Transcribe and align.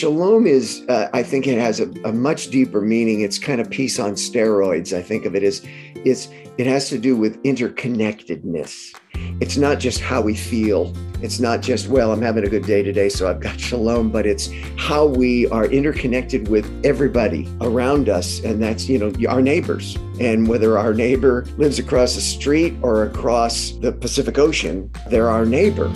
Shalom 0.00 0.46
is, 0.46 0.82
uh, 0.88 1.10
I 1.12 1.22
think 1.22 1.46
it 1.46 1.58
has 1.58 1.78
a, 1.78 1.90
a, 2.06 2.10
much 2.10 2.48
deeper 2.48 2.80
meaning. 2.80 3.20
It's 3.20 3.38
kind 3.38 3.60
of 3.60 3.68
peace 3.68 3.98
on 3.98 4.12
steroids. 4.12 4.96
I 4.96 5.02
think 5.02 5.26
of 5.26 5.34
it 5.34 5.42
as 5.42 5.60
it's 5.94 6.30
it 6.56 6.66
has 6.66 6.88
to 6.88 6.96
do 6.96 7.14
with 7.18 7.36
interconnectedness. 7.42 8.98
It's 9.42 9.58
not 9.58 9.78
just 9.78 10.00
how 10.00 10.22
we 10.22 10.34
feel. 10.34 10.94
It's 11.20 11.38
not 11.38 11.60
just, 11.60 11.88
well, 11.88 12.12
I'm 12.12 12.22
having 12.22 12.46
a 12.46 12.48
good 12.48 12.64
day 12.64 12.82
today, 12.82 13.10
so 13.10 13.28
I've 13.28 13.40
got 13.40 13.60
shalom, 13.60 14.10
but 14.10 14.24
it's 14.24 14.48
how 14.78 15.04
we 15.04 15.46
are 15.48 15.66
interconnected 15.66 16.48
with 16.48 16.64
everybody 16.82 17.46
around 17.60 18.08
us. 18.08 18.40
And 18.42 18.62
that's, 18.62 18.88
you 18.88 18.98
know, 18.98 19.12
our 19.28 19.42
neighbors. 19.42 19.96
And 20.18 20.48
whether 20.48 20.78
our 20.78 20.94
neighbor 20.94 21.44
lives 21.58 21.78
across 21.78 22.14
the 22.14 22.22
street 22.22 22.74
or 22.80 23.04
across 23.04 23.72
the 23.72 23.92
Pacific 23.92 24.38
Ocean, 24.38 24.90
they're 25.10 25.28
our 25.28 25.44
neighbor. 25.44 25.92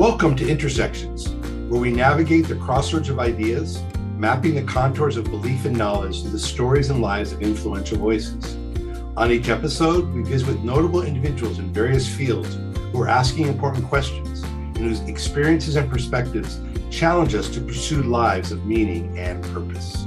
Welcome 0.00 0.34
to 0.36 0.48
Intersections, 0.48 1.28
where 1.68 1.78
we 1.78 1.92
navigate 1.92 2.48
the 2.48 2.54
crossroads 2.54 3.10
of 3.10 3.18
ideas 3.18 3.82
mapping 4.16 4.54
the 4.54 4.62
contours 4.62 5.18
of 5.18 5.24
belief 5.24 5.66
and 5.66 5.76
knowledge 5.76 6.22
to 6.22 6.30
the 6.30 6.38
stories 6.38 6.88
and 6.88 7.02
lives 7.02 7.32
of 7.32 7.42
influential 7.42 7.98
voices. 7.98 8.56
On 9.18 9.30
each 9.30 9.50
episode, 9.50 10.10
we 10.14 10.22
visit 10.22 10.48
with 10.48 10.60
notable 10.60 11.02
individuals 11.02 11.58
in 11.58 11.70
various 11.70 12.08
fields 12.08 12.56
who 12.92 13.02
are 13.02 13.08
asking 13.08 13.48
important 13.48 13.86
questions 13.88 14.42
and 14.42 14.78
whose 14.78 15.00
experiences 15.00 15.76
and 15.76 15.90
perspectives 15.90 16.60
challenge 16.90 17.34
us 17.34 17.50
to 17.50 17.60
pursue 17.60 18.02
lives 18.02 18.52
of 18.52 18.64
meaning 18.64 19.18
and 19.18 19.44
purpose. 19.52 20.06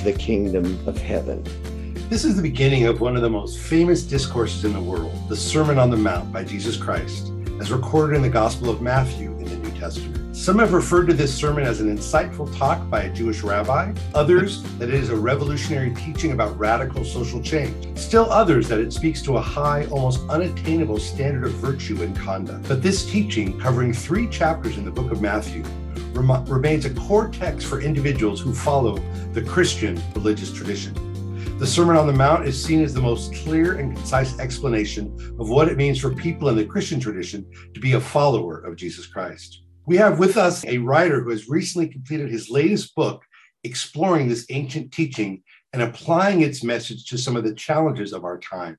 the 0.03 0.13
kingdom 0.13 0.79
of 0.87 0.97
heaven. 0.97 1.43
This 2.09 2.25
is 2.25 2.35
the 2.35 2.41
beginning 2.41 2.87
of 2.87 3.01
one 3.01 3.15
of 3.15 3.21
the 3.21 3.29
most 3.29 3.59
famous 3.59 4.01
discourses 4.01 4.65
in 4.65 4.73
the 4.73 4.81
world, 4.81 5.13
the 5.29 5.35
Sermon 5.35 5.77
on 5.77 5.91
the 5.91 5.97
Mount 5.97 6.31
by 6.33 6.43
Jesus 6.43 6.75
Christ, 6.75 7.31
as 7.59 7.71
recorded 7.71 8.15
in 8.15 8.23
the 8.23 8.29
Gospel 8.29 8.69
of 8.69 8.81
Matthew 8.81 9.29
in 9.37 9.45
the 9.45 9.57
New 9.57 9.79
Testament. 9.79 10.35
Some 10.35 10.57
have 10.57 10.73
referred 10.73 11.05
to 11.05 11.13
this 11.13 11.31
sermon 11.31 11.65
as 11.65 11.81
an 11.81 11.95
insightful 11.95 12.57
talk 12.57 12.89
by 12.89 13.03
a 13.03 13.13
Jewish 13.13 13.43
rabbi, 13.43 13.93
others 14.15 14.63
that 14.79 14.89
it 14.89 14.95
is 14.95 15.09
a 15.09 15.15
revolutionary 15.15 15.93
teaching 15.93 16.31
about 16.31 16.57
radical 16.57 17.05
social 17.05 17.41
change, 17.43 17.95
still 17.95 18.25
others 18.31 18.67
that 18.69 18.79
it 18.79 18.91
speaks 18.91 19.21
to 19.21 19.37
a 19.37 19.41
high, 19.41 19.85
almost 19.91 20.27
unattainable 20.29 20.97
standard 20.97 21.43
of 21.43 21.51
virtue 21.53 22.01
and 22.01 22.15
conduct. 22.15 22.67
But 22.67 22.81
this 22.81 23.05
teaching, 23.05 23.59
covering 23.59 23.93
three 23.93 24.27
chapters 24.29 24.77
in 24.77 24.85
the 24.85 24.91
book 24.91 25.11
of 25.11 25.21
Matthew, 25.21 25.63
remains 26.13 26.85
a 26.85 26.89
core 26.89 27.29
text 27.29 27.67
for 27.67 27.79
individuals 27.79 28.41
who 28.41 28.53
follow 28.53 28.97
the 29.33 29.41
Christian 29.41 30.01
religious 30.13 30.51
tradition. 30.51 30.93
The 31.57 31.65
Sermon 31.65 31.95
on 31.95 32.05
the 32.05 32.11
Mount 32.11 32.45
is 32.45 32.61
seen 32.61 32.83
as 32.83 32.93
the 32.93 32.99
most 32.99 33.33
clear 33.33 33.77
and 33.77 33.95
concise 33.95 34.37
explanation 34.39 35.07
of 35.39 35.49
what 35.49 35.69
it 35.69 35.77
means 35.77 35.99
for 35.99 36.13
people 36.13 36.49
in 36.49 36.57
the 36.57 36.65
Christian 36.65 36.99
tradition 36.99 37.49
to 37.73 37.79
be 37.79 37.93
a 37.93 38.01
follower 38.01 38.59
of 38.59 38.75
Jesus 38.75 39.07
Christ. 39.07 39.63
We 39.85 39.95
have 39.95 40.19
with 40.19 40.35
us 40.35 40.65
a 40.65 40.79
writer 40.79 41.21
who 41.21 41.29
has 41.29 41.47
recently 41.47 41.87
completed 41.87 42.29
his 42.29 42.49
latest 42.49 42.93
book 42.93 43.23
exploring 43.63 44.27
this 44.27 44.45
ancient 44.49 44.91
teaching 44.91 45.43
and 45.71 45.81
applying 45.81 46.41
its 46.41 46.61
message 46.61 47.05
to 47.05 47.17
some 47.17 47.37
of 47.37 47.45
the 47.45 47.55
challenges 47.55 48.11
of 48.11 48.25
our 48.25 48.37
time. 48.37 48.77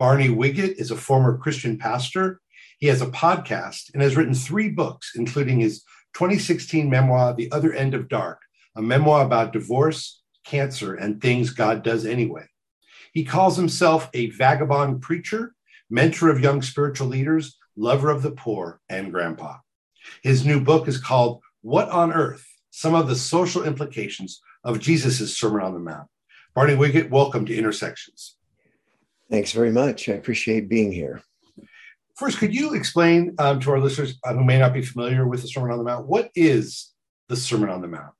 Barney 0.00 0.28
Wiget 0.28 0.74
is 0.76 0.90
a 0.90 0.96
former 0.96 1.38
Christian 1.38 1.78
pastor. 1.78 2.40
He 2.78 2.88
has 2.88 3.00
a 3.00 3.06
podcast 3.06 3.92
and 3.92 4.02
has 4.02 4.16
written 4.16 4.34
three 4.34 4.70
books, 4.70 5.12
including 5.14 5.60
his 5.60 5.84
2016 6.14 6.90
memoir, 6.90 7.32
The 7.32 7.52
Other 7.52 7.72
End 7.72 7.94
of 7.94 8.08
Dark, 8.08 8.40
a 8.78 8.82
memoir 8.82 9.24
about 9.24 9.52
divorce, 9.52 10.22
cancer 10.44 10.94
and 10.94 11.20
things 11.20 11.50
God 11.50 11.82
does 11.82 12.06
anyway. 12.06 12.46
He 13.12 13.24
calls 13.24 13.56
himself 13.56 14.08
a 14.14 14.30
vagabond 14.30 15.02
preacher, 15.02 15.54
mentor 15.90 16.30
of 16.30 16.40
young 16.40 16.62
spiritual 16.62 17.08
leaders, 17.08 17.58
lover 17.76 18.08
of 18.08 18.22
the 18.22 18.30
poor, 18.30 18.80
and 18.88 19.12
grandpa. 19.12 19.56
His 20.22 20.46
new 20.46 20.60
book 20.60 20.86
is 20.86 20.96
called 20.96 21.42
What 21.62 21.88
on 21.88 22.12
Earth? 22.12 22.46
Some 22.70 22.94
of 22.94 23.08
the 23.08 23.16
Social 23.16 23.64
Implications 23.64 24.40
of 24.62 24.78
Jesus' 24.78 25.36
Sermon 25.36 25.62
on 25.62 25.74
the 25.74 25.80
Mount. 25.80 26.06
Barney 26.54 26.74
Wiget, 26.74 27.10
welcome 27.10 27.46
to 27.46 27.56
Intersections. 27.56 28.36
Thanks 29.28 29.50
very 29.50 29.72
much. 29.72 30.08
I 30.08 30.12
appreciate 30.12 30.68
being 30.68 30.92
here. 30.92 31.20
First, 32.14 32.38
could 32.38 32.54
you 32.54 32.74
explain 32.74 33.34
um, 33.40 33.58
to 33.60 33.72
our 33.72 33.80
listeners 33.80 34.20
uh, 34.24 34.34
who 34.34 34.44
may 34.44 34.60
not 34.60 34.72
be 34.72 34.82
familiar 34.82 35.26
with 35.26 35.42
the 35.42 35.48
Sermon 35.48 35.72
on 35.72 35.78
the 35.78 35.84
Mount, 35.84 36.06
what 36.06 36.30
is 36.36 36.92
the 37.28 37.36
Sermon 37.36 37.70
on 37.70 37.82
the 37.82 37.88
Mount? 37.88 38.12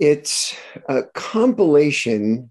It's 0.00 0.56
a 0.88 1.02
compilation. 1.14 2.50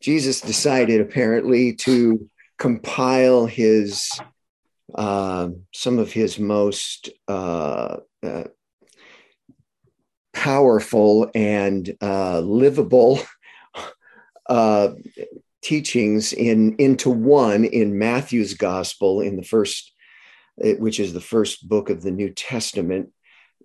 Jesus 0.00 0.40
decided 0.40 1.00
apparently 1.00 1.74
to 1.74 2.30
compile 2.58 3.44
his 3.46 4.08
uh, 4.94 5.48
some 5.72 5.98
of 5.98 6.12
his 6.12 6.38
most 6.38 7.10
uh, 7.28 7.98
uh, 8.24 8.44
powerful 10.32 11.30
and 11.34 11.96
uh, 12.00 12.40
livable 12.40 13.20
uh, 14.48 14.90
teachings 15.62 16.32
in 16.32 16.76
into 16.76 17.10
one 17.10 17.64
in 17.64 17.98
Matthew's 17.98 18.54
gospel 18.54 19.20
in 19.20 19.36
the 19.36 19.44
first, 19.44 19.92
which 20.56 21.00
is 21.00 21.12
the 21.12 21.20
first 21.20 21.68
book 21.68 21.90
of 21.90 22.02
the 22.02 22.10
New 22.10 22.30
Testament, 22.30 23.10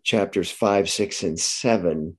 chapters 0.04 0.52
five, 0.52 0.90
six, 0.90 1.24
and 1.24 1.40
seven 1.40 2.18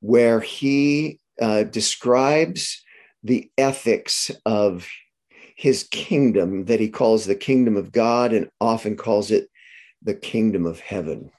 where 0.00 0.40
he 0.40 1.18
uh, 1.40 1.64
describes 1.64 2.82
the 3.22 3.50
ethics 3.56 4.30
of 4.46 4.88
his 5.56 5.84
kingdom 5.84 6.64
that 6.66 6.80
he 6.80 6.88
calls 6.88 7.26
the 7.26 7.34
kingdom 7.34 7.76
of 7.76 7.92
God 7.92 8.32
and 8.32 8.48
often 8.60 8.96
calls 8.96 9.30
it 9.30 9.48
the 10.02 10.14
kingdom 10.14 10.64
of 10.64 10.80
heaven. 10.80 11.30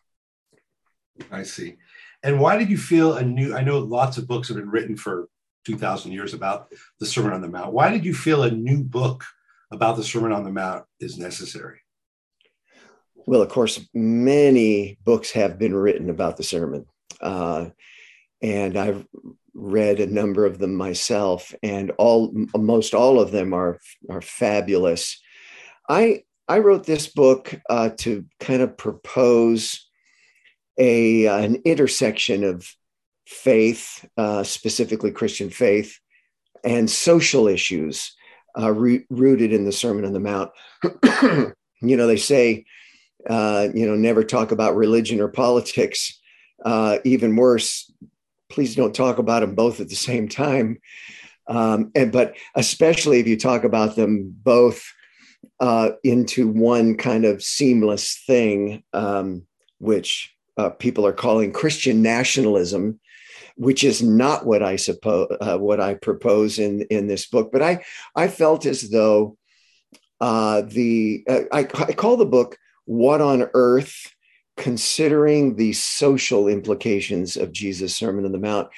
I 1.32 1.44
see. 1.44 1.78
And 2.24 2.40
why 2.40 2.58
did 2.58 2.70
you 2.70 2.78
feel 2.78 3.16
a 3.16 3.24
new? 3.24 3.56
I 3.56 3.64
know 3.64 3.80
lots 3.80 4.18
of 4.18 4.28
books 4.28 4.48
have 4.48 4.58
been 4.58 4.70
written 4.70 4.96
for 4.96 5.28
2,000 5.66 6.12
years 6.12 6.34
about 6.34 6.72
the 7.00 7.06
Sermon 7.06 7.34
on 7.34 7.42
the 7.42 7.48
Mount. 7.48 7.74
Why 7.74 7.90
did 7.92 8.06
you 8.06 8.14
feel 8.14 8.44
a 8.44 8.52
new 8.52 8.84
book 8.84 9.24
about 9.72 9.98
the 9.98 10.04
Sermon 10.04 10.32
on 10.32 10.44
the 10.44 10.52
Mount 10.52 10.86
is 11.00 11.18
necessary? 11.18 11.80
Well, 13.26 13.42
of 13.42 13.50
course, 13.50 13.80
many 13.94 14.98
books 15.04 15.32
have 15.32 15.60
been 15.60 15.76
written 15.76 16.10
about 16.10 16.38
the 16.38 16.44
sermon. 16.44 16.86
Uh, 17.20 17.70
and 18.42 18.78
I've 18.78 19.06
read 19.54 20.00
a 20.00 20.08
number 20.08 20.46
of 20.46 20.58
them 20.60 20.76
myself, 20.76 21.54
and 21.62 21.92
all 21.92 22.34
most 22.56 22.94
all 22.94 23.20
of 23.20 23.32
them 23.32 23.54
are 23.54 23.80
are 24.10 24.22
fabulous. 24.22 25.22
I 25.90 26.24
I 26.48 26.60
wrote 26.60 26.86
this 26.86 27.08
book 27.08 27.54
uh, 27.70 27.90
to 28.00 28.26
kind 28.40 28.62
of 28.62 28.78
propose 28.78 29.88
a 30.78 31.28
an 31.28 31.62
intersection 31.66 32.44
of 32.44 32.68
faith, 33.28 34.06
uh, 34.18 34.44
specifically 34.44 35.12
Christian 35.12 35.50
faith, 35.50 36.00
and 36.64 36.90
social 36.90 37.48
issues 37.48 38.16
uh, 38.60 38.72
re- 38.72 39.06
rooted 39.10 39.54
in 39.54 39.66
the 39.66 39.72
Sermon 39.72 40.06
on 40.06 40.14
the 40.14 40.20
Mount. 40.20 40.52
you 41.82 41.98
know, 41.98 42.08
they 42.08 42.18
say, 42.18 42.66
uh, 43.30 43.68
you 43.74 43.86
know, 43.86 43.96
never 43.96 44.24
talk 44.24 44.52
about 44.52 44.76
religion 44.76 45.22
or 45.22 45.28
politics. 45.28 46.20
Uh, 46.64 47.00
even 47.06 47.36
worse, 47.36 47.92
please 48.52 48.76
don't 48.76 48.94
talk 48.94 49.18
about 49.18 49.40
them 49.40 49.56
both 49.56 49.80
at 49.80 49.90
the 49.90 49.96
same 49.96 50.28
time. 50.28 50.78
Um, 51.48 51.92
and 51.96 52.12
but 52.12 52.36
especially 52.56 53.20
if 53.20 53.28
you 53.28 53.38
talk 53.38 53.64
about 53.64 53.96
them 53.96 54.34
both 54.44 54.84
uh, 55.60 55.92
into 56.04 56.48
one 56.48 56.96
kind 56.96 57.26
of 57.26 57.44
seamless 57.44 58.22
thing, 58.26 58.84
um, 58.94 59.46
which 59.80 60.34
uh, 60.58 60.70
people 60.70 61.06
are 61.06 61.14
calling 61.14 61.52
Christian 61.52 62.02
nationalism, 62.02 63.00
which 63.56 63.84
is 63.84 64.02
not 64.02 64.46
what 64.46 64.64
I 64.64 64.76
suppose 64.76 65.28
uh, 65.42 65.58
what 65.58 65.80
I 65.80 65.96
propose 65.96 66.60
in 66.60 66.82
in 66.84 67.08
this 67.08 67.28
book. 67.28 67.52
But 67.52 67.62
I 67.62 67.84
I 68.16 68.28
felt 68.28 68.66
as 68.66 68.90
though 68.90 69.38
uh, 70.20 70.62
the 70.62 71.24
uh, 71.28 71.42
I, 71.52 71.60
I 71.60 71.94
call 71.94 72.18
the 72.18 72.26
book 72.26 72.58
"What 72.86 73.22
on 73.22 73.50
Earth." 73.54 74.14
Considering 74.58 75.56
the 75.56 75.74
social 75.74 76.48
implications 76.48 77.38
of 77.38 77.52
Jesus' 77.52 77.96
Sermon 77.96 78.26
on 78.26 78.32
the 78.32 78.38
Mount, 78.38 78.70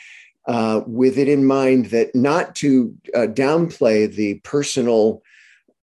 uh, 0.47 0.81
with 0.85 1.17
it 1.17 1.27
in 1.27 1.45
mind 1.45 1.87
that 1.87 2.13
not 2.13 2.55
to 2.55 2.95
uh, 3.15 3.27
downplay 3.27 4.13
the 4.13 4.35
personal 4.43 5.21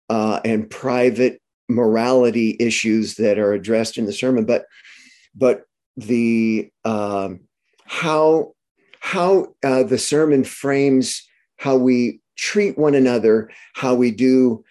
uh, 0.08 0.40
and 0.44 0.68
private 0.68 1.40
morality 1.68 2.56
issues 2.58 3.14
that 3.14 3.38
are 3.38 3.52
addressed 3.52 3.96
in 3.96 4.06
the 4.06 4.12
sermon, 4.12 4.44
but 4.44 4.66
but 5.34 5.64
the 5.96 6.70
um, 6.84 7.40
how 7.84 8.52
how 9.00 9.54
uh, 9.64 9.82
the 9.82 9.98
sermon 9.98 10.44
frames 10.44 11.26
how 11.56 11.76
we 11.76 12.20
treat 12.36 12.78
one 12.78 12.94
another, 12.94 13.50
how 13.74 13.94
we 13.94 14.10
do 14.10 14.64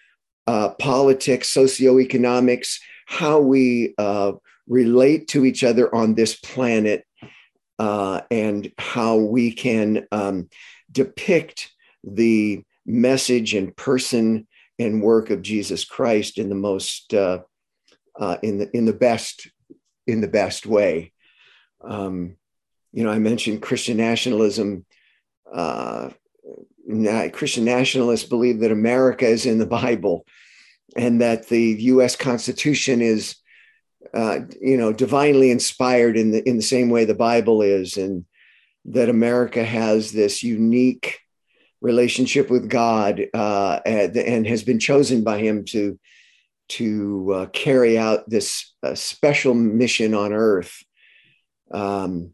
uh, 0.48 0.70
politics, 0.80 1.52
socioeconomics, 1.54 2.80
how 3.06 3.38
we 3.38 3.94
uh, 3.96 4.32
relate 4.70 5.28
to 5.28 5.44
each 5.44 5.62
other 5.64 5.94
on 5.94 6.14
this 6.14 6.36
planet, 6.36 7.04
uh, 7.78 8.22
and 8.30 8.72
how 8.78 9.16
we 9.16 9.52
can 9.52 10.06
um, 10.12 10.48
depict 10.90 11.70
the 12.04 12.62
message 12.86 13.52
and 13.52 13.76
person 13.76 14.46
and 14.78 15.02
work 15.02 15.28
of 15.28 15.42
Jesus 15.42 15.84
Christ 15.84 16.38
in 16.38 16.48
the 16.48 16.54
most 16.54 17.12
uh, 17.12 17.40
uh, 18.18 18.36
in 18.42 18.58
the 18.58 18.70
in 18.76 18.86
the 18.86 18.94
best 18.94 19.50
in 20.06 20.20
the 20.20 20.28
best 20.28 20.64
way. 20.64 21.12
Um, 21.82 22.36
you 22.92 23.04
know, 23.04 23.10
I 23.10 23.18
mentioned 23.18 23.62
Christian 23.62 23.96
nationalism. 23.96 24.86
Uh, 25.52 26.10
Christian 27.32 27.64
nationalists 27.64 28.24
believe 28.24 28.60
that 28.60 28.72
America 28.72 29.26
is 29.26 29.46
in 29.46 29.58
the 29.58 29.66
Bible, 29.66 30.26
and 30.96 31.20
that 31.20 31.48
the 31.48 31.62
U.S. 31.62 32.16
Constitution 32.16 33.00
is, 33.00 33.36
uh, 34.14 34.40
you 34.60 34.76
know, 34.76 34.92
divinely 34.92 35.50
inspired 35.50 36.16
in 36.16 36.32
the 36.32 36.48
in 36.48 36.56
the 36.56 36.62
same 36.62 36.90
way 36.90 37.04
the 37.04 37.14
Bible 37.14 37.62
is, 37.62 37.96
and 37.96 38.24
that 38.86 39.08
America 39.08 39.62
has 39.62 40.12
this 40.12 40.42
unique 40.42 41.20
relationship 41.80 42.50
with 42.50 42.68
God 42.68 43.22
uh, 43.32 43.80
and, 43.86 44.16
and, 44.16 44.46
has 44.46 44.62
been 44.62 44.78
chosen 44.78 45.24
by 45.24 45.38
Him 45.38 45.64
to 45.66 45.98
to 46.68 47.32
uh, 47.34 47.46
carry 47.46 47.98
out 47.98 48.28
this 48.28 48.74
uh, 48.82 48.94
special 48.94 49.54
mission 49.54 50.14
on 50.14 50.32
Earth. 50.32 50.82
Um, 51.70 52.32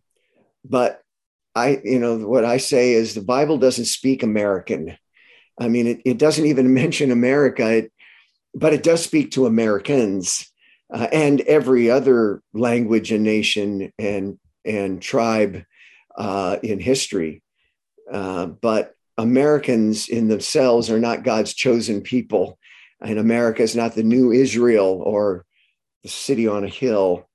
but 0.65 1.01
I, 1.55 1.81
you 1.85 1.99
know, 1.99 2.19
what 2.19 2.45
I 2.45 2.59
say 2.59 2.93
is 2.93 3.15
the 3.15 3.23
Bible 3.23 3.59
doesn't 3.59 3.87
speak 3.87 4.23
American. 4.23 4.97
I 5.59 5.69
mean, 5.69 5.87
it, 5.87 6.03
it 6.05 6.19
doesn't 6.19 6.45
even 6.45 6.75
mention 6.83 7.11
America, 7.11 7.69
it, 7.71 7.93
but 8.55 8.75
it 8.75 8.83
does 8.83 9.03
speak 9.03 9.33
to 9.33 9.47
Americans 9.47 10.51
uh, 10.93 11.09
and 11.13 11.41
every 11.43 11.91
other 11.91 12.43
language 12.53 13.13
and 13.13 13.25
nation 13.25 13.93
and 13.99 14.39
and 14.65 15.01
tribe 15.01 15.65
uh, 16.17 16.57
in 16.63 16.81
history. 16.81 17.43
Uh, 18.13 18.47
but 18.47 18.95
Americans 19.19 20.09
in 20.09 20.29
themselves 20.29 20.91
are 20.91 20.99
not 20.99 21.25
God's 21.25 21.55
chosen 21.55 22.03
people, 22.03 22.59
and 23.01 23.19
America 23.19 23.63
is 23.63 23.77
not 23.77 23.95
the 23.95 24.03
new 24.03 24.33
Israel 24.33 25.03
or 25.05 25.45
the 26.03 26.09
city 26.09 26.47
on 26.47 26.65
a 26.65 26.69
hill. 26.69 27.29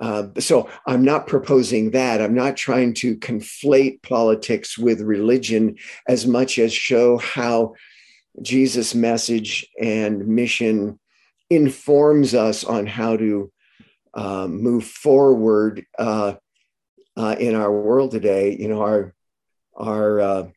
Uh, 0.00 0.28
so 0.38 0.70
I'm 0.86 1.04
not 1.04 1.26
proposing 1.26 1.90
that. 1.90 2.22
I'm 2.22 2.34
not 2.34 2.56
trying 2.56 2.94
to 2.94 3.16
conflate 3.16 4.02
politics 4.02 4.78
with 4.78 5.02
religion 5.02 5.76
as 6.08 6.26
much 6.26 6.58
as 6.58 6.72
show 6.72 7.18
how 7.18 7.74
Jesus' 8.40 8.94
message 8.94 9.68
and 9.78 10.26
mission 10.26 10.98
informs 11.50 12.34
us 12.34 12.64
on 12.64 12.86
how 12.86 13.16
to 13.16 13.52
uh, 14.14 14.46
move 14.46 14.84
forward 14.84 15.84
uh, 15.98 16.34
uh, 17.16 17.36
in 17.38 17.54
our 17.54 17.70
world 17.70 18.12
today. 18.12 18.56
You 18.56 18.68
know, 18.68 18.82
our 18.82 19.14
our 19.76 20.20
uh, 20.20 20.48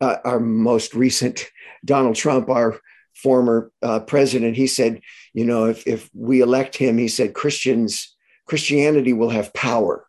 uh, 0.00 0.16
our 0.24 0.40
most 0.40 0.94
recent 0.94 1.46
Donald 1.84 2.16
Trump, 2.16 2.48
our 2.48 2.80
former 3.14 3.70
uh, 3.82 4.00
president, 4.00 4.56
he 4.56 4.66
said, 4.66 5.00
you 5.34 5.44
know, 5.44 5.66
if 5.66 5.86
if 5.86 6.10
we 6.14 6.40
elect 6.40 6.76
him, 6.76 6.98
he 6.98 7.08
said 7.08 7.34
Christians 7.34 8.16
Christianity 8.46 9.12
will 9.12 9.30
have 9.30 9.54
power. 9.54 10.06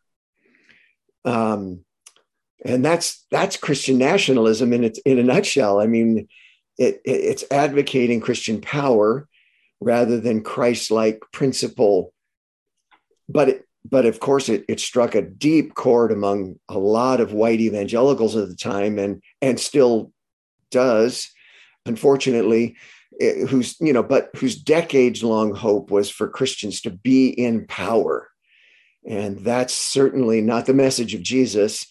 Um, 1.26 1.86
and 2.64 2.84
that's 2.84 3.26
that's 3.30 3.58
Christian 3.58 3.98
nationalism 3.98 4.74
in 4.74 4.84
its 4.84 5.00
in 5.00 5.20
a 5.20 5.24
nutshell. 5.24 5.80
I 5.80 5.88
mean, 5.88 6.28
it, 6.78 7.02
it, 7.06 7.12
it's 7.12 7.44
advocating 7.52 8.22
Christian 8.22 8.62
power 8.62 9.28
rather 9.82 10.20
than 10.20 10.44
Christ-like 10.44 11.20
principle. 11.34 12.14
But 13.28 13.50
it, 13.50 13.68
but 13.84 14.06
of 14.06 14.20
course, 14.20 14.48
it, 14.48 14.64
it 14.70 14.80
struck 14.80 15.16
a 15.16 15.22
deep 15.22 15.74
chord 15.74 16.12
among 16.12 16.60
a 16.70 16.78
lot 16.78 17.20
of 17.20 17.34
white 17.34 17.60
evangelicals 17.60 18.36
at 18.36 18.48
the 18.48 18.56
time, 18.56 19.00
and 19.00 19.22
and 19.42 19.60
still 19.60 20.14
does, 20.70 21.30
unfortunately. 21.86 22.78
Eh, 23.20 23.46
who's 23.46 23.76
you 23.82 23.92
know, 23.92 24.04
but 24.04 24.30
whose 24.38 24.56
decades-long 24.56 25.54
hope 25.54 25.92
was 25.92 26.10
for 26.10 26.30
Christians 26.30 26.82
to 26.82 26.90
be 26.90 27.30
in 27.30 27.68
power, 27.68 28.30
and 29.06 29.40
that's 29.40 29.74
certainly 29.74 30.42
not 30.42 30.66
the 30.66 30.74
message 30.74 31.14
of 31.14 31.22
Jesus, 31.22 31.86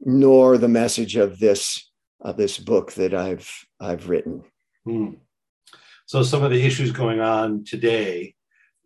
nor 0.00 0.58
the 0.58 0.68
message 0.68 1.16
of 1.16 1.38
this 1.38 1.90
of 2.20 2.36
this 2.36 2.58
book 2.58 2.92
that 2.92 3.14
I've 3.14 3.50
I've 3.80 4.08
written. 4.08 4.44
Hmm. 4.84 5.14
So 6.10 6.24
some 6.24 6.42
of 6.42 6.50
the 6.50 6.60
issues 6.60 6.90
going 6.90 7.20
on 7.20 7.62
today 7.62 8.34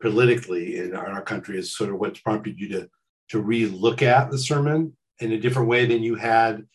politically 0.03 0.77
in 0.77 0.95
our, 0.95 1.23
country 1.23 1.59
is 1.59 1.75
sort 1.75 1.89
of 1.89 1.99
what's 1.99 2.21
prompted 2.21 2.61
you 2.61 2.69
to 2.69 2.91
to 3.31 3.41
re-look 3.41 4.03
at 4.03 4.31
the 4.31 4.37
sermon 4.37 4.95
in 5.21 5.33
a 5.33 5.41
different 5.41 5.71
way 5.71 5.87
than 5.87 6.03
you 6.03 6.17
had 6.17 6.67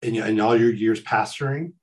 in, 0.00 0.16
in 0.16 0.40
all 0.40 0.56
your 0.56 0.72
years 0.72 1.02
pastoring? 1.02 1.74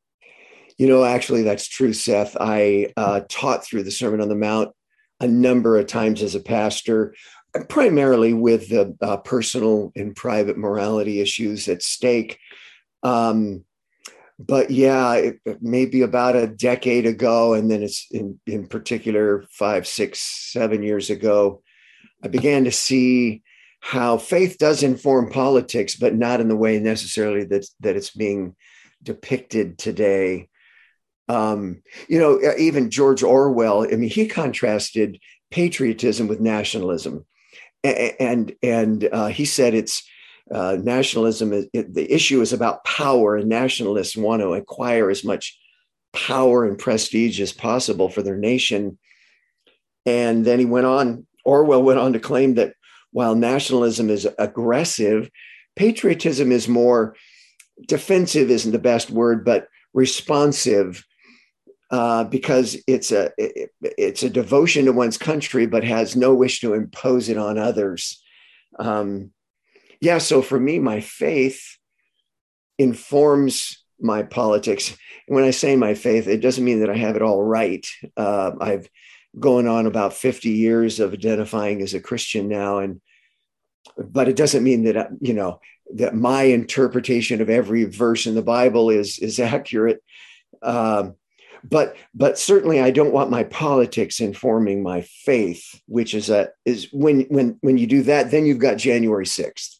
You 0.80 0.88
know, 0.88 1.06
actually, 1.06 1.44
that's 1.44 1.68
true, 1.68 1.94
Seth. 1.94 2.36
I 2.42 2.92
uh, 2.98 3.22
taught 3.30 3.64
through 3.64 3.84
the 3.84 3.92
Sermon 3.92 4.22
on 4.22 4.30
the 4.30 4.34
Mount 4.34 4.72
a 5.20 5.28
number 5.28 5.78
of 5.78 5.86
times 5.86 6.24
as 6.24 6.34
a 6.34 6.40
pastor, 6.40 7.14
primarily 7.70 8.34
with 8.34 8.70
the 8.70 8.98
uh, 9.04 9.18
personal 9.18 9.92
and 9.96 10.16
private 10.16 10.58
morality 10.58 11.22
issues 11.22 11.68
at 11.68 11.84
stake. 11.84 12.40
Um, 13.04 13.66
but 14.38 14.70
yeah, 14.70 15.14
it, 15.16 15.40
maybe 15.62 16.02
about 16.02 16.36
a 16.36 16.48
decade 16.48 17.06
ago, 17.06 17.54
and 17.54 17.72
then 17.72 17.84
it's 17.84 18.08
in 18.12 18.40
in 18.46 18.68
particular 18.68 19.46
five, 19.50 19.88
six, 19.88 20.20
seven 20.52 20.84
years 20.84 21.10
ago, 21.10 21.62
I 22.24 22.28
began 22.28 22.66
to 22.66 22.72
see 22.72 23.44
how 23.80 24.18
faith 24.18 24.58
does 24.58 24.84
inform 24.84 25.32
politics, 25.32 25.96
but 25.96 26.16
not 26.16 26.42
in 26.42 26.48
the 26.50 26.56
way 26.56 26.80
necessarily 26.80 27.46
that 27.46 27.66
that 27.80 27.96
it's 27.96 28.12
being 28.12 28.56
depicted 29.02 29.78
today. 29.78 30.50
Um, 31.30 31.82
you 32.08 32.20
know, 32.20 32.40
even 32.58 32.92
George 32.92 33.24
Orwell. 33.24 33.84
I 33.84 33.96
mean, 33.96 34.10
he 34.10 34.28
contrasted 34.28 35.20
patriotism 35.50 36.28
with 36.28 36.42
nationalism, 36.42 37.26
and, 37.84 38.54
and 38.62 39.08
uh, 39.12 39.28
he 39.28 39.46
said 39.46 39.74
it's 39.74 40.04
uh, 40.52 40.78
nationalism, 40.82 41.54
is, 41.54 41.68
it, 41.74 41.94
the 41.94 42.12
issue 42.12 42.42
is 42.42 42.54
about 42.54 42.84
power, 42.84 43.36
and 43.36 43.50
nationalists 43.50 44.16
want 44.16 44.42
to 44.42 44.54
acquire 44.54 45.10
as 45.10 45.24
much 45.24 45.58
power 46.14 46.66
and 46.66 46.78
prestige 46.78 47.42
as 47.42 47.52
possible 47.52 48.10
for 48.10 48.22
their 48.22 48.38
nation. 48.38 48.98
And 50.06 50.46
then 50.46 50.60
he 50.60 50.66
went 50.66 50.86
on, 50.86 51.26
Orwell 51.44 51.84
went 51.84 52.00
on 52.00 52.14
to 52.14 52.20
claim 52.20 52.56
that 52.56 52.74
while 53.12 53.36
nationalism 53.36 54.10
is 54.10 54.28
aggressive, 54.38 55.30
patriotism 55.76 56.52
is 56.52 56.68
more 56.68 57.16
defensive, 57.88 58.50
isn't 58.52 58.72
the 58.72 58.80
best 58.80 59.10
word, 59.10 59.44
but 59.44 59.68
responsive. 59.94 61.06
Uh, 61.92 62.24
because 62.24 62.76
it's 62.88 63.12
a 63.12 63.32
it, 63.38 63.70
it's 63.82 64.24
a 64.24 64.30
devotion 64.30 64.86
to 64.86 64.92
one's 64.92 65.20
country, 65.20 65.68
but 65.68 65.84
has 65.84 66.16
no 66.16 66.34
wish 66.34 66.60
to 66.60 66.74
impose 66.74 67.30
it 67.30 67.38
on 67.38 67.60
others. 67.60 68.24
Um, 68.80 69.32
yeah, 70.06 70.20
so 70.20 70.44
for 70.44 70.60
me, 70.60 70.78
my 70.78 71.02
faith 71.02 71.80
informs 72.78 73.84
my 74.00 74.22
politics. 74.22 74.96
when 75.28 75.44
I 75.44 75.50
say 75.50 75.76
my 75.76 75.96
faith, 75.96 76.28
it 76.28 76.42
doesn't 76.42 76.64
mean 76.64 76.82
that 76.82 76.92
I 76.92 76.96
have 76.96 77.16
it 77.16 77.24
all 77.24 77.42
right. 77.42 77.84
Uh, 78.16 78.52
I've 78.62 78.88
going 79.40 79.68
on 79.68 79.88
about 79.88 80.14
50 80.14 80.50
years 80.50 81.00
of 81.00 81.12
identifying 81.12 81.82
as 81.82 81.96
a 81.96 82.00
Christian 82.00 82.48
now. 82.48 82.78
And, 82.78 83.02
but 83.98 84.30
it 84.30 84.36
doesn't 84.36 84.64
mean 84.64 84.84
that, 84.84 85.10
you 85.22 85.34
know, 85.34 85.60
that 85.96 86.14
my 86.14 86.44
interpretation 86.44 87.42
of 87.42 87.50
every 87.50 87.86
verse 87.86 88.28
in 88.28 88.36
the 88.36 88.44
Bible 88.44 88.92
is, 88.92 89.18
is 89.18 89.40
accurate. 89.40 90.04
Um, 90.62 91.16
but 91.64 91.98
but 92.14 92.38
certainly 92.38 92.80
I 92.80 92.92
don't 92.92 93.12
want 93.12 93.32
my 93.32 93.44
politics 93.44 94.20
informing 94.20 94.84
my 94.84 95.02
faith, 95.02 95.82
which 95.88 96.14
is 96.14 96.30
a 96.30 96.50
is 96.64 96.90
when 96.94 97.22
when 97.22 97.58
when 97.62 97.80
you 97.80 97.88
do 97.88 98.04
that, 98.04 98.30
then 98.30 98.46
you've 98.46 98.60
got 98.60 98.78
January 98.78 99.26
6th 99.26 99.80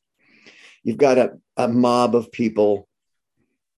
you've 0.86 0.98
got 0.98 1.18
a, 1.18 1.32
a 1.58 1.68
mob 1.68 2.16
of 2.16 2.32
people, 2.32 2.88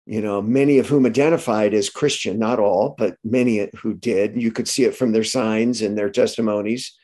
you 0.06 0.22
know, 0.22 0.42
many 0.42 0.78
of 0.78 0.88
whom 0.88 1.06
identified 1.06 1.74
as 1.74 1.90
Christian, 1.90 2.38
not 2.38 2.60
all, 2.60 2.96
but 2.98 3.16
many 3.24 3.68
who 3.78 3.96
did. 3.96 4.40
You 4.40 4.52
could 4.52 4.68
see 4.68 4.84
it 4.84 4.96
from 4.96 5.14
their 5.14 5.24
signs 5.24 5.82
and 5.82 5.98
their 5.98 6.10
testimonies. 6.10 6.96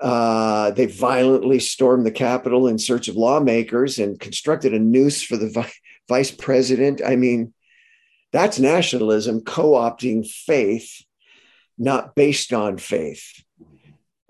Uh, 0.00 0.72
they 0.72 0.86
violently 0.86 1.60
stormed 1.60 2.04
the 2.04 2.10
Capitol 2.10 2.66
in 2.66 2.78
search 2.78 3.06
of 3.06 3.14
lawmakers 3.14 3.98
and 4.00 4.18
constructed 4.18 4.74
a 4.74 4.78
noose 4.78 5.22
for 5.22 5.36
the 5.36 5.48
vi- 5.48 5.72
vice 6.08 6.32
president. 6.32 7.00
I 7.06 7.14
mean, 7.14 7.54
that's 8.32 8.58
nationalism 8.58 9.42
co 9.42 9.72
opting 9.72 10.28
faith 10.28 11.04
not 11.78 12.14
based 12.16 12.52
on 12.52 12.78
faith. 12.78 13.44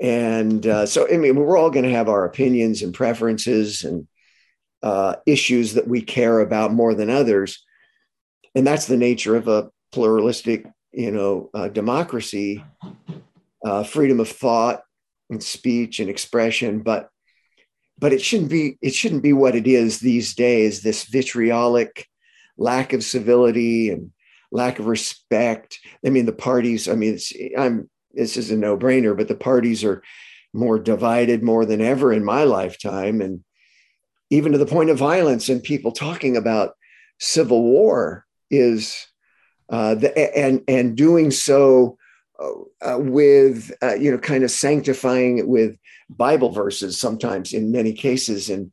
And 0.00 0.66
uh, 0.66 0.86
so, 0.86 1.08
I 1.10 1.16
mean, 1.16 1.36
we're 1.36 1.56
all 1.56 1.70
going 1.70 1.84
to 1.84 1.94
have 1.94 2.08
our 2.08 2.24
opinions 2.24 2.82
and 2.82 2.92
preferences 2.92 3.84
and 3.84 4.06
uh, 4.84 5.16
issues 5.24 5.74
that 5.74 5.88
we 5.88 6.02
care 6.02 6.40
about 6.40 6.72
more 6.72 6.94
than 6.94 7.08
others. 7.08 7.64
And 8.54 8.66
that's 8.66 8.86
the 8.86 8.98
nature 8.98 9.34
of 9.34 9.48
a 9.48 9.70
pluralistic, 9.92 10.66
you 10.92 11.10
know, 11.10 11.48
uh, 11.54 11.68
democracy, 11.68 12.62
uh, 13.64 13.82
freedom 13.82 14.20
of 14.20 14.28
thought 14.28 14.82
and 15.30 15.42
speech 15.42 16.00
and 16.00 16.10
expression. 16.10 16.80
But 16.80 17.08
but 17.98 18.12
it 18.12 18.20
shouldn't 18.20 18.50
be 18.50 18.76
it 18.82 18.94
shouldn't 18.94 19.22
be 19.22 19.32
what 19.32 19.56
it 19.56 19.66
is 19.66 20.00
these 20.00 20.34
days. 20.34 20.82
This 20.82 21.04
vitriolic 21.04 22.06
lack 22.58 22.92
of 22.92 23.02
civility 23.02 23.88
and 23.88 24.12
lack 24.52 24.78
of 24.78 24.86
respect. 24.86 25.78
I 26.04 26.10
mean, 26.10 26.26
the 26.26 26.32
parties. 26.32 26.88
I 26.88 26.94
mean, 26.94 27.18
I'm 27.56 27.88
this 28.12 28.36
is 28.36 28.50
a 28.50 28.56
no 28.56 28.76
brainer, 28.76 29.16
but 29.16 29.28
the 29.28 29.34
parties 29.34 29.82
are 29.82 30.02
more 30.52 30.78
divided 30.78 31.42
more 31.42 31.64
than 31.64 31.80
ever 31.80 32.12
in 32.12 32.22
my 32.22 32.44
lifetime, 32.44 33.22
and 33.22 33.42
even 34.34 34.52
to 34.52 34.58
the 34.58 34.66
point 34.66 34.90
of 34.90 34.98
violence. 34.98 35.48
And 35.48 35.62
people 35.62 35.92
talking 35.92 36.36
about 36.36 36.74
civil 37.18 37.62
war 37.62 38.26
is 38.50 39.06
uh, 39.70 39.94
the, 39.94 40.36
and 40.36 40.62
and 40.68 40.96
doing 40.96 41.30
so 41.30 41.96
uh, 42.38 42.98
with 42.98 43.72
uh, 43.82 43.94
you 43.94 44.10
know 44.10 44.18
kind 44.18 44.44
of 44.44 44.50
sanctifying 44.50 45.38
it 45.38 45.48
with 45.48 45.76
Bible 46.10 46.50
verses 46.50 46.98
sometimes 46.98 47.52
in 47.52 47.72
many 47.72 47.92
cases, 47.92 48.50
and 48.50 48.72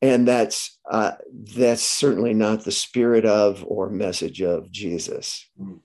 and 0.00 0.26
that's 0.26 0.78
uh, 0.90 1.12
that's 1.56 1.82
certainly 1.82 2.34
not 2.34 2.64
the 2.64 2.72
spirit 2.72 3.26
of 3.26 3.64
or 3.66 3.90
message 3.90 4.40
of 4.40 4.70
Jesus. 4.70 5.46
Mm-hmm. 5.60 5.76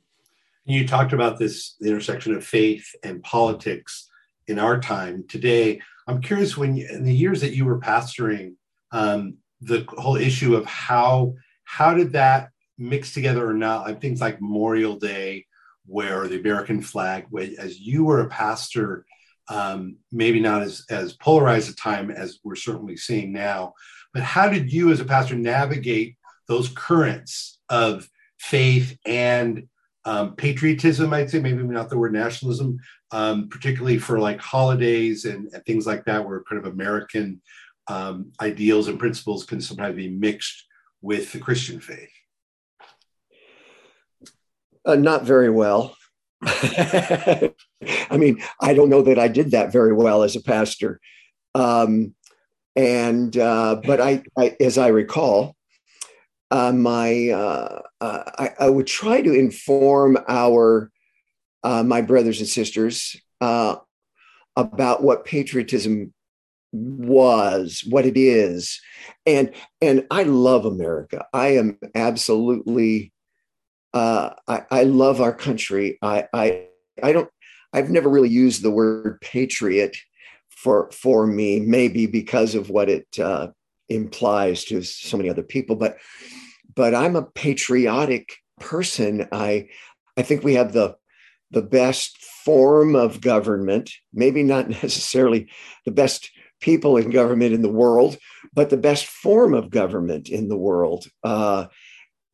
You 0.68 0.88
talked 0.88 1.14
about 1.14 1.38
this 1.38 1.76
intersection 1.84 2.34
of 2.34 2.44
faith 2.44 2.96
and 3.04 3.22
politics 3.22 4.10
in 4.48 4.58
our 4.58 4.80
time 4.80 5.26
today. 5.28 5.80
I'm 6.08 6.22
curious 6.22 6.58
when 6.58 6.76
you, 6.76 6.88
in 6.90 7.04
the 7.04 7.14
years 7.14 7.42
that 7.42 7.54
you 7.54 7.66
were 7.66 7.80
pastoring, 7.80 8.54
um, 8.96 9.38
the 9.60 9.86
whole 9.90 10.16
issue 10.16 10.56
of 10.56 10.66
how 10.66 11.34
how 11.66 11.94
did 11.94 12.14
that 12.14 12.50
mix 12.78 13.14
together 13.14 13.48
or 13.48 13.54
not? 13.54 13.86
Like 13.86 14.00
things 14.00 14.22
like 14.22 14.42
Memorial 14.42 14.96
Day, 14.96 15.46
where 15.86 16.28
the 16.28 16.40
American 16.40 16.82
flag, 16.82 17.26
as 17.60 17.80
you 17.80 18.06
were 18.06 18.22
a 18.22 18.30
pastor, 18.30 19.06
um, 19.50 19.98
maybe 20.14 20.40
not 20.40 20.62
as 20.62 20.86
as 20.90 21.14
polarized 21.14 21.70
a 21.70 21.76
time 21.76 22.10
as 22.10 22.40
we're 22.44 22.56
certainly 22.56 22.96
seeing 22.96 23.34
now, 23.34 23.74
but 24.14 24.24
how 24.24 24.48
did 24.50 24.72
you 24.72 24.92
as 24.92 25.02
a 25.02 25.06
pastor 25.06 25.36
navigate 25.36 26.16
those 26.48 26.70
currents 26.70 27.60
of 27.70 28.08
faith 28.40 28.98
and 29.06 29.68
um, 30.06 30.36
patriotism, 30.36 31.12
I'd 31.14 31.32
say, 31.32 31.40
maybe 31.40 31.64
not 31.64 31.90
the 31.90 31.98
word 31.98 32.14
nationalism, 32.14 32.78
um, 33.12 33.50
particularly 33.50 33.98
for 33.98 34.20
like 34.20 34.40
holidays 34.40 35.26
and, 35.26 35.50
and, 35.52 35.66
things 35.66 35.88
like 35.88 36.06
that, 36.06 36.24
where 36.24 36.44
kind 36.44 36.64
of 36.64 36.72
American 36.72 37.42
um, 37.88 38.32
ideals 38.42 38.88
and 38.88 39.00
principles 39.00 39.46
can 39.46 39.62
sometimes 39.62 39.96
be 39.96 40.10
mixed 40.10 40.66
with 41.02 41.32
the 41.32 41.40
Christian 41.40 41.80
faith. 41.80 42.10
Uh, 44.86 44.96
not 44.96 45.24
very 45.24 45.50
well. 45.50 45.96
I 46.42 47.52
mean, 48.12 48.42
I 48.62 48.74
don't 48.74 48.90
know 48.90 49.02
that 49.04 49.20
I 49.20 49.28
did 49.28 49.52
that 49.52 49.72
very 49.72 49.94
well 49.94 50.24
as 50.24 50.36
a 50.36 50.42
pastor. 50.42 51.00
Um, 51.54 52.14
and, 52.76 53.36
uh, 53.38 53.82
but 53.84 54.02
I, 54.02 54.24
I, 54.38 54.56
as 54.60 54.78
I 54.78 54.88
recall, 54.88 55.56
uh, 56.52 56.72
my 56.72 57.30
uh, 57.30 57.82
uh, 58.02 58.24
I, 58.38 58.50
I, 58.60 58.70
would 58.70 58.88
try 58.88 59.22
to 59.22 59.34
inform 59.34 60.18
our 60.28 60.92
uh, 61.64 61.84
my 61.84 62.02
brothers 62.02 62.40
and 62.40 62.48
sisters 62.48 63.16
uh, 63.42 63.78
about 64.56 65.04
what 65.04 65.26
patriotism 65.26 66.14
was, 66.76 67.84
what 67.90 68.06
it 68.06 68.18
is, 68.18 68.82
and 69.26 69.52
and 69.82 70.06
I 70.12 70.24
love 70.24 70.66
America. 70.66 71.26
I 71.34 71.56
am 71.56 71.78
absolutely. 71.94 73.12
Uh, 73.94 74.32
I, 74.48 74.64
I 74.72 74.84
love 74.84 75.22
our 75.22 75.34
country. 75.34 75.98
I, 76.02 76.28
I 76.34 76.66
I 77.02 77.14
don't. 77.14 77.30
I've 77.74 77.90
never 77.90 78.10
really 78.10 78.30
used 78.30 78.62
the 78.62 78.72
word 78.72 79.22
patriot 79.22 79.96
for 80.50 80.92
for 80.92 81.26
me. 81.26 81.60
Maybe 81.60 82.06
because 82.06 82.56
of 82.56 82.70
what 82.70 82.90
it 82.90 83.08
uh, 83.20 83.48
implies 83.90 84.66
to 84.66 84.82
so 84.82 85.18
many 85.18 85.30
other 85.30 85.44
people, 85.44 85.76
but 85.76 85.98
but 86.76 86.94
I'm 86.94 87.16
a 87.16 87.24
patriotic 87.24 88.36
person. 88.60 89.28
I 89.32 89.70
I 90.18 90.22
think 90.24 90.44
we 90.44 90.56
have 90.56 90.74
the 90.74 90.96
the 91.52 91.62
best 91.62 92.18
form 92.18 92.96
of 92.96 93.22
government, 93.22 93.92
maybe 94.14 94.44
not 94.44 94.70
necessarily 94.84 95.48
the 95.86 95.92
best 95.92 96.32
people 96.62 96.98
in 96.98 97.10
government 97.10 97.54
in 97.54 97.62
the 97.62 97.72
world, 97.72 98.18
but 98.54 98.70
the 98.70 98.78
best 98.78 99.06
form 99.06 99.54
of 99.54 99.70
government 99.70 100.30
in 100.30 100.48
the 100.48 100.58
world. 100.58 101.06
Uh, 101.24 101.66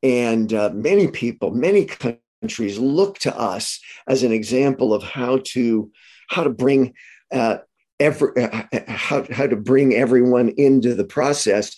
and 0.04 0.54
uh, 0.54 0.70
many 0.74 1.08
people, 1.08 1.52
many 1.52 1.86
countries 1.86 2.80
look 2.80 3.20
to 3.20 3.38
us 3.38 3.80
as 4.08 4.24
an 4.24 4.32
example 4.32 4.94
of 4.94 5.04
how 5.04 5.40
to 5.46 5.92
how 6.30 6.44
to 6.44 6.50
bring 6.50 6.94
uh, 7.32 7.58
every 8.00 8.44
uh, 8.44 8.64
how, 8.88 9.26
how 9.32 9.48
to 9.48 9.56
bring 9.56 9.94
everyone 9.94 10.50
into 10.50 10.96
the 10.96 11.06
process 11.06 11.76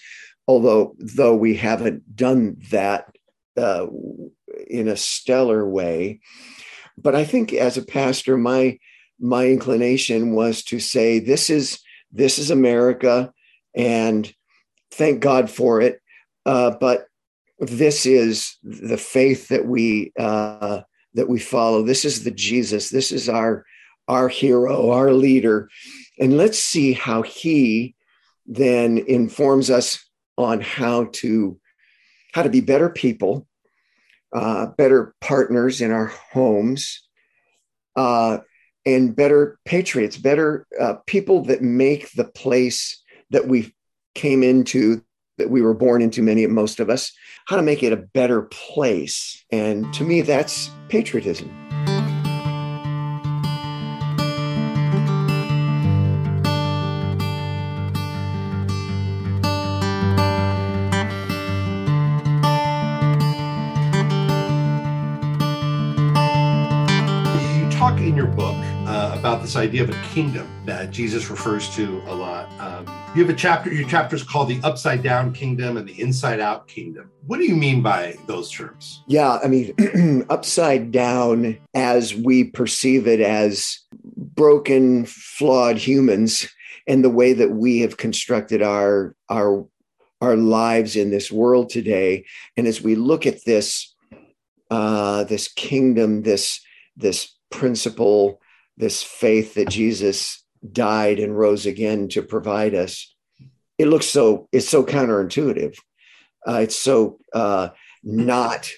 although 0.47 0.95
though 0.97 1.35
we 1.35 1.55
haven't 1.55 2.15
done 2.15 2.57
that 2.71 3.13
uh, 3.57 3.85
in 4.67 4.87
a 4.87 4.95
stellar 4.95 5.67
way 5.67 6.19
but 6.97 7.13
i 7.13 7.23
think 7.23 7.53
as 7.53 7.77
a 7.77 7.85
pastor 7.85 8.37
my 8.37 8.77
my 9.19 9.47
inclination 9.47 10.33
was 10.33 10.63
to 10.63 10.79
say 10.79 11.19
this 11.19 11.49
is 11.49 11.79
this 12.13 12.39
is 12.39 12.51
america 12.51 13.33
and 13.75 14.33
thank 14.93 15.19
god 15.19 15.49
for 15.49 15.81
it. 15.81 15.99
Uh, 16.45 16.71
but 16.79 17.07
this 17.59 18.05
is 18.05 18.57
the 18.63 18.97
faith 18.97 19.47
that 19.47 19.65
we 19.65 20.11
uh, 20.17 20.81
that 21.13 21.29
we 21.29 21.39
follow. 21.39 21.83
This 21.83 22.05
is 22.05 22.23
the 22.23 22.31
jesus. 22.31 22.89
This 22.89 23.11
is 23.11 23.29
our 23.29 23.65
our 24.07 24.27
hero 24.27 24.91
our 24.91 25.11
leader. 25.11 25.69
And 26.19 26.37
let's 26.37 26.59
see 26.59 26.93
how 26.93 27.21
he 27.21 27.95
then 28.45 28.97
informs 29.07 29.69
us 29.69 30.03
on 30.37 30.61
how 30.61 31.05
to 31.13 31.59
how 32.33 32.43
to 32.43 32.49
be 32.49 32.61
better 32.61 32.89
people, 32.89 33.47
uh, 34.35 34.67
better 34.77 35.15
partners 35.21 35.81
in 35.81 35.91
our 35.91 36.07
homes, 36.31 37.07
uh, 37.95 38.39
and 38.85 39.15
better 39.15 39.57
patriots, 39.65 40.17
better 40.17 40.65
uh, 40.79 40.95
people 41.05 41.43
that 41.45 41.61
make 41.61 42.11
the 42.11 42.25
place 42.25 43.01
that 43.29 43.47
we 43.47 43.73
came 44.15 44.43
into, 44.43 45.03
that 45.37 45.49
we 45.49 45.61
were 45.61 45.73
born 45.73 46.01
into, 46.01 46.21
many 46.21 46.43
of 46.43 46.51
most 46.51 46.79
of 46.79 46.89
us, 46.89 47.11
how 47.47 47.55
to 47.55 47.61
make 47.61 47.83
it 47.83 47.93
a 47.93 47.97
better 47.97 48.43
place. 48.43 49.43
And 49.51 49.91
to 49.93 50.03
me, 50.03 50.21
that's 50.21 50.69
patriotism. 50.89 51.62
This 69.43 69.57
idea 69.57 69.83
of 69.83 69.89
a 69.89 70.01
kingdom 70.13 70.47
that 70.65 70.89
Jesus 70.89 71.29
refers 71.29 71.69
to 71.75 72.01
a 72.07 72.15
lot. 72.15 72.49
Um, 72.61 72.85
you 73.13 73.21
have 73.25 73.29
a 73.29 73.37
chapter, 73.37 73.73
your 73.73 73.87
chapter 73.89 74.15
is 74.15 74.23
called 74.23 74.47
the 74.47 74.59
upside 74.63 75.03
down 75.03 75.33
kingdom 75.33 75.75
and 75.75 75.85
the 75.85 75.99
inside 75.99 76.39
out 76.39 76.65
kingdom. 76.69 77.11
What 77.27 77.37
do 77.37 77.43
you 77.43 77.57
mean 77.57 77.81
by 77.81 78.15
those 78.25 78.49
terms? 78.49 79.03
Yeah, 79.05 79.39
I 79.43 79.47
mean, 79.49 80.25
upside 80.29 80.93
down 80.93 81.59
as 81.73 82.15
we 82.15 82.45
perceive 82.45 83.05
it 83.05 83.19
as 83.19 83.79
broken, 84.15 85.05
flawed 85.05 85.77
humans 85.77 86.47
and 86.87 87.03
the 87.03 87.09
way 87.09 87.33
that 87.33 87.51
we 87.51 87.81
have 87.81 87.97
constructed 87.97 88.61
our, 88.61 89.13
our, 89.29 89.67
our 90.21 90.37
lives 90.37 90.95
in 90.95 91.11
this 91.11 91.29
world 91.29 91.69
today. 91.69 92.23
And 92.55 92.65
as 92.65 92.81
we 92.81 92.95
look 92.95 93.25
at 93.25 93.43
this, 93.43 93.93
uh, 94.71 95.25
this 95.25 95.49
kingdom, 95.49 96.21
this, 96.21 96.61
this 96.95 97.35
principle, 97.49 98.39
this 98.77 99.03
faith 99.03 99.55
that 99.55 99.69
Jesus 99.69 100.43
died 100.71 101.19
and 101.19 101.37
rose 101.37 101.65
again 101.65 102.07
to 102.09 102.21
provide 102.21 102.73
us. 102.73 103.13
It 103.77 103.87
looks 103.87 104.05
so, 104.05 104.47
it's 104.51 104.69
so 104.69 104.83
counterintuitive. 104.83 105.75
Uh, 106.47 106.59
it's 106.63 106.75
so 106.75 107.19
uh, 107.33 107.69
not 108.03 108.69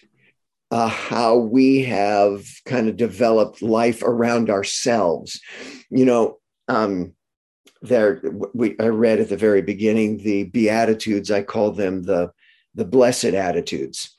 uh, 0.71 0.87
how 0.87 1.37
we 1.37 1.83
have 1.83 2.45
kind 2.65 2.89
of 2.89 2.97
developed 2.97 3.61
life 3.61 4.03
around 4.03 4.49
ourselves. 4.49 5.39
You 5.89 6.05
know, 6.05 6.39
um, 6.67 7.13
there 7.81 8.21
we 8.53 8.75
I 8.79 8.87
read 8.87 9.19
at 9.19 9.29
the 9.29 9.37
very 9.37 9.61
beginning 9.61 10.17
the 10.17 10.45
Beatitudes. 10.45 11.31
I 11.31 11.43
call 11.43 11.71
them 11.71 12.03
the 12.03 12.31
the 12.73 12.85
blessed 12.85 13.25
attitudes, 13.25 14.14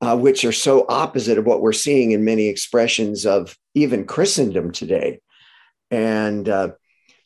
uh, 0.00 0.16
which 0.16 0.44
are 0.44 0.52
so 0.52 0.86
opposite 0.88 1.38
of 1.38 1.46
what 1.46 1.60
we're 1.60 1.72
seeing 1.72 2.12
in 2.12 2.24
many 2.24 2.46
expressions 2.48 3.26
of 3.26 3.56
even 3.74 4.04
Christendom 4.04 4.72
today. 4.72 5.20
And 5.90 6.48
uh, 6.48 6.70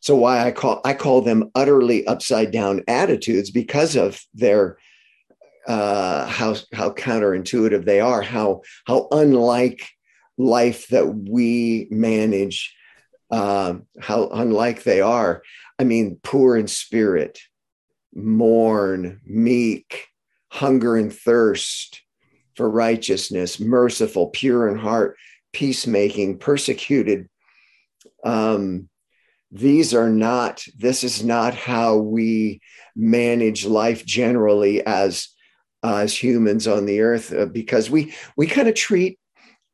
so 0.01 0.15
why 0.15 0.45
I 0.45 0.51
call 0.51 0.81
I 0.83 0.93
call 0.93 1.21
them 1.21 1.51
utterly 1.55 2.05
upside 2.05 2.51
down 2.51 2.83
attitudes 2.87 3.49
because 3.49 3.95
of 3.95 4.21
their 4.33 4.77
uh, 5.67 6.27
how 6.27 6.55
how 6.73 6.91
counterintuitive 6.91 7.85
they 7.85 7.99
are, 7.99 8.21
how 8.21 8.61
how 8.85 9.07
unlike 9.11 9.87
life 10.37 10.87
that 10.89 11.07
we 11.07 11.87
manage, 11.89 12.75
uh, 13.31 13.75
how 13.99 14.27
unlike 14.29 14.83
they 14.83 15.01
are. 15.01 15.41
I 15.79 15.83
mean, 15.85 16.19
poor 16.23 16.55
in 16.55 16.67
spirit, 16.67 17.39
mourn, 18.13 19.21
meek, 19.25 20.07
hunger 20.51 20.95
and 20.95 21.11
thirst 21.11 22.01
for 22.55 22.69
righteousness, 22.69 23.59
merciful, 23.59 24.27
pure 24.27 24.67
in 24.69 24.77
heart, 24.77 25.17
peacemaking, 25.53 26.37
persecuted. 26.37 27.29
Um, 28.23 28.89
these 29.51 29.93
are 29.93 30.09
not, 30.09 30.63
this 30.77 31.03
is 31.03 31.23
not 31.23 31.53
how 31.53 31.97
we 31.97 32.61
manage 32.95 33.65
life 33.65 34.05
generally 34.05 34.85
as, 34.85 35.29
uh, 35.83 35.97
as 35.97 36.15
humans 36.15 36.67
on 36.67 36.85
the 36.85 37.01
earth, 37.01 37.33
uh, 37.33 37.45
because 37.45 37.89
we, 37.89 38.13
we 38.35 38.47
kind 38.47 38.67
of 38.67 38.75
treat 38.75 39.19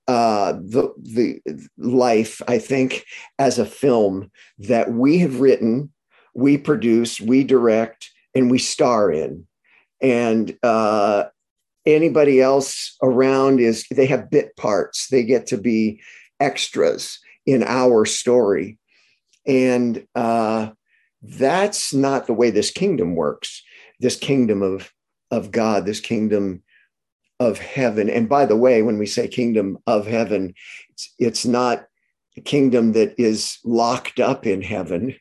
uh, 0.07 0.53
the, 0.53 0.91
the 0.97 1.41
life, 1.77 2.41
I 2.47 2.57
think, 2.57 3.05
as 3.39 3.59
a 3.59 3.65
film 3.65 4.29
that 4.59 4.91
we 4.91 5.19
have 5.19 5.39
written, 5.39 5.91
we 6.35 6.57
produce, 6.57 7.21
we 7.21 7.43
direct, 7.43 8.09
and 8.35 8.51
we 8.51 8.57
star 8.57 9.11
in. 9.11 9.47
And 10.01 10.57
uh, 10.63 11.25
anybody 11.85 12.41
else 12.41 12.95
around 13.01 13.59
is 13.59 13.85
they 13.89 14.05
have 14.05 14.29
bit 14.29 14.55
parts. 14.55 15.07
They 15.07 15.23
get 15.23 15.47
to 15.47 15.57
be 15.57 16.01
extras 16.39 17.19
in 17.45 17.63
our 17.63 18.05
story. 18.05 18.77
And 19.47 20.05
uh, 20.15 20.71
that's 21.21 21.93
not 21.93 22.27
the 22.27 22.33
way 22.33 22.51
this 22.51 22.71
kingdom 22.71 23.15
works. 23.15 23.63
This 24.00 24.15
kingdom 24.15 24.61
of 24.61 24.91
of 25.31 25.50
god 25.50 25.85
this 25.85 26.01
kingdom 26.01 26.61
of 27.39 27.57
heaven. 27.57 28.09
And 28.09 28.27
by 28.29 28.45
the 28.45 28.57
way 28.57 28.81
when 28.81 28.97
we 29.00 29.05
say 29.05 29.27
kingdom 29.27 29.77
of 29.88 30.05
heaven 30.05 30.53
it's, 30.89 31.13
it's 31.17 31.45
not 31.45 31.85
a 32.38 32.41
kingdom 32.41 32.93
that 32.93 33.15
is 33.17 33.57
locked 33.63 34.19
up 34.19 34.45
in 34.45 34.61
heaven 34.61 35.15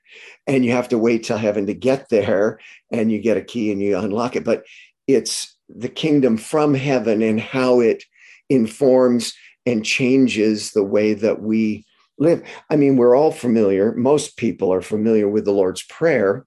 and 0.47 0.64
you 0.64 0.73
have 0.73 0.88
to 0.88 0.99
wait 0.99 1.25
till 1.25 1.38
heaven 1.38 1.67
to 1.67 1.75
get 1.75 2.09
there 2.09 2.61
and 2.93 3.11
you 3.11 3.21
get 3.21 3.37
a 3.37 3.43
key 3.43 3.73
and 3.73 3.81
you 3.81 3.97
unlock 3.97 4.37
it 4.37 4.45
but 4.45 4.64
it's 5.07 5.57
the 5.75 5.89
kingdom 5.89 6.37
from 6.37 6.75
heaven 6.75 7.23
and 7.23 7.41
how 7.41 7.81
it 7.81 8.05
informs 8.49 9.33
and 9.67 9.85
changes 9.85 10.73
the 10.73 10.83
way 10.83 11.15
that 11.15 11.41
we 11.41 11.85
live. 12.19 12.43
I 12.69 12.77
mean, 12.77 12.97
we're 12.97 13.17
all 13.17 13.33
familiar, 13.33 13.95
most 13.95 14.37
people 14.37 14.73
are 14.73 14.83
familiar 14.83 15.29
with 15.29 15.45
the 15.45 15.53
Lord's 15.53 15.83
Prayer. 15.83 16.47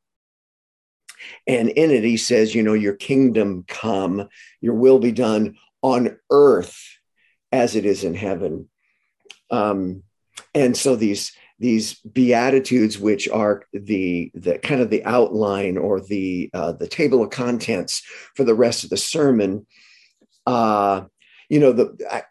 And 1.48 1.70
in 1.70 1.92
it, 1.92 2.04
he 2.04 2.18
says, 2.18 2.54
you 2.54 2.64
know, 2.64 2.74
your 2.74 2.96
kingdom 2.96 3.64
come, 3.68 4.28
your 4.62 4.74
will 4.74 5.00
be 5.00 5.12
done 5.12 5.58
on 5.82 6.18
earth 6.30 6.78
as 7.52 7.76
it 7.76 7.86
is 7.86 8.04
in 8.04 8.14
heaven. 8.14 8.70
Um, 9.50 10.04
and 10.54 10.76
so 10.76 10.96
these 10.96 11.32
these 11.64 11.94
beatitudes 12.02 13.00
which 13.00 13.30
are 13.30 13.64
the 13.72 14.30
the 14.34 14.60
kind 14.60 14.82
of 14.82 14.90
the 14.90 15.02
outline 15.06 15.78
or 15.78 16.02
the 16.02 16.50
uh, 16.54 16.74
the 16.74 16.90
table 16.90 17.24
of 17.24 17.30
contents 17.30 18.02
for 18.36 18.44
the 18.44 18.54
rest 18.54 18.84
of 18.84 18.90
the 18.90 18.98
sermon. 18.98 19.66
Uh, 20.46 21.06
you 21.48 21.62
know 21.62 21.72
the 21.72 21.96
I, 22.12 22.24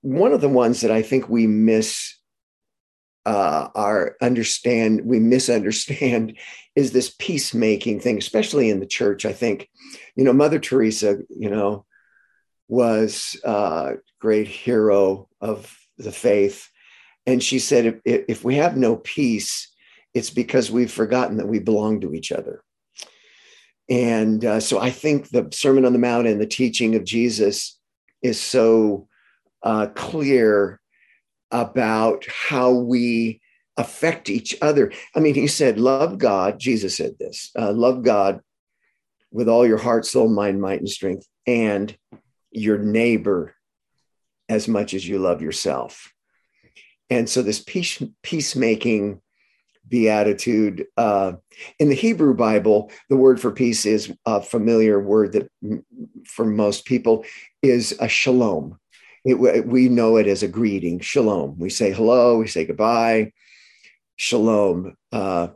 one 0.00 0.32
of 0.32 0.40
the 0.40 0.48
ones 0.48 0.80
that 0.80 0.90
i 0.90 1.00
think 1.00 1.28
we 1.28 1.46
miss 1.46 2.18
uh, 3.24 3.68
our 3.76 4.16
understand 4.20 5.02
we 5.04 5.20
misunderstand 5.20 6.36
is 6.74 6.90
this 6.90 7.14
peacemaking 7.20 8.00
thing 8.00 8.18
especially 8.18 8.68
in 8.68 8.80
the 8.80 8.86
church 8.86 9.24
i 9.24 9.32
think. 9.32 9.68
You 10.16 10.24
know 10.24 10.32
mother 10.32 10.58
teresa 10.58 11.18
you 11.28 11.50
know 11.50 11.84
was 12.66 13.36
a 13.44 13.94
great 14.20 14.48
hero 14.48 15.28
of 15.40 15.78
the 15.98 16.12
faith 16.12 16.71
and 17.26 17.42
she 17.42 17.58
said, 17.58 18.00
if, 18.04 18.24
if 18.28 18.44
we 18.44 18.56
have 18.56 18.76
no 18.76 18.96
peace, 18.96 19.68
it's 20.14 20.30
because 20.30 20.70
we've 20.70 20.92
forgotten 20.92 21.36
that 21.36 21.48
we 21.48 21.58
belong 21.58 22.00
to 22.00 22.14
each 22.14 22.32
other. 22.32 22.62
And 23.88 24.44
uh, 24.44 24.60
so 24.60 24.78
I 24.78 24.90
think 24.90 25.28
the 25.28 25.48
Sermon 25.52 25.84
on 25.84 25.92
the 25.92 25.98
Mount 25.98 26.26
and 26.26 26.40
the 26.40 26.46
teaching 26.46 26.94
of 26.94 27.04
Jesus 27.04 27.78
is 28.22 28.40
so 28.40 29.08
uh, 29.62 29.88
clear 29.94 30.80
about 31.50 32.24
how 32.26 32.70
we 32.70 33.40
affect 33.76 34.30
each 34.30 34.56
other. 34.62 34.92
I 35.14 35.20
mean, 35.20 35.34
he 35.34 35.46
said, 35.46 35.78
Love 35.78 36.18
God. 36.18 36.58
Jesus 36.58 36.96
said 36.96 37.18
this 37.18 37.50
uh, 37.58 37.72
love 37.72 38.02
God 38.02 38.40
with 39.30 39.48
all 39.48 39.66
your 39.66 39.78
heart, 39.78 40.06
soul, 40.06 40.28
mind, 40.28 40.60
might, 40.60 40.80
and 40.80 40.88
strength, 40.88 41.26
and 41.46 41.96
your 42.50 42.78
neighbor 42.78 43.54
as 44.48 44.68
much 44.68 44.94
as 44.94 45.06
you 45.06 45.18
love 45.18 45.40
yourself. 45.40 46.12
And 47.12 47.28
so 47.28 47.42
this 47.42 47.62
peace, 47.62 48.02
peacemaking 48.22 49.20
beatitude 49.86 50.86
uh, 50.96 51.34
in 51.78 51.90
the 51.90 51.94
Hebrew 51.94 52.32
Bible, 52.32 52.90
the 53.10 53.18
word 53.18 53.38
for 53.38 53.50
peace 53.50 53.84
is 53.84 54.10
a 54.24 54.40
familiar 54.40 54.98
word 54.98 55.32
that 55.32 55.50
for 56.24 56.46
most 56.46 56.86
people 56.86 57.26
is 57.60 57.94
a 58.00 58.08
shalom. 58.08 58.78
It, 59.26 59.34
we 59.34 59.90
know 59.90 60.16
it 60.16 60.26
as 60.26 60.42
a 60.42 60.48
greeting, 60.48 61.00
shalom. 61.00 61.58
We 61.58 61.68
say 61.68 61.92
hello, 61.92 62.38
we 62.38 62.46
say 62.46 62.64
goodbye, 62.64 63.32
shalom. 64.16 64.96
Uh, 65.12 65.48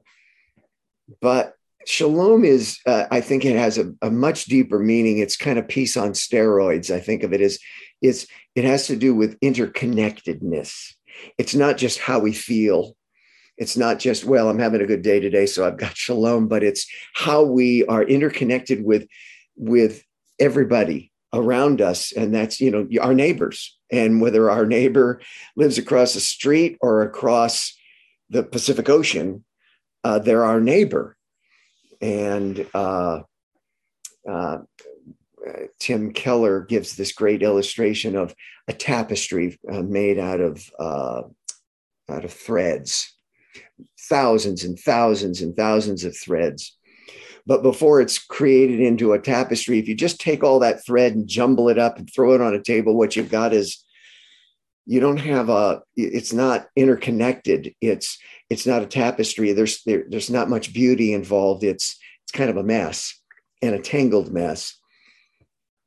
but 1.22 1.54
shalom 1.86 2.44
is, 2.44 2.80
uh, 2.84 3.06
I 3.10 3.22
think 3.22 3.46
it 3.46 3.56
has 3.56 3.78
a, 3.78 3.94
a, 4.02 4.10
much 4.10 4.44
deeper 4.44 4.78
meaning. 4.78 5.18
It's 5.18 5.38
kind 5.38 5.58
of 5.58 5.68
peace 5.68 5.96
on 5.96 6.10
steroids. 6.10 6.94
I 6.94 7.00
think 7.00 7.22
of 7.22 7.32
it 7.32 7.40
as 7.40 7.58
it's 8.02 8.26
it 8.54 8.64
has 8.64 8.88
to 8.88 8.96
do 8.96 9.14
with 9.14 9.40
interconnectedness 9.40 10.96
it's 11.38 11.54
not 11.54 11.76
just 11.76 11.98
how 11.98 12.18
we 12.18 12.32
feel. 12.32 12.96
It's 13.58 13.76
not 13.76 13.98
just, 13.98 14.24
well, 14.24 14.48
I'm 14.48 14.58
having 14.58 14.82
a 14.82 14.86
good 14.86 15.02
day 15.02 15.20
today, 15.20 15.46
so 15.46 15.66
I've 15.66 15.78
got 15.78 15.96
shalom, 15.96 16.48
but 16.48 16.62
it's 16.62 16.86
how 17.14 17.44
we 17.44 17.84
are 17.86 18.02
interconnected 18.02 18.84
with, 18.84 19.06
with 19.56 20.02
everybody 20.38 21.12
around 21.32 21.80
us. 21.80 22.12
And 22.12 22.34
that's, 22.34 22.60
you 22.60 22.70
know, 22.70 22.86
our 23.00 23.14
neighbors. 23.14 23.76
And 23.90 24.20
whether 24.20 24.50
our 24.50 24.66
neighbor 24.66 25.20
lives 25.54 25.78
across 25.78 26.14
the 26.14 26.20
street 26.20 26.76
or 26.80 27.02
across 27.02 27.74
the 28.30 28.42
Pacific 28.42 28.88
Ocean, 28.88 29.44
uh, 30.04 30.18
they're 30.18 30.44
our 30.44 30.60
neighbor. 30.60 31.16
And 32.00 32.66
uh, 32.74 33.20
uh, 34.28 34.58
Tim 35.78 36.12
Keller 36.12 36.60
gives 36.60 36.96
this 36.96 37.12
great 37.12 37.42
illustration 37.42 38.16
of 38.16 38.34
a 38.68 38.72
tapestry 38.72 39.58
uh, 39.70 39.82
made 39.82 40.18
out 40.18 40.40
of 40.40 40.70
uh, 40.78 41.22
out 42.08 42.24
of 42.24 42.32
threads, 42.32 43.14
thousands 44.08 44.64
and 44.64 44.78
thousands 44.78 45.42
and 45.42 45.56
thousands 45.56 46.04
of 46.04 46.16
threads. 46.16 46.76
But 47.46 47.62
before 47.62 48.00
it's 48.00 48.18
created 48.18 48.80
into 48.80 49.12
a 49.12 49.20
tapestry, 49.20 49.78
if 49.78 49.86
you 49.86 49.94
just 49.94 50.20
take 50.20 50.42
all 50.42 50.58
that 50.60 50.84
thread 50.84 51.14
and 51.14 51.28
jumble 51.28 51.68
it 51.68 51.78
up 51.78 51.96
and 51.96 52.10
throw 52.12 52.34
it 52.34 52.40
on 52.40 52.54
a 52.54 52.62
table, 52.62 52.96
what 52.96 53.14
you've 53.14 53.30
got 53.30 53.52
is 53.52 53.84
you 54.84 55.00
don't 55.00 55.18
have 55.18 55.48
a. 55.48 55.82
It's 55.96 56.32
not 56.32 56.66
interconnected. 56.76 57.74
It's 57.80 58.18
it's 58.50 58.66
not 58.66 58.82
a 58.82 58.86
tapestry. 58.86 59.52
There's 59.52 59.82
there, 59.84 60.04
there's 60.08 60.30
not 60.30 60.50
much 60.50 60.72
beauty 60.72 61.12
involved. 61.12 61.64
It's 61.64 61.98
it's 62.24 62.32
kind 62.32 62.50
of 62.50 62.56
a 62.56 62.64
mess 62.64 63.20
and 63.62 63.74
a 63.74 63.80
tangled 63.80 64.32
mess 64.32 64.76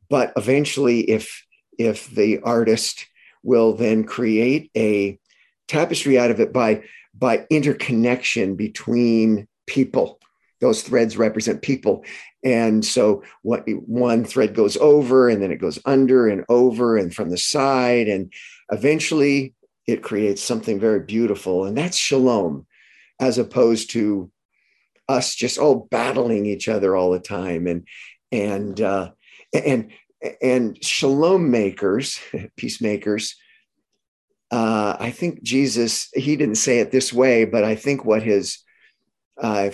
but 0.10 0.34
eventually 0.36 1.02
if 1.02 1.46
if 1.78 2.10
the 2.10 2.40
artist 2.40 3.06
will 3.44 3.74
then 3.74 4.04
create 4.04 4.70
a 4.76 5.18
tapestry 5.68 6.20
out 6.20 6.32
of 6.32 6.40
it 6.40 6.52
by 6.52 6.84
by 7.14 7.46
interconnection 7.50 8.56
between 8.56 9.48
people 9.68 10.20
those 10.60 10.82
threads 10.82 11.18
represent 11.18 11.62
people. 11.62 12.04
And 12.44 12.86
so 12.86 13.24
what 13.42 13.64
one 13.86 14.26
thread 14.26 14.54
goes 14.54 14.78
over 14.78 15.30
and 15.30 15.42
then 15.42 15.52
it 15.52 15.62
goes 15.62 15.80
under 15.86 16.28
and 16.28 16.46
over 16.50 16.98
and 16.98 17.14
from 17.14 17.30
the 17.30 17.38
side. 17.38 18.08
And 18.08 18.32
eventually 18.72 19.54
it 19.88 20.04
creates 20.04 20.44
something 20.44 20.80
very 20.80 21.00
beautiful. 21.02 21.66
And 21.66 21.78
that's 21.78 21.98
shalom 21.98 22.68
as 23.20 23.38
opposed 23.38 23.92
to 23.92 24.32
us 25.08 25.34
just 25.34 25.58
all 25.58 25.88
battling 25.90 26.46
each 26.46 26.68
other 26.68 26.96
all 26.96 27.12
the 27.12 27.20
time. 27.20 27.68
And 27.68 27.88
and 28.32 28.80
uh, 28.80 29.12
and 29.54 29.92
and 30.42 30.84
shalom 30.84 31.50
makers, 31.52 32.20
peacemakers. 32.58 33.36
Uh, 34.52 34.98
I 35.00 35.12
think 35.12 35.44
Jesus, 35.44 36.10
he 36.14 36.36
didn't 36.36 36.56
say 36.56 36.80
it 36.80 36.92
this 36.92 37.14
way, 37.14 37.46
but 37.46 37.64
I 37.64 37.76
think 37.76 38.04
what 38.04 38.24
his 38.24 38.58
uh, 39.42 39.70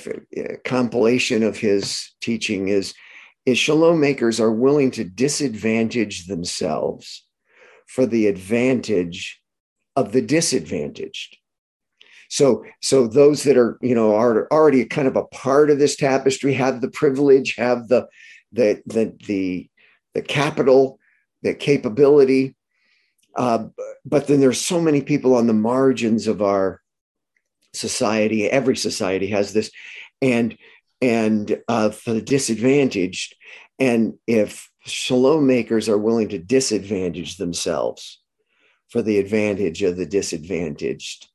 compilation 0.65 1.43
of 1.43 1.57
his 1.57 2.13
teaching 2.21 2.67
is 2.67 2.93
is 3.45 3.57
shalom 3.57 3.99
makers 3.99 4.39
are 4.39 4.51
willing 4.51 4.91
to 4.91 5.03
disadvantage 5.03 6.25
themselves 6.25 7.25
for 7.88 8.05
the 8.05 8.27
advantage 8.27 9.39
of 9.95 10.11
the 10.11 10.21
disadvantaged. 10.21 11.38
So, 12.27 12.65
so 12.81 13.07
those 13.07 13.43
that 13.43 13.55
are, 13.55 13.77
you 13.81 13.93
know, 13.93 14.15
are 14.15 14.51
already 14.51 14.83
kind 14.85 15.07
of 15.07 15.15
a 15.15 15.25
part 15.25 15.69
of 15.69 15.77
this 15.77 15.95
tapestry 15.95 16.53
have 16.53 16.81
the 16.81 16.89
privilege, 16.89 17.55
have 17.55 17.88
the, 17.88 18.07
the, 18.55 18.81
the, 18.85 19.15
the, 19.27 19.69
the 20.13 20.21
capital, 20.21 20.99
the 21.41 21.53
capability. 21.53 22.55
Uh, 23.35 23.65
but 24.05 24.27
then 24.27 24.39
there's 24.39 24.61
so 24.61 24.79
many 24.79 25.01
people 25.01 25.35
on 25.35 25.47
the 25.47 25.53
margins 25.53 26.27
of 26.27 26.41
our 26.41 26.81
society. 27.73 28.49
Every 28.49 28.77
society 28.77 29.27
has 29.27 29.53
this, 29.53 29.71
and 30.21 30.57
and 31.01 31.61
uh, 31.67 31.89
for 31.89 32.13
the 32.13 32.21
disadvantaged. 32.21 33.35
And 33.77 34.13
if 34.25 34.69
shalom 34.85 35.45
makers 35.45 35.89
are 35.89 35.97
willing 35.97 36.29
to 36.29 36.39
disadvantage 36.39 37.37
themselves 37.37 38.21
for 38.87 39.01
the 39.01 39.19
advantage 39.19 39.83
of 39.83 39.97
the 39.97 40.05
disadvantaged, 40.05 41.27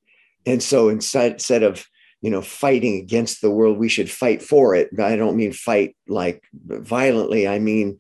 and 0.47 0.63
so 0.63 0.89
instead, 0.89 1.33
instead 1.33 1.63
of 1.63 1.87
you 2.21 2.31
know 2.31 2.43
fighting 2.43 2.97
against 2.97 3.41
the 3.41 3.51
world, 3.51 3.79
we 3.79 3.89
should 3.89 4.11
fight 4.11 4.43
for 4.43 4.75
it. 4.75 4.91
I 5.01 5.17
don't 5.17 5.37
mean 5.37 5.53
fight 5.53 5.97
like 6.09 6.43
violently. 6.53 7.49
I 7.49 7.59
mean 7.59 7.99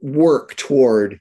work 0.00 0.54
toward 0.56 1.20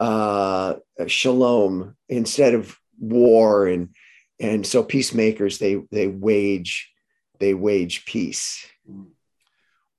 uh, 0.00 0.76
shalom 1.06 1.94
instead 2.08 2.54
of 2.54 2.76
war 2.98 3.66
and 3.66 3.90
and 4.38 4.66
so 4.66 4.82
peacemakers 4.82 5.58
they 5.58 5.76
they 5.90 6.06
wage 6.06 6.90
they 7.38 7.54
wage 7.54 8.04
peace 8.04 8.66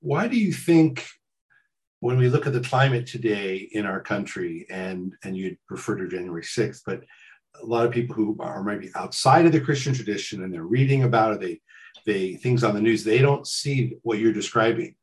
why 0.00 0.28
do 0.28 0.36
you 0.36 0.52
think 0.52 1.06
when 2.00 2.16
we 2.16 2.28
look 2.28 2.46
at 2.46 2.52
the 2.52 2.60
climate 2.60 3.06
today 3.06 3.68
in 3.72 3.86
our 3.86 4.00
country 4.00 4.66
and 4.70 5.14
and 5.24 5.36
you'd 5.36 5.58
refer 5.68 5.96
to 5.96 6.08
january 6.08 6.42
6th 6.42 6.82
but 6.86 7.02
a 7.60 7.64
lot 7.64 7.86
of 7.86 7.92
people 7.92 8.14
who 8.14 8.36
are 8.40 8.62
maybe 8.62 8.90
outside 8.94 9.46
of 9.46 9.52
the 9.52 9.60
christian 9.60 9.92
tradition 9.92 10.42
and 10.42 10.52
they're 10.52 10.64
reading 10.64 11.04
about 11.04 11.34
it 11.34 11.40
they 11.40 11.60
they 12.06 12.34
things 12.34 12.64
on 12.64 12.74
the 12.74 12.80
news 12.80 13.04
they 13.04 13.18
don't 13.18 13.46
see 13.46 13.96
what 14.02 14.18
you're 14.18 14.32
describing. 14.32 14.94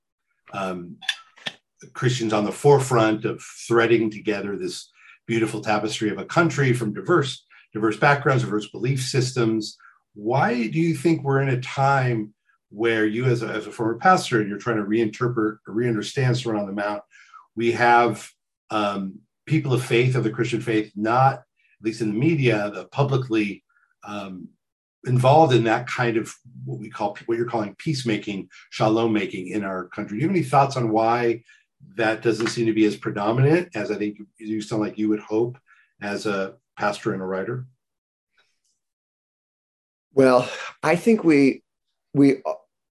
Um, 0.54 0.98
christians 1.94 2.34
on 2.34 2.44
the 2.44 2.52
forefront 2.52 3.24
of 3.24 3.42
threading 3.42 4.10
together 4.10 4.58
this 4.58 4.92
beautiful 5.28 5.62
tapestry 5.62 6.10
of 6.10 6.18
a 6.18 6.26
country 6.26 6.74
from 6.74 6.94
diverse 6.94 7.46
diverse 7.74 7.98
backgrounds 7.98 8.44
diverse 8.44 8.68
belief 8.70 9.02
systems. 9.02 9.78
Why 10.16 10.68
do 10.68 10.80
you 10.80 10.96
think 10.96 11.24
we're 11.24 11.42
in 11.42 11.50
a 11.50 11.62
time 11.62 12.34
where 12.72 13.06
you 13.06 13.26
as 13.26 13.44
a, 13.44 13.48
as 13.48 13.68
a 13.68 13.72
former 13.72 13.96
pastor 13.96 14.40
and 14.40 14.50
you're 14.50 14.58
trying 14.58 14.78
to 14.78 14.84
reinterpret 14.84 15.60
or 15.68 15.74
re-understand 15.74 16.38
Sermon 16.38 16.62
on 16.62 16.68
the 16.68 16.74
Mount, 16.74 17.02
we 17.56 17.72
have 17.72 18.28
um, 18.70 19.20
people 19.46 19.74
of 19.74 19.84
faith 19.84 20.16
of 20.16 20.24
the 20.24 20.32
Christian 20.32 20.62
faith, 20.62 20.92
not 20.96 21.44
at 21.80 21.86
least 21.86 22.02
in 22.02 22.10
the 22.10 22.20
media, 22.20 22.72
the 22.74 22.86
publicly 22.86 23.63
um, 24.04 24.50
involved 25.06 25.54
in 25.54 25.63
that 25.63 25.88
kind 25.88 26.18
of 26.18 26.34
what 26.65 26.80
we 26.80 26.89
call 26.89 27.18
what 27.26 27.38
you're 27.38 27.48
calling 27.48 27.76
peacemaking, 27.76 28.50
shalom 28.70 29.13
making 29.13 29.48
in 29.48 29.63
our 29.63 29.88
country. 29.88 30.18
Do 30.18 30.22
you 30.22 30.28
have 30.28 30.36
any 30.36 30.46
thoughts 30.46 30.76
on 30.76 30.89
why 30.89 31.44
that 31.96 32.22
doesn't 32.22 32.48
seem 32.48 32.65
to 32.65 32.74
be 32.74 32.86
as 32.86 32.98
predominant 32.98 33.70
as 33.76 33.92
I 33.92 33.96
think 33.96 34.18
you 34.38 34.62
sound 34.62 34.82
like 34.82 34.98
you 34.98 35.10
would 35.10 35.22
hope 35.22 35.58
as 36.02 36.26
a 36.26 36.56
pastor 36.78 37.13
and 37.13 37.22
a 37.22 37.26
writer? 37.26 37.65
Well, 40.13 40.50
I 40.84 40.96
think 40.96 41.24
we 41.24 41.63
we 42.13 42.42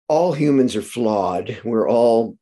all 0.08 0.32
humans 0.32 0.76
are 0.76 0.82
flawed. 0.82 1.60
We're 1.63 1.89
all 1.89 2.38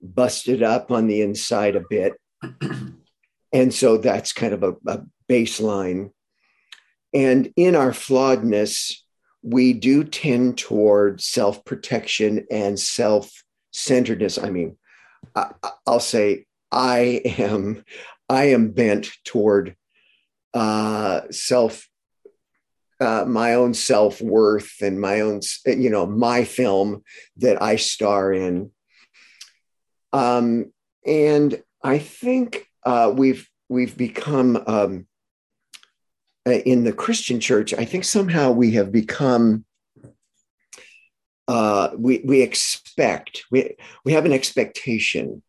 busted 0.00 0.62
up 0.62 0.92
on 0.92 1.08
the 1.08 1.22
inside 1.22 1.74
a 1.74 1.82
bit. 1.88 2.12
and 3.52 3.74
so 3.74 3.96
that's 3.96 4.32
kind 4.32 4.54
of 4.54 4.62
a, 4.62 4.76
a 4.86 5.02
baseline. 5.28 6.10
And 7.12 7.52
in 7.56 7.74
our 7.74 7.92
flawedness, 7.92 8.94
we 9.42 9.72
do 9.72 10.04
tend 10.04 10.58
toward 10.58 11.20
self 11.20 11.64
protection 11.64 12.46
and 12.50 12.78
self 12.78 13.42
centeredness. 13.72 14.38
I 14.38 14.50
mean, 14.50 14.76
I, 15.34 15.52
will 15.86 16.00
say 16.00 16.46
I 16.70 17.22
am, 17.38 17.84
I 18.28 18.44
am 18.50 18.70
bent 18.70 19.08
toward 19.24 19.76
uh, 20.54 21.22
self 21.30 21.88
uh, 23.00 23.24
my 23.26 23.54
own 23.54 23.74
self 23.74 24.20
worth 24.20 24.82
and 24.82 25.00
my 25.00 25.20
own, 25.20 25.40
you 25.66 25.90
know, 25.90 26.06
my 26.06 26.44
film 26.44 27.02
that 27.36 27.62
I 27.62 27.76
star 27.76 28.32
in. 28.32 28.72
Um, 30.12 30.72
and 31.06 31.62
I 31.82 31.98
think 31.98 32.66
uh, 32.84 33.12
we've 33.14 33.48
we've 33.68 33.96
become 33.96 34.62
um, 34.66 35.06
in 36.52 36.84
the 36.84 36.92
Christian 36.92 37.40
church. 37.40 37.74
I 37.74 37.84
think 37.84 38.04
somehow 38.04 38.52
we 38.52 38.72
have 38.72 38.92
become. 38.92 39.64
Uh, 41.46 41.90
we 41.96 42.20
we 42.26 42.42
expect 42.42 43.44
we 43.50 43.74
we 44.04 44.12
have 44.12 44.26
an 44.26 44.32
expectation 44.32 45.42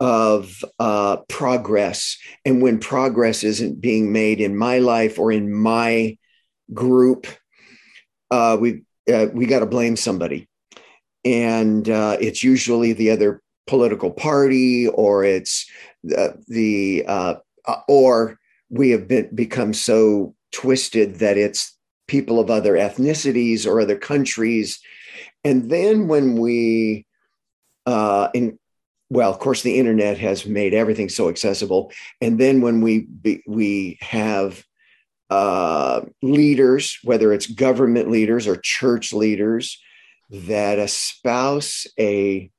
of 0.00 0.62
uh, 0.78 1.16
progress, 1.28 2.18
and 2.44 2.60
when 2.60 2.78
progress 2.78 3.42
isn't 3.42 3.80
being 3.80 4.12
made 4.12 4.40
in 4.40 4.56
my 4.56 4.78
life 4.78 5.18
or 5.18 5.32
in 5.32 5.52
my 5.52 6.18
group, 6.74 7.26
uh, 8.30 8.56
we 8.60 8.82
uh, 9.12 9.26
we 9.32 9.46
got 9.46 9.60
to 9.60 9.66
blame 9.66 9.96
somebody, 9.96 10.48
and 11.24 11.88
uh, 11.88 12.16
it's 12.20 12.42
usually 12.42 12.92
the 12.92 13.10
other 13.10 13.40
political 13.66 14.10
party, 14.10 14.88
or 14.88 15.24
it's 15.24 15.70
the, 16.02 16.38
the 16.48 17.04
uh, 17.06 17.34
uh, 17.66 17.80
or 17.88 18.38
we 18.74 18.90
have 18.90 19.06
been 19.06 19.34
become 19.34 19.72
so 19.72 20.34
twisted 20.52 21.16
that 21.16 21.36
it's 21.38 21.76
people 22.06 22.38
of 22.38 22.50
other 22.50 22.74
ethnicities 22.74 23.66
or 23.66 23.80
other 23.80 23.96
countries, 23.96 24.80
and 25.44 25.70
then 25.70 26.08
when 26.08 26.36
we 26.36 27.06
uh, 27.86 28.28
in 28.34 28.58
well, 29.10 29.30
of 29.30 29.38
course, 29.38 29.62
the 29.62 29.78
internet 29.78 30.18
has 30.18 30.44
made 30.46 30.74
everything 30.74 31.08
so 31.08 31.28
accessible. 31.28 31.92
And 32.20 32.38
then 32.38 32.60
when 32.60 32.80
we 32.80 33.06
we 33.46 33.98
have 34.00 34.64
uh, 35.30 36.02
leaders, 36.22 36.98
whether 37.04 37.32
it's 37.32 37.46
government 37.46 38.10
leaders 38.10 38.46
or 38.46 38.56
church 38.56 39.12
leaders, 39.12 39.80
that 40.30 40.78
espouse 40.78 41.86
a 41.98 42.50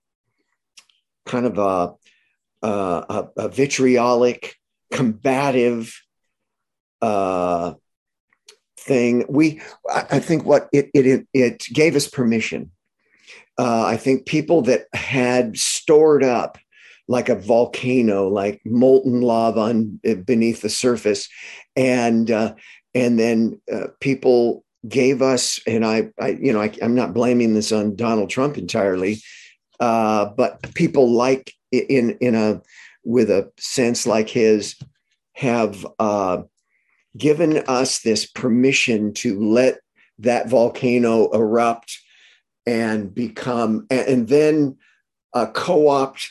kind 1.25 1.45
of 1.45 1.57
a, 1.57 1.93
a, 2.65 3.27
a 3.37 3.49
vitriolic, 3.49 4.55
combative 4.91 5.93
uh, 7.01 7.73
thing. 8.77 9.25
We, 9.29 9.61
I 9.89 10.19
think, 10.19 10.45
what 10.45 10.69
it 10.71 10.89
it 10.93 11.27
it 11.33 11.63
gave 11.73 11.95
us 11.95 12.07
permission. 12.07 12.71
Uh, 13.57 13.85
I 13.85 13.97
think 13.97 14.25
people 14.25 14.61
that 14.63 14.87
had 14.93 15.57
stored 15.57 16.23
up 16.23 16.57
like 17.07 17.29
a 17.29 17.35
volcano, 17.35 18.27
like 18.27 18.61
molten 18.65 19.21
lava 19.21 19.61
on, 19.61 19.99
beneath 20.25 20.61
the 20.61 20.69
surface, 20.69 21.29
and 21.75 22.31
uh, 22.31 22.55
and 22.93 23.19
then 23.19 23.61
uh, 23.71 23.87
people 23.99 24.63
gave 24.87 25.21
us, 25.21 25.59
and 25.67 25.85
I, 25.85 26.09
I 26.19 26.29
you 26.29 26.53
know, 26.53 26.61
I, 26.61 26.73
am 26.81 26.95
not 26.95 27.13
blaming 27.13 27.53
this 27.53 27.71
on 27.71 27.95
Donald 27.95 28.29
Trump 28.29 28.57
entirely, 28.57 29.21
uh, 29.79 30.25
but 30.25 30.73
people 30.73 31.11
like 31.11 31.53
in 31.71 32.17
in 32.21 32.35
a 32.35 32.61
with 33.03 33.29
a 33.29 33.51
sense 33.57 34.07
like 34.07 34.29
his 34.29 34.75
have 35.33 35.85
uh, 35.99 36.41
given 37.17 37.57
us 37.67 37.99
this 37.99 38.25
permission 38.25 39.13
to 39.13 39.39
let 39.39 39.79
that 40.19 40.49
volcano 40.49 41.29
erupt 41.31 41.99
and 42.65 43.13
become 43.13 43.85
and, 43.89 44.27
then 44.27 44.77
uh, 45.33 45.45
co-opt 45.47 46.29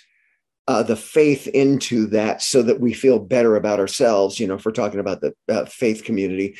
uh, 0.66 0.82
the 0.82 0.96
faith 0.96 1.46
into 1.48 2.06
that 2.06 2.42
so 2.42 2.62
that 2.62 2.80
we 2.80 2.92
feel 2.92 3.18
better 3.18 3.56
about 3.56 3.78
ourselves. 3.78 4.40
You 4.40 4.46
know, 4.46 4.54
if 4.54 4.64
we're 4.64 4.72
talking 4.72 5.00
about 5.00 5.20
the 5.20 5.34
uh, 5.48 5.66
faith 5.66 6.04
community, 6.04 6.56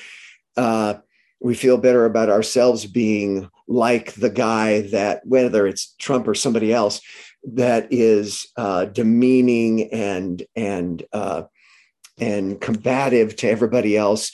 uh, 0.57 0.95
we 1.41 1.55
feel 1.55 1.79
better 1.79 2.05
about 2.05 2.29
ourselves 2.29 2.87
being 2.87 3.49
like 3.67 4.13
the 4.15 4.31
guy 4.31 4.83
that, 4.89 5.23
whether 5.25 5.67
it's 5.67 5.95
Trump 5.99 6.29
or 6.29 6.35
somebody 6.35 6.73
else, 6.73 7.01
that 7.53 7.89
is 7.91 8.47
uh, 8.57 8.87
demeaning 8.87 9.93
and 9.93 10.43
and 10.57 11.03
uh, 11.13 11.43
and 12.18 12.61
combative 12.61 13.37
to 13.37 13.48
everybody 13.48 13.96
else 13.96 14.31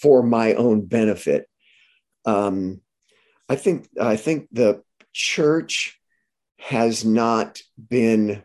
for 0.00 0.22
my 0.22 0.54
own 0.54 0.84
benefit. 0.84 1.48
Um, 2.24 2.80
I 3.48 3.56
think 3.56 3.88
I 4.00 4.16
think 4.16 4.48
the 4.52 4.82
church 5.12 5.98
has 6.58 7.04
not 7.04 7.60
been 7.90 8.42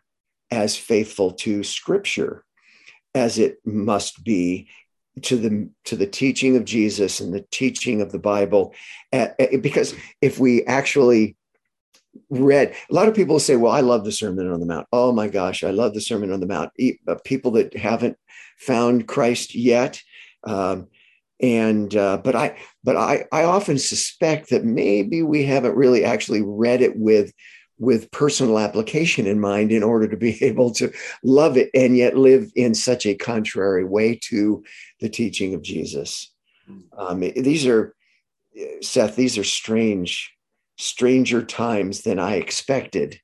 as 0.51 0.75
faithful 0.75 1.31
to 1.31 1.63
scripture 1.63 2.43
as 3.15 3.39
it 3.39 3.57
must 3.65 4.23
be 4.23 4.67
to 5.21 5.37
the 5.37 5.69
to 5.85 5.95
the 5.95 6.07
teaching 6.07 6.55
of 6.55 6.65
Jesus 6.65 7.19
and 7.19 7.33
the 7.33 7.45
teaching 7.51 8.01
of 8.01 8.11
the 8.11 8.19
Bible. 8.19 8.73
Because 9.61 9.95
if 10.21 10.39
we 10.39 10.63
actually 10.65 11.35
read 12.29 12.75
a 12.89 12.93
lot 12.93 13.07
of 13.07 13.13
people 13.13 13.39
say 13.39 13.55
well 13.55 13.71
i 13.71 13.81
love 13.81 14.03
the 14.03 14.11
sermon 14.11 14.51
on 14.51 14.59
the 14.59 14.65
mount. 14.65 14.87
Oh 14.91 15.11
my 15.11 15.27
gosh 15.27 15.63
i 15.63 15.69
love 15.69 15.93
the 15.93 16.01
sermon 16.01 16.31
on 16.31 16.39
the 16.39 16.47
mount. 16.47 16.71
Uh, 17.07 17.15
people 17.23 17.51
that 17.51 17.75
haven't 17.75 18.17
found 18.59 19.07
christ 19.07 19.55
yet. 19.55 20.01
Um, 20.43 20.87
and 21.41 21.95
uh, 21.95 22.17
but 22.17 22.35
i 22.35 22.57
but 22.83 22.97
i 22.97 23.25
i 23.31 23.43
often 23.43 23.77
suspect 23.77 24.49
that 24.49 24.65
maybe 24.65 25.23
we 25.23 25.43
haven't 25.43 25.75
really 25.75 26.03
actually 26.03 26.41
read 26.41 26.81
it 26.81 26.97
with 26.97 27.31
with 27.77 28.11
personal 28.11 28.59
application 28.59 29.25
in 29.25 29.39
mind 29.39 29.71
in 29.71 29.83
order 29.83 30.05
to 30.07 30.17
be 30.17 30.43
able 30.43 30.71
to 30.73 30.91
love 31.23 31.55
it 31.55 31.69
and 31.73 31.95
yet 31.95 32.17
live 32.17 32.51
in 32.55 32.73
such 32.73 33.05
a 33.05 33.15
contrary 33.15 33.85
way 33.85 34.19
to 34.21 34.63
the 34.99 35.09
teaching 35.09 35.53
of 35.53 35.61
jesus. 35.61 36.33
Um, 36.97 37.21
these 37.21 37.65
are 37.65 37.95
seth 38.81 39.15
these 39.15 39.37
are 39.37 39.43
strange 39.43 40.31
stranger 40.77 41.43
times 41.43 42.01
than 42.01 42.19
i 42.19 42.35
expected. 42.35 43.19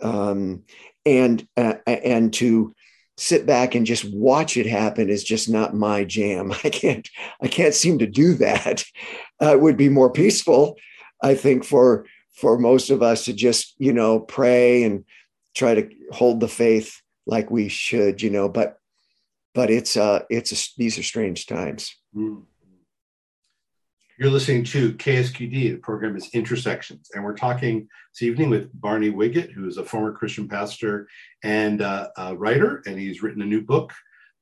Um, 0.00 0.64
and 1.04 1.46
uh, 1.56 1.74
and 1.86 2.32
to 2.34 2.74
sit 3.16 3.46
back 3.46 3.74
and 3.74 3.86
just 3.86 4.04
watch 4.12 4.56
it 4.56 4.66
happen 4.66 5.10
is 5.10 5.24
just 5.24 5.48
not 5.48 5.74
my 5.74 6.04
jam. 6.04 6.52
I 6.64 6.70
can't 6.70 7.08
I 7.40 7.48
can't 7.48 7.74
seem 7.74 7.98
to 7.98 8.06
do 8.06 8.34
that. 8.34 8.84
Uh, 9.40 9.52
it 9.52 9.60
would 9.60 9.76
be 9.76 9.88
more 9.88 10.10
peaceful, 10.10 10.76
I 11.22 11.34
think, 11.34 11.64
for 11.64 12.06
for 12.34 12.58
most 12.58 12.90
of 12.90 13.02
us 13.02 13.26
to 13.26 13.32
just 13.32 13.74
you 13.78 13.92
know 13.92 14.20
pray 14.20 14.82
and 14.82 15.04
try 15.54 15.74
to 15.74 15.88
hold 16.12 16.40
the 16.40 16.48
faith 16.48 17.00
like 17.26 17.50
we 17.50 17.68
should, 17.68 18.22
you 18.22 18.30
know. 18.30 18.48
But 18.48 18.78
but 19.54 19.70
it's 19.70 19.96
uh 19.96 20.22
it's 20.30 20.52
a, 20.52 20.70
these 20.78 20.98
are 20.98 21.02
strange 21.02 21.46
times. 21.46 21.94
Mm. 22.16 22.44
You're 24.22 24.30
listening 24.30 24.62
to 24.66 24.92
KSQD. 24.92 25.50
The 25.50 25.76
program 25.78 26.14
is 26.14 26.32
Intersections, 26.32 27.10
and 27.12 27.24
we're 27.24 27.34
talking 27.34 27.88
this 28.12 28.22
evening 28.22 28.50
with 28.50 28.70
Barney 28.80 29.10
Wiget, 29.10 29.50
who 29.50 29.66
is 29.66 29.78
a 29.78 29.84
former 29.84 30.12
Christian 30.12 30.46
pastor 30.46 31.08
and 31.42 31.82
uh, 31.82 32.10
a 32.16 32.36
writer, 32.36 32.84
and 32.86 32.96
he's 32.96 33.20
written 33.20 33.42
a 33.42 33.46
new 33.46 33.62
book 33.62 33.92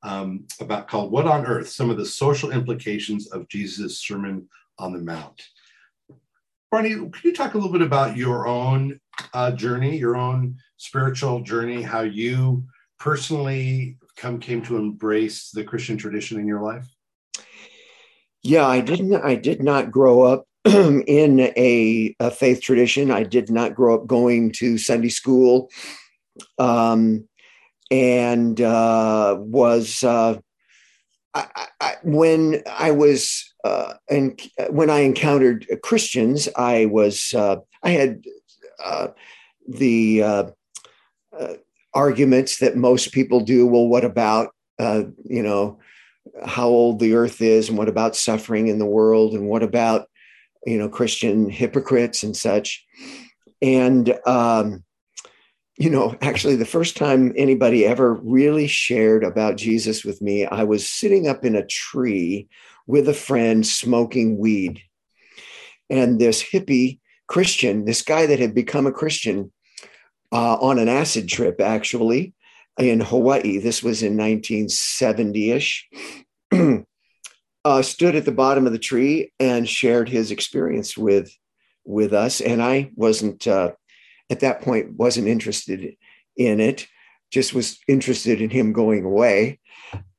um, 0.03 0.45
about 0.59 0.87
called 0.87 1.11
"What 1.11 1.25
on 1.25 1.47
Earth: 1.47 1.67
Some 1.67 1.89
of 1.89 1.97
the 1.97 2.05
Social 2.05 2.51
Implications 2.51 3.31
of 3.31 3.47
Jesus' 3.47 3.97
Sermon 3.97 4.47
on 4.77 4.93
the 4.93 4.99
Mount." 4.99 5.41
Barney, 6.69 6.91
can 6.91 7.11
you 7.23 7.33
talk 7.33 7.55
a 7.55 7.57
little 7.57 7.73
bit 7.73 7.81
about 7.81 8.15
your 8.15 8.45
own 8.45 8.99
uh, 9.33 9.49
journey, 9.49 9.97
your 9.97 10.15
own 10.15 10.57
spiritual 10.77 11.41
journey, 11.41 11.81
how 11.81 12.01
you 12.01 12.63
personally 12.99 13.97
come 14.15 14.39
came 14.39 14.61
to 14.61 14.77
embrace 14.77 15.49
the 15.49 15.63
Christian 15.63 15.97
tradition 15.97 16.39
in 16.39 16.45
your 16.45 16.61
life? 16.61 16.85
Yeah, 18.43 18.65
I 18.65 18.81
didn't. 18.81 19.13
I 19.15 19.35
did 19.35 19.61
not 19.61 19.91
grow 19.91 20.23
up 20.23 20.47
in 20.65 21.39
a, 21.39 22.15
a, 22.19 22.31
faith 22.31 22.61
tradition. 22.61 23.11
I 23.11 23.23
did 23.23 23.51
not 23.51 23.75
grow 23.75 23.95
up 23.95 24.07
going 24.07 24.51
to 24.53 24.77
Sunday 24.77 25.09
school, 25.09 25.69
um, 26.57 27.27
and 27.91 28.59
uh, 28.59 29.37
was 29.39 30.03
uh, 30.03 30.39
I, 31.35 31.67
I, 31.79 31.95
when 32.03 32.63
I 32.67 32.91
was 32.91 33.53
uh, 33.63 33.93
and 34.09 34.41
when 34.69 34.89
I 34.89 34.99
encountered 34.99 35.67
Christians, 35.83 36.49
I 36.55 36.85
was 36.85 37.33
uh, 37.35 37.57
I 37.83 37.91
had 37.91 38.23
uh, 38.83 39.09
the 39.67 40.23
uh, 40.23 40.43
arguments 41.93 42.57
that 42.57 42.75
most 42.75 43.11
people 43.11 43.41
do. 43.41 43.67
Well, 43.67 43.87
what 43.87 44.03
about 44.03 44.49
you 44.79 45.43
know? 45.43 45.79
How 46.45 46.67
old 46.67 46.99
the 46.99 47.13
earth 47.13 47.41
is 47.41 47.69
and 47.69 47.77
what 47.77 47.89
about 47.89 48.15
suffering 48.15 48.67
in 48.67 48.79
the 48.79 48.85
world 48.85 49.33
and 49.33 49.47
what 49.47 49.63
about 49.63 50.07
you 50.65 50.77
know 50.77 50.89
christian 50.89 51.49
hypocrites 51.49 52.23
and 52.23 52.35
such. 52.35 52.85
And 53.61 54.17
um, 54.25 54.83
you 55.77 55.89
know 55.89 56.15
actually 56.21 56.55
the 56.55 56.65
first 56.65 56.97
time 56.97 57.33
anybody 57.35 57.85
ever 57.85 58.13
really 58.13 58.67
shared 58.67 59.23
about 59.23 59.55
jesus 59.55 60.03
with 60.03 60.21
me 60.21 60.45
i 60.45 60.63
was 60.63 60.87
sitting 60.87 61.27
up 61.27 61.45
in 61.45 61.55
a 61.55 61.65
tree 61.65 62.47
with 62.87 63.07
a 63.07 63.13
friend 63.13 63.65
smoking 63.65 64.37
weed. 64.37 64.81
And 65.89 66.19
this 66.19 66.43
hippie 66.43 66.99
christian 67.27 67.85
this 67.85 68.01
guy 68.01 68.25
that 68.25 68.39
had 68.39 68.53
become 68.53 68.85
a 68.85 68.91
christian 68.91 69.51
uh, 70.31 70.55
on 70.55 70.79
an 70.79 70.89
acid 70.89 71.27
trip 71.27 71.59
actually 71.59 72.33
in 72.79 72.99
Hawaii. 72.99 73.57
This 73.57 73.83
was 73.83 74.01
in 74.01 74.17
1970 74.17 75.51
ish. 75.51 75.89
uh, 77.65 77.81
stood 77.81 78.15
at 78.15 78.25
the 78.25 78.31
bottom 78.31 78.65
of 78.65 78.73
the 78.73 78.79
tree 78.79 79.31
and 79.39 79.67
shared 79.67 80.09
his 80.09 80.31
experience 80.31 80.97
with 80.97 81.35
with 81.83 82.13
us. 82.13 82.41
And 82.41 82.61
I 82.61 82.91
wasn't 82.95 83.47
uh, 83.47 83.71
at 84.29 84.41
that 84.41 84.61
point 84.61 84.93
wasn't 84.93 85.27
interested 85.27 85.95
in 86.37 86.59
it. 86.59 86.87
Just 87.31 87.53
was 87.53 87.79
interested 87.87 88.41
in 88.41 88.49
him 88.49 88.73
going 88.73 89.05
away. 89.05 89.59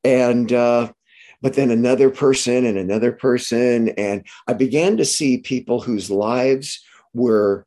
And 0.04 0.52
uh, 0.52 0.92
but 1.40 1.54
then 1.54 1.70
another 1.70 2.10
person 2.10 2.64
and 2.64 2.78
another 2.78 3.12
person, 3.12 3.90
and 3.90 4.24
I 4.46 4.52
began 4.52 4.96
to 4.96 5.04
see 5.04 5.38
people 5.38 5.80
whose 5.80 6.10
lives 6.10 6.80
were 7.12 7.66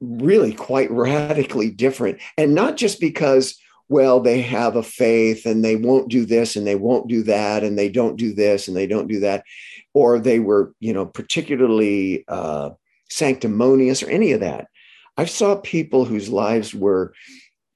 really 0.00 0.54
quite 0.54 0.90
radically 0.90 1.70
different, 1.70 2.20
and 2.36 2.54
not 2.54 2.76
just 2.76 3.00
because 3.00 3.58
well, 3.88 4.20
they 4.20 4.42
have 4.42 4.76
a 4.76 4.82
faith 4.82 5.46
and 5.46 5.64
they 5.64 5.76
won't 5.76 6.08
do 6.08 6.26
this 6.26 6.56
and 6.56 6.66
they 6.66 6.74
won't 6.74 7.08
do 7.08 7.22
that 7.22 7.64
and 7.64 7.78
they 7.78 7.88
don't 7.88 8.16
do 8.16 8.34
this 8.34 8.68
and 8.68 8.76
they 8.76 8.86
don't 8.86 9.08
do 9.08 9.20
that, 9.20 9.44
or 9.94 10.18
they 10.18 10.38
were, 10.38 10.74
you 10.80 10.92
know, 10.92 11.06
particularly 11.06 12.24
uh, 12.28 12.70
sanctimonious 13.08 14.02
or 14.02 14.10
any 14.10 14.32
of 14.32 14.40
that. 14.40 14.68
I 15.16 15.24
saw 15.24 15.56
people 15.56 16.04
whose 16.04 16.28
lives 16.28 16.74
were 16.74 17.14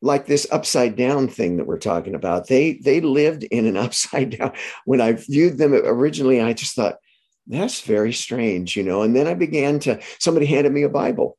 like 0.02 0.26
this 0.26 0.46
upside 0.50 0.96
down 0.96 1.28
thing 1.28 1.56
that 1.56 1.66
we're 1.66 1.78
talking 1.78 2.14
about. 2.14 2.48
They 2.48 2.74
they 2.74 3.00
lived 3.00 3.44
in 3.44 3.66
an 3.66 3.76
upside 3.86 4.38
down. 4.38 4.52
When 4.84 5.00
I 5.00 5.12
viewed 5.12 5.58
them 5.58 5.72
originally, 5.72 6.40
I 6.40 6.52
just 6.52 6.76
thought 6.76 6.98
that's 7.46 7.80
very 7.80 8.12
strange, 8.12 8.76
you 8.76 8.82
know. 8.82 9.02
And 9.02 9.16
then 9.16 9.26
I 9.26 9.34
began 9.34 9.78
to. 9.80 10.00
Somebody 10.18 10.46
handed 10.46 10.72
me 10.72 10.82
a 10.82 10.88
Bible 10.88 11.38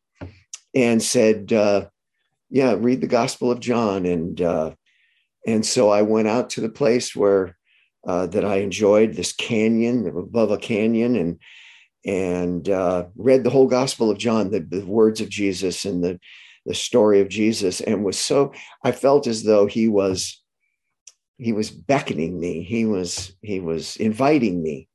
and 0.73 1.01
said, 1.01 1.53
uh, 1.53 1.85
yeah, 2.53 2.75
read 2.77 3.01
the 3.01 3.07
Gospel 3.07 3.49
of 3.49 3.59
John. 3.59 4.05
And 4.05 4.39
uh, 4.39 4.75
and 5.45 5.65
so 5.65 5.89
I 5.89 6.03
went 6.03 6.27
out 6.27 6.51
to 6.51 6.61
the 6.61 6.69
place 6.69 7.15
where 7.15 7.57
uh, 8.07 8.27
that 8.27 8.45
I 8.45 8.57
enjoyed 8.57 9.15
this 9.15 9.33
canyon 9.33 10.07
above 10.07 10.51
a 10.51 10.57
canyon 10.57 11.15
and 11.15 11.39
and 12.05 12.69
uh, 12.69 13.05
read 13.15 13.43
the 13.43 13.49
whole 13.49 13.67
Gospel 13.67 14.11
of 14.11 14.19
John, 14.19 14.51
the, 14.51 14.59
the 14.59 14.85
words 14.85 15.19
of 15.19 15.29
Jesus 15.29 15.83
and 15.83 16.03
the 16.03 16.19
the 16.67 16.75
story 16.75 17.21
of 17.21 17.27
Jesus, 17.27 17.81
and 17.81 18.05
was 18.05 18.19
so 18.19 18.53
I 18.83 18.91
felt 18.91 19.25
as 19.25 19.43
though 19.43 19.65
he 19.65 19.87
was 19.87 20.39
he 21.39 21.53
was 21.53 21.71
beckoning 21.71 22.39
me. 22.39 22.61
He 22.61 22.85
was 22.85 23.35
he 23.41 23.61
was 23.61 23.95
inviting 23.95 24.61
me 24.61 24.87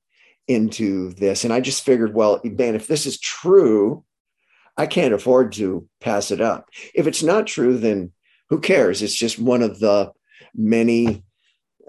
into 0.46 1.12
this, 1.14 1.42
and 1.42 1.52
I 1.52 1.58
just 1.58 1.84
figured, 1.84 2.14
well, 2.14 2.40
man, 2.44 2.76
if 2.76 2.86
this 2.86 3.04
is 3.04 3.18
true, 3.18 4.04
I 4.78 4.86
can't 4.86 5.12
afford 5.12 5.52
to 5.54 5.86
pass 6.00 6.30
it 6.30 6.40
up. 6.40 6.68
If 6.94 7.08
it's 7.08 7.22
not 7.22 7.48
true, 7.48 7.76
then 7.76 8.12
who 8.48 8.60
cares? 8.60 9.02
It's 9.02 9.14
just 9.14 9.38
one 9.38 9.60
of 9.60 9.80
the 9.80 10.12
many 10.54 11.24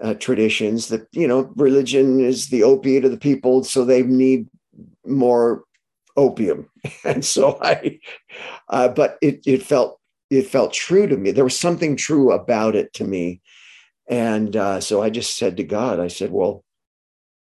uh, 0.02 0.14
traditions 0.14 0.88
that, 0.88 1.06
you 1.12 1.28
know, 1.28 1.52
religion 1.54 2.18
is 2.18 2.48
the 2.48 2.64
opiate 2.64 3.04
of 3.04 3.12
the 3.12 3.16
people, 3.16 3.62
so 3.62 3.84
they 3.84 4.02
need 4.02 4.48
more 5.06 5.64
opium. 6.16 6.68
And 7.04 7.24
so 7.24 7.58
I, 7.62 8.00
uh, 8.68 8.88
but 8.88 9.18
it, 9.22 9.40
it 9.46 9.62
felt, 9.62 10.00
it 10.28 10.48
felt 10.48 10.72
true 10.72 11.06
to 11.06 11.16
me. 11.16 11.30
There 11.30 11.44
was 11.44 11.58
something 11.58 11.96
true 11.96 12.32
about 12.32 12.74
it 12.74 12.92
to 12.94 13.04
me. 13.04 13.40
And 14.08 14.56
uh, 14.56 14.80
so 14.80 15.00
I 15.00 15.10
just 15.10 15.36
said 15.36 15.58
to 15.58 15.62
God, 15.62 16.00
I 16.00 16.08
said, 16.08 16.32
well, 16.32 16.64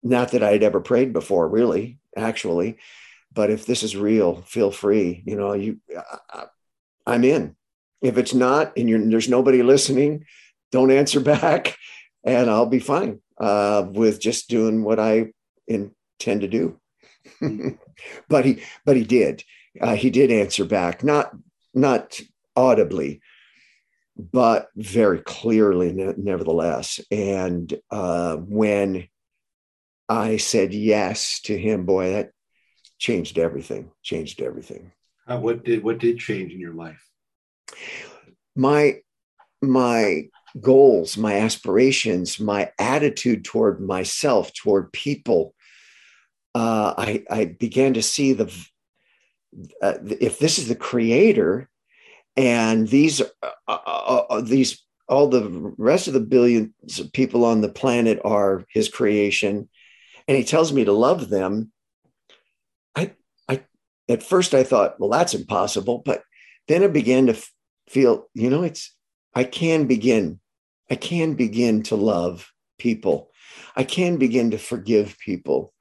not 0.02 0.32
that 0.32 0.42
I'd 0.42 0.62
ever 0.62 0.80
prayed 0.80 1.12
before, 1.12 1.48
really, 1.48 1.98
actually 2.16 2.78
but 3.32 3.50
if 3.50 3.66
this 3.66 3.82
is 3.82 3.96
real 3.96 4.42
feel 4.42 4.70
free 4.70 5.22
you 5.26 5.36
know 5.36 5.52
you 5.52 5.78
I, 6.32 6.46
i'm 7.06 7.24
in. 7.24 7.56
If 8.02 8.16
it's 8.16 8.32
not 8.32 8.76
and 8.76 9.12
there's 9.12 9.28
nobody 9.28 9.62
listening 9.62 10.24
don't 10.72 10.90
answer 10.90 11.20
back 11.34 11.76
and 12.24 12.50
i'll 12.50 12.66
be 12.66 12.80
fine 12.80 13.20
uh, 13.38 13.86
with 13.88 14.20
just 14.20 14.48
doing 14.48 14.82
what 14.82 14.98
i 14.98 15.32
intend 15.66 16.42
to 16.42 16.48
do. 16.48 16.78
But 18.30 18.46
he 18.46 18.62
but 18.86 18.96
he 18.96 19.04
did 19.04 19.44
uh, 19.78 19.94
he 19.94 20.08
did 20.08 20.30
answer 20.30 20.64
back 20.64 21.04
not 21.04 21.36
not 21.74 22.18
audibly 22.56 23.20
but 24.16 24.68
very 24.76 25.20
clearly 25.20 25.92
nevertheless. 26.16 27.00
And 27.10 27.72
uh, 27.90 28.36
when 28.36 29.08
i 30.08 30.38
said 30.38 30.74
yes 30.74 31.40
to 31.42 31.56
him 31.56 31.84
boy 31.84 32.12
that 32.12 32.30
changed 33.00 33.38
everything 33.38 33.90
changed 34.02 34.40
everything. 34.40 34.92
Uh, 35.26 35.38
what 35.38 35.64
did 35.64 35.82
what 35.82 35.98
did 35.98 36.18
change 36.18 36.52
in 36.52 36.60
your 36.60 36.74
life? 36.74 37.02
My 38.54 39.00
my 39.62 40.28
goals 40.60 41.16
my 41.16 41.34
aspirations 41.38 42.40
my 42.40 42.70
attitude 42.78 43.44
toward 43.44 43.80
myself 43.80 44.52
toward 44.52 44.92
people 44.92 45.54
uh, 46.54 46.94
I, 46.98 47.22
I 47.30 47.44
began 47.44 47.94
to 47.94 48.02
see 48.02 48.32
the 48.32 48.52
uh, 49.80 49.94
if 50.02 50.38
this 50.38 50.58
is 50.58 50.66
the 50.66 50.74
creator 50.74 51.68
and 52.36 52.88
these 52.88 53.20
uh, 53.20 53.50
uh, 53.68 53.78
uh, 53.86 54.24
uh, 54.30 54.40
these 54.40 54.84
all 55.08 55.28
the 55.28 55.74
rest 55.76 56.08
of 56.08 56.14
the 56.14 56.20
billions 56.20 56.98
of 56.98 57.12
people 57.12 57.44
on 57.44 57.60
the 57.60 57.68
planet 57.68 58.20
are 58.24 58.64
his 58.68 58.88
creation 58.88 59.68
and 60.26 60.36
he 60.36 60.44
tells 60.44 60.72
me 60.72 60.84
to 60.84 60.92
love 60.92 61.28
them 61.28 61.70
at 64.10 64.22
first 64.22 64.54
i 64.54 64.62
thought 64.62 64.98
well 64.98 65.10
that's 65.10 65.34
impossible 65.34 66.02
but 66.04 66.22
then 66.68 66.82
i 66.82 66.86
began 66.86 67.26
to 67.26 67.32
f- 67.32 67.52
feel 67.88 68.28
you 68.34 68.50
know 68.50 68.62
it's 68.62 68.94
i 69.34 69.44
can 69.44 69.86
begin 69.86 70.40
i 70.90 70.94
can 70.94 71.34
begin 71.34 71.82
to 71.82 71.96
love 71.96 72.52
people 72.78 73.30
i 73.76 73.84
can 73.84 74.16
begin 74.16 74.50
to 74.50 74.58
forgive 74.58 75.18
people 75.18 75.72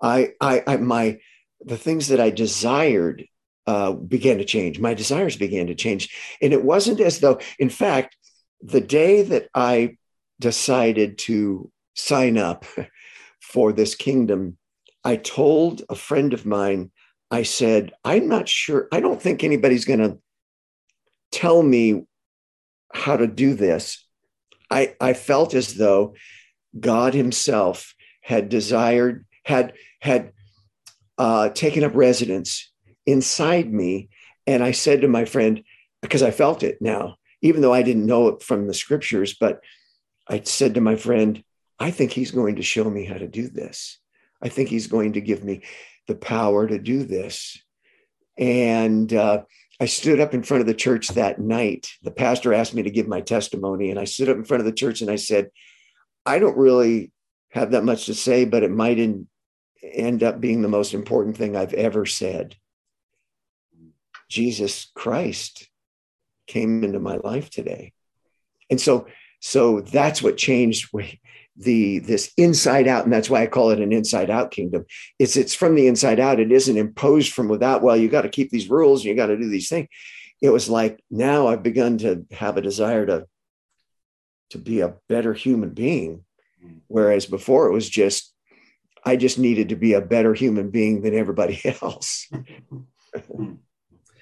i 0.00 0.32
i, 0.40 0.62
I 0.66 0.76
my 0.78 1.18
the 1.60 1.78
things 1.78 2.08
that 2.08 2.20
i 2.20 2.30
desired 2.30 3.24
uh, 3.66 3.92
began 3.92 4.38
to 4.38 4.44
change. 4.44 4.78
My 4.78 4.94
desires 4.94 5.36
began 5.36 5.68
to 5.68 5.74
change. 5.74 6.10
And 6.40 6.52
it 6.52 6.64
wasn't 6.64 7.00
as 7.00 7.20
though, 7.20 7.38
in 7.58 7.68
fact, 7.68 8.16
the 8.60 8.80
day 8.80 9.22
that 9.22 9.48
I 9.54 9.96
decided 10.40 11.18
to 11.18 11.70
sign 11.94 12.38
up 12.38 12.64
for 13.40 13.72
this 13.72 13.94
kingdom, 13.94 14.56
I 15.04 15.16
told 15.16 15.82
a 15.88 15.94
friend 15.94 16.32
of 16.32 16.46
mine, 16.46 16.91
I 17.32 17.44
said, 17.44 17.92
I'm 18.04 18.28
not 18.28 18.46
sure, 18.46 18.88
I 18.92 19.00
don't 19.00 19.20
think 19.20 19.42
anybody's 19.42 19.86
going 19.86 20.00
to 20.00 20.18
tell 21.30 21.62
me 21.62 22.04
how 22.92 23.16
to 23.16 23.26
do 23.26 23.54
this. 23.54 24.06
I, 24.70 24.94
I 25.00 25.14
felt 25.14 25.54
as 25.54 25.74
though 25.74 26.14
God 26.78 27.14
Himself 27.14 27.94
had 28.20 28.50
desired, 28.50 29.24
had, 29.44 29.72
had 30.00 30.32
uh, 31.16 31.48
taken 31.48 31.84
up 31.84 31.94
residence 31.94 32.70
inside 33.06 33.72
me. 33.72 34.10
And 34.46 34.62
I 34.62 34.72
said 34.72 35.00
to 35.00 35.08
my 35.08 35.24
friend, 35.24 35.64
because 36.02 36.22
I 36.22 36.32
felt 36.32 36.62
it 36.62 36.82
now, 36.82 37.16
even 37.40 37.62
though 37.62 37.72
I 37.72 37.82
didn't 37.82 38.04
know 38.04 38.28
it 38.28 38.42
from 38.42 38.66
the 38.66 38.74
scriptures, 38.74 39.34
but 39.40 39.62
I 40.28 40.42
said 40.44 40.74
to 40.74 40.82
my 40.82 40.96
friend, 40.96 41.42
I 41.78 41.92
think 41.92 42.12
he's 42.12 42.30
going 42.30 42.56
to 42.56 42.62
show 42.62 42.88
me 42.90 43.06
how 43.06 43.16
to 43.16 43.26
do 43.26 43.48
this. 43.48 43.98
I 44.42 44.50
think 44.50 44.68
he's 44.68 44.86
going 44.86 45.14
to 45.14 45.20
give 45.22 45.42
me 45.42 45.62
the 46.06 46.14
power 46.14 46.66
to 46.66 46.78
do 46.78 47.04
this. 47.04 47.60
And 48.38 49.12
uh, 49.12 49.42
I 49.80 49.86
stood 49.86 50.20
up 50.20 50.34
in 50.34 50.42
front 50.42 50.60
of 50.60 50.66
the 50.66 50.74
church 50.74 51.08
that 51.08 51.38
night. 51.38 51.88
The 52.02 52.10
pastor 52.10 52.54
asked 52.54 52.74
me 52.74 52.82
to 52.82 52.90
give 52.90 53.08
my 53.08 53.20
testimony, 53.20 53.90
and 53.90 53.98
I 53.98 54.04
stood 54.04 54.28
up 54.28 54.36
in 54.36 54.44
front 54.44 54.60
of 54.60 54.66
the 54.66 54.72
church 54.72 55.00
and 55.00 55.10
I 55.10 55.16
said, 55.16 55.50
I 56.24 56.38
don't 56.38 56.56
really 56.56 57.12
have 57.50 57.72
that 57.72 57.84
much 57.84 58.06
to 58.06 58.14
say, 58.14 58.44
but 58.44 58.62
it 58.62 58.70
might 58.70 58.98
in, 58.98 59.28
end 59.82 60.22
up 60.22 60.40
being 60.40 60.62
the 60.62 60.68
most 60.68 60.94
important 60.94 61.36
thing 61.36 61.56
I've 61.56 61.74
ever 61.74 62.06
said. 62.06 62.56
Jesus 64.28 64.90
Christ 64.94 65.68
came 66.46 66.84
into 66.84 67.00
my 67.00 67.16
life 67.16 67.50
today. 67.50 67.92
And 68.70 68.80
so, 68.80 69.06
so 69.40 69.80
that's 69.80 70.22
what 70.22 70.36
changed 70.36 70.88
the 71.56 71.98
this 72.00 72.32
inside 72.36 72.88
out, 72.88 73.04
and 73.04 73.12
that's 73.12 73.28
why 73.28 73.42
I 73.42 73.46
call 73.46 73.70
it 73.70 73.80
an 73.80 73.92
inside 73.92 74.30
out 74.30 74.50
kingdom. 74.50 74.84
It's 75.18 75.36
it's 75.36 75.54
from 75.54 75.74
the 75.74 75.86
inside 75.86 76.20
out. 76.20 76.40
It 76.40 76.52
isn't 76.52 76.76
imposed 76.76 77.32
from 77.32 77.48
without. 77.48 77.82
Well, 77.82 77.96
you 77.96 78.08
got 78.08 78.22
to 78.22 78.28
keep 78.28 78.50
these 78.50 78.70
rules, 78.70 79.00
and 79.00 79.10
you 79.10 79.14
got 79.14 79.26
to 79.26 79.36
do 79.36 79.48
these 79.48 79.68
things. 79.68 79.88
It 80.40 80.50
was 80.50 80.68
like 80.68 81.02
now 81.10 81.48
I've 81.48 81.62
begun 81.62 81.98
to 81.98 82.26
have 82.32 82.56
a 82.56 82.62
desire 82.62 83.06
to 83.06 83.26
to 84.50 84.58
be 84.58 84.80
a 84.80 84.94
better 85.08 85.34
human 85.34 85.70
being, 85.70 86.24
whereas 86.88 87.26
before 87.26 87.68
it 87.68 87.72
was 87.72 87.88
just 87.88 88.34
I 89.04 89.16
just 89.16 89.38
needed 89.38 89.70
to 89.70 89.76
be 89.76 89.94
a 89.94 90.00
better 90.00 90.34
human 90.34 90.70
being 90.70 91.02
than 91.02 91.14
everybody 91.14 91.60
else. 91.82 92.30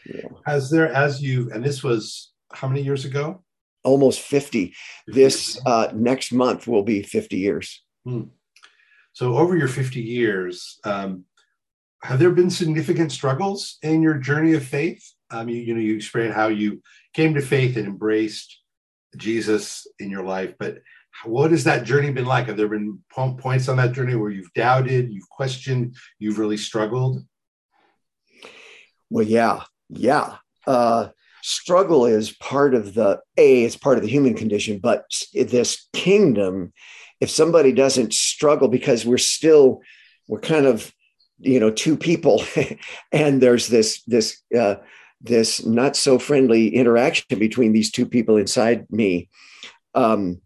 Yeah. 0.06 0.28
Has 0.46 0.70
there, 0.70 0.92
as 0.92 1.22
you, 1.22 1.50
and 1.52 1.64
this 1.64 1.82
was 1.82 2.32
how 2.52 2.68
many 2.68 2.82
years 2.82 3.04
ago? 3.04 3.42
Almost 3.82 4.20
50. 4.20 4.74
This 5.06 5.60
uh, 5.64 5.88
next 5.94 6.32
month 6.32 6.66
will 6.66 6.82
be 6.82 7.02
50 7.02 7.36
years. 7.36 7.82
Hmm. 8.04 8.24
So, 9.12 9.36
over 9.36 9.56
your 9.56 9.68
50 9.68 10.00
years, 10.00 10.78
um, 10.84 11.24
have 12.02 12.18
there 12.18 12.30
been 12.30 12.50
significant 12.50 13.12
struggles 13.12 13.78
in 13.82 14.02
your 14.02 14.14
journey 14.14 14.54
of 14.54 14.64
faith? 14.64 15.02
Um, 15.30 15.48
you, 15.48 15.56
you 15.56 15.74
know, 15.74 15.80
you 15.80 15.96
explained 15.96 16.34
how 16.34 16.48
you 16.48 16.82
came 17.14 17.34
to 17.34 17.40
faith 17.40 17.76
and 17.76 17.86
embraced 17.86 18.60
Jesus 19.16 19.86
in 19.98 20.10
your 20.10 20.24
life, 20.24 20.54
but 20.58 20.78
what 21.24 21.50
has 21.50 21.64
that 21.64 21.84
journey 21.84 22.10
been 22.10 22.24
like? 22.24 22.46
Have 22.46 22.56
there 22.56 22.68
been 22.68 22.98
points 23.14 23.68
on 23.68 23.76
that 23.76 23.92
journey 23.92 24.14
where 24.14 24.30
you've 24.30 24.52
doubted, 24.54 25.10
you've 25.10 25.28
questioned, 25.28 25.96
you've 26.18 26.38
really 26.38 26.56
struggled? 26.56 27.22
Well, 29.10 29.26
yeah, 29.26 29.64
yeah. 29.88 30.36
Uh, 30.66 31.08
struggle 31.42 32.06
is 32.06 32.32
part 32.32 32.74
of 32.74 32.94
the 32.94 33.20
a 33.36 33.64
it's 33.64 33.76
part 33.76 33.96
of 33.96 34.02
the 34.02 34.10
human 34.10 34.34
condition 34.34 34.78
but 34.78 35.04
this 35.34 35.88
kingdom 35.92 36.72
if 37.20 37.30
somebody 37.30 37.72
doesn't 37.72 38.14
struggle 38.14 38.68
because 38.68 39.04
we're 39.04 39.18
still 39.18 39.80
we're 40.28 40.40
kind 40.40 40.66
of 40.66 40.92
you 41.38 41.60
know 41.60 41.70
two 41.70 41.96
people 41.96 42.42
and 43.12 43.42
there's 43.42 43.68
this 43.68 44.02
this 44.04 44.42
uh, 44.58 44.76
this 45.20 45.64
not 45.64 45.96
so 45.96 46.18
friendly 46.18 46.68
interaction 46.74 47.38
between 47.38 47.72
these 47.72 47.90
two 47.90 48.06
people 48.06 48.36
inside 48.36 48.86
me 48.90 49.28
um, 49.94 50.40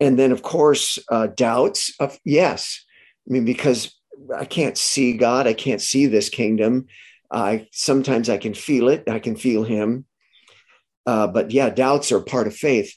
and 0.00 0.18
then 0.18 0.32
of 0.32 0.42
course 0.42 0.98
uh, 1.10 1.28
doubts 1.28 1.94
of 2.00 2.18
yes 2.24 2.84
i 3.28 3.32
mean 3.32 3.44
because 3.44 3.94
i 4.36 4.44
can't 4.44 4.78
see 4.78 5.16
god 5.16 5.46
i 5.46 5.52
can't 5.52 5.80
see 5.80 6.06
this 6.06 6.28
kingdom 6.28 6.86
I 7.30 7.68
sometimes 7.72 8.28
I 8.28 8.38
can 8.38 8.54
feel 8.54 8.88
it. 8.88 9.08
I 9.08 9.18
can 9.18 9.36
feel 9.36 9.64
Him. 9.64 10.04
Uh, 11.06 11.26
but 11.26 11.50
yeah, 11.50 11.70
doubts 11.70 12.10
are 12.12 12.20
part 12.20 12.46
of 12.46 12.56
faith, 12.56 12.94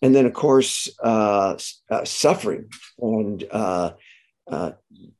and 0.00 0.14
then 0.14 0.26
of 0.26 0.32
course 0.32 0.88
uh, 1.02 1.56
uh, 1.90 2.04
suffering 2.04 2.68
and 2.98 3.44
uh, 3.50 3.92
uh, 4.50 4.72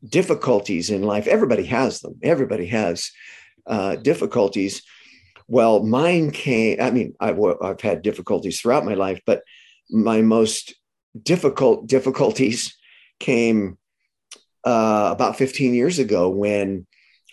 difficulties 0.08 0.90
in 0.90 1.02
life. 1.02 1.26
Everybody 1.26 1.64
has 1.66 2.00
them. 2.00 2.18
Everybody 2.22 2.66
has 2.66 3.10
uh, 3.66 3.96
difficulties. 3.96 4.82
Well, 5.48 5.82
mine 5.82 6.30
came. 6.30 6.80
I 6.80 6.90
mean, 6.90 7.14
I've, 7.20 7.38
I've 7.62 7.80
had 7.80 8.02
difficulties 8.02 8.60
throughout 8.60 8.84
my 8.84 8.94
life, 8.94 9.20
but 9.26 9.42
my 9.90 10.22
most 10.22 10.74
difficult 11.20 11.86
difficulties 11.88 12.76
came 13.18 13.76
about 14.64 15.36
15 15.36 15.74
years 15.74 15.98
ago 15.98 16.28
when 16.30 16.86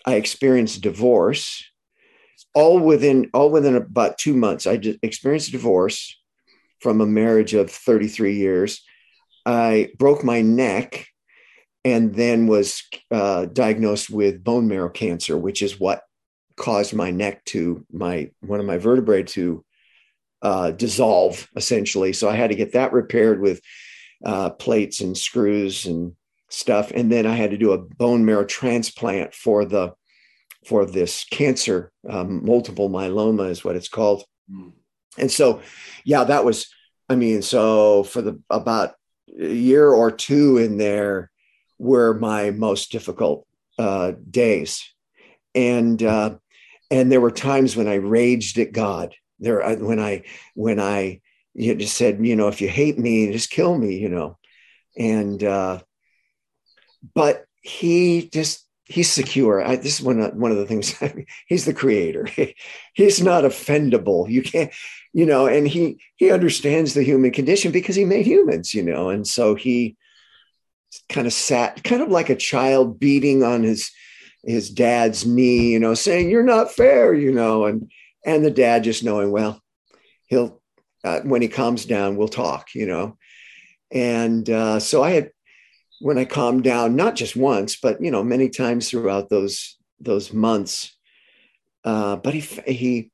I 0.08 0.14
experienced 0.14 0.80
divorce 0.80 1.62
all 2.54 2.78
within 2.78 3.28
all 3.34 3.50
within 3.50 3.76
about 3.76 4.16
two 4.16 4.32
months. 4.32 4.66
I 4.66 4.80
experienced 5.02 5.52
divorce 5.52 6.18
from 6.80 7.02
a 7.02 7.06
marriage 7.06 7.52
of 7.52 7.70
33 7.70 8.36
years. 8.36 8.82
I 9.44 9.90
broke 9.98 10.24
my 10.24 10.40
neck 10.40 11.08
and 11.84 12.14
then 12.14 12.46
was 12.46 12.82
uh, 13.10 13.46
diagnosed 13.46 14.08
with 14.08 14.42
bone 14.42 14.66
marrow 14.66 14.88
cancer, 14.88 15.36
which 15.36 15.60
is 15.60 15.78
what 15.78 16.00
caused 16.56 16.94
my 16.94 17.10
neck 17.10 17.44
to 17.44 17.84
my 17.92 18.30
one 18.40 18.60
of 18.60 18.66
my 18.66 18.78
vertebrae 18.78 19.24
to 19.24 19.62
uh, 20.40 20.70
dissolve 20.70 21.46
essentially. 21.54 22.14
So 22.14 22.30
I 22.30 22.34
had 22.34 22.48
to 22.48 22.56
get 22.56 22.72
that 22.72 22.94
repaired 22.94 23.42
with 23.42 23.60
uh, 24.24 24.48
plates 24.50 25.02
and 25.02 25.18
screws 25.18 25.84
and 25.84 26.14
stuff, 26.48 26.92
and 26.92 27.12
then 27.12 27.26
I 27.26 27.34
had 27.34 27.50
to 27.50 27.58
do 27.58 27.72
a 27.72 27.78
bone 27.78 28.24
marrow 28.24 28.46
transplant 28.46 29.34
for 29.34 29.66
the 29.66 29.92
for 30.68 30.84
this 30.84 31.24
cancer, 31.30 31.90
um, 32.08 32.44
multiple 32.44 32.90
myeloma 32.90 33.48
is 33.48 33.64
what 33.64 33.74
it's 33.74 33.88
called. 33.88 34.22
Mm. 34.52 34.72
And 35.16 35.30
so, 35.32 35.62
yeah, 36.04 36.24
that 36.24 36.44
was, 36.44 36.68
I 37.08 37.14
mean, 37.14 37.40
so 37.40 38.02
for 38.02 38.20
the 38.20 38.38
about 38.50 38.92
a 39.40 39.48
year 39.48 39.88
or 39.88 40.10
two 40.10 40.58
in 40.58 40.76
there 40.76 41.30
were 41.78 42.12
my 42.12 42.50
most 42.50 42.92
difficult 42.92 43.46
uh, 43.78 44.12
days. 44.30 44.84
And, 45.54 46.02
uh, 46.02 46.36
and 46.90 47.10
there 47.10 47.22
were 47.22 47.30
times 47.30 47.74
when 47.74 47.88
I 47.88 47.94
raged 47.94 48.58
at 48.58 48.72
God 48.72 49.14
there, 49.38 49.76
when 49.76 49.98
I, 49.98 50.24
when 50.54 50.78
I 50.78 51.22
you 51.54 51.74
just 51.74 51.96
said, 51.96 52.24
you 52.24 52.36
know, 52.36 52.48
if 52.48 52.60
you 52.60 52.68
hate 52.68 52.98
me, 52.98 53.32
just 53.32 53.50
kill 53.50 53.76
me, 53.76 53.96
you 53.96 54.10
know? 54.10 54.38
And, 54.98 55.42
uh, 55.42 55.80
but 57.14 57.46
he 57.62 58.28
just 58.28 58.67
he's 58.88 59.10
secure. 59.10 59.64
I, 59.64 59.76
this 59.76 60.00
is 60.00 60.02
one 60.02 60.18
of, 60.20 60.34
one 60.34 60.50
of 60.50 60.56
the 60.56 60.66
things. 60.66 60.94
he's 61.46 61.66
the 61.66 61.74
creator. 61.74 62.26
he's 62.94 63.22
not 63.22 63.44
offendable. 63.44 64.28
You 64.28 64.42
can't, 64.42 64.72
you 65.12 65.26
know, 65.26 65.46
and 65.46 65.68
he 65.68 66.00
he 66.16 66.30
understands 66.30 66.94
the 66.94 67.02
human 67.02 67.30
condition 67.30 67.70
because 67.70 67.96
he 67.96 68.04
made 68.04 68.26
humans, 68.26 68.74
you 68.74 68.82
know, 68.82 69.10
and 69.10 69.26
so 69.26 69.54
he 69.54 69.96
kind 71.08 71.26
of 71.26 71.32
sat, 71.32 71.84
kind 71.84 72.02
of 72.02 72.08
like 72.08 72.30
a 72.30 72.36
child 72.36 72.98
beating 72.98 73.42
on 73.42 73.62
his 73.62 73.90
his 74.42 74.70
dad's 74.70 75.26
knee, 75.26 75.72
you 75.72 75.78
know, 75.78 75.94
saying 75.94 76.30
you're 76.30 76.42
not 76.42 76.72
fair, 76.72 77.12
you 77.12 77.32
know, 77.32 77.66
and 77.66 77.90
and 78.24 78.44
the 78.44 78.50
dad 78.50 78.84
just 78.84 79.04
knowing, 79.04 79.30
well, 79.30 79.62
he'll 80.26 80.60
uh, 81.04 81.20
when 81.20 81.42
he 81.42 81.48
calms 81.48 81.84
down, 81.84 82.16
we'll 82.16 82.28
talk, 82.28 82.74
you 82.74 82.86
know, 82.86 83.16
and 83.90 84.48
uh, 84.48 84.80
so 84.80 85.02
I 85.02 85.10
had 85.10 85.30
when 86.00 86.18
I 86.18 86.24
calmed 86.24 86.64
down, 86.64 86.96
not 86.96 87.16
just 87.16 87.36
once, 87.36 87.76
but 87.76 88.00
you 88.00 88.10
know, 88.10 88.22
many 88.22 88.48
times 88.48 88.90
throughout 88.90 89.30
those 89.30 89.76
those 90.00 90.32
months, 90.32 90.96
uh, 91.84 92.16
but 92.16 92.34
he 92.34 92.40
he 92.66 93.10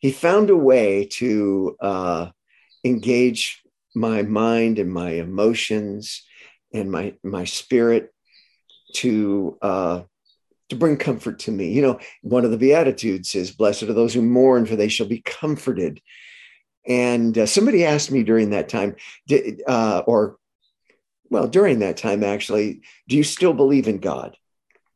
he 0.00 0.12
found 0.12 0.50
a 0.50 0.56
way 0.56 1.06
to 1.12 1.76
uh, 1.80 2.30
engage 2.84 3.62
my 3.94 4.22
mind 4.22 4.78
and 4.78 4.92
my 4.92 5.10
emotions 5.10 6.24
and 6.72 6.90
my 6.90 7.14
my 7.22 7.44
spirit 7.44 8.12
to 8.94 9.58
uh, 9.62 10.02
to 10.70 10.76
bring 10.76 10.96
comfort 10.96 11.40
to 11.40 11.52
me. 11.52 11.72
You 11.72 11.82
know, 11.82 12.00
one 12.22 12.44
of 12.44 12.50
the 12.50 12.56
Beatitudes 12.56 13.34
is, 13.34 13.50
Blessed 13.50 13.84
are 13.84 13.92
those 13.92 14.14
who 14.14 14.22
mourn, 14.22 14.66
for 14.66 14.76
they 14.76 14.88
shall 14.88 15.06
be 15.06 15.20
comforted. 15.20 16.00
And 16.86 17.36
uh, 17.36 17.46
somebody 17.46 17.84
asked 17.84 18.10
me 18.10 18.22
during 18.22 18.50
that 18.50 18.68
time, 18.68 18.96
did, 19.26 19.62
uh, 19.66 20.02
or 20.06 20.36
well, 21.30 21.48
during 21.48 21.78
that 21.78 21.96
time, 21.96 22.22
actually, 22.24 22.82
do 23.08 23.16
you 23.16 23.24
still 23.24 23.54
believe 23.54 23.88
in 23.88 23.98
God? 23.98 24.36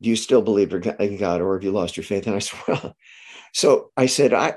Do 0.01 0.09
you 0.09 0.15
still 0.15 0.41
believe 0.41 0.73
in 0.73 1.17
God, 1.17 1.41
or 1.41 1.55
have 1.55 1.63
you 1.63 1.71
lost 1.71 1.97
your 1.97 2.03
faith? 2.03 2.27
And 2.27 2.35
I 2.35 2.39
said, 2.39 2.59
well, 2.67 2.95
so 3.53 3.91
I 3.95 4.05
said, 4.05 4.33
I, 4.33 4.55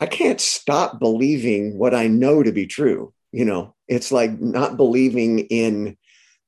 I 0.00 0.06
can't 0.06 0.40
stop 0.40 0.98
believing 0.98 1.78
what 1.78 1.94
I 1.94 2.06
know 2.08 2.42
to 2.42 2.52
be 2.52 2.66
true. 2.66 3.12
You 3.32 3.44
know, 3.44 3.74
it's 3.86 4.10
like 4.10 4.40
not 4.40 4.76
believing 4.76 5.40
in 5.40 5.96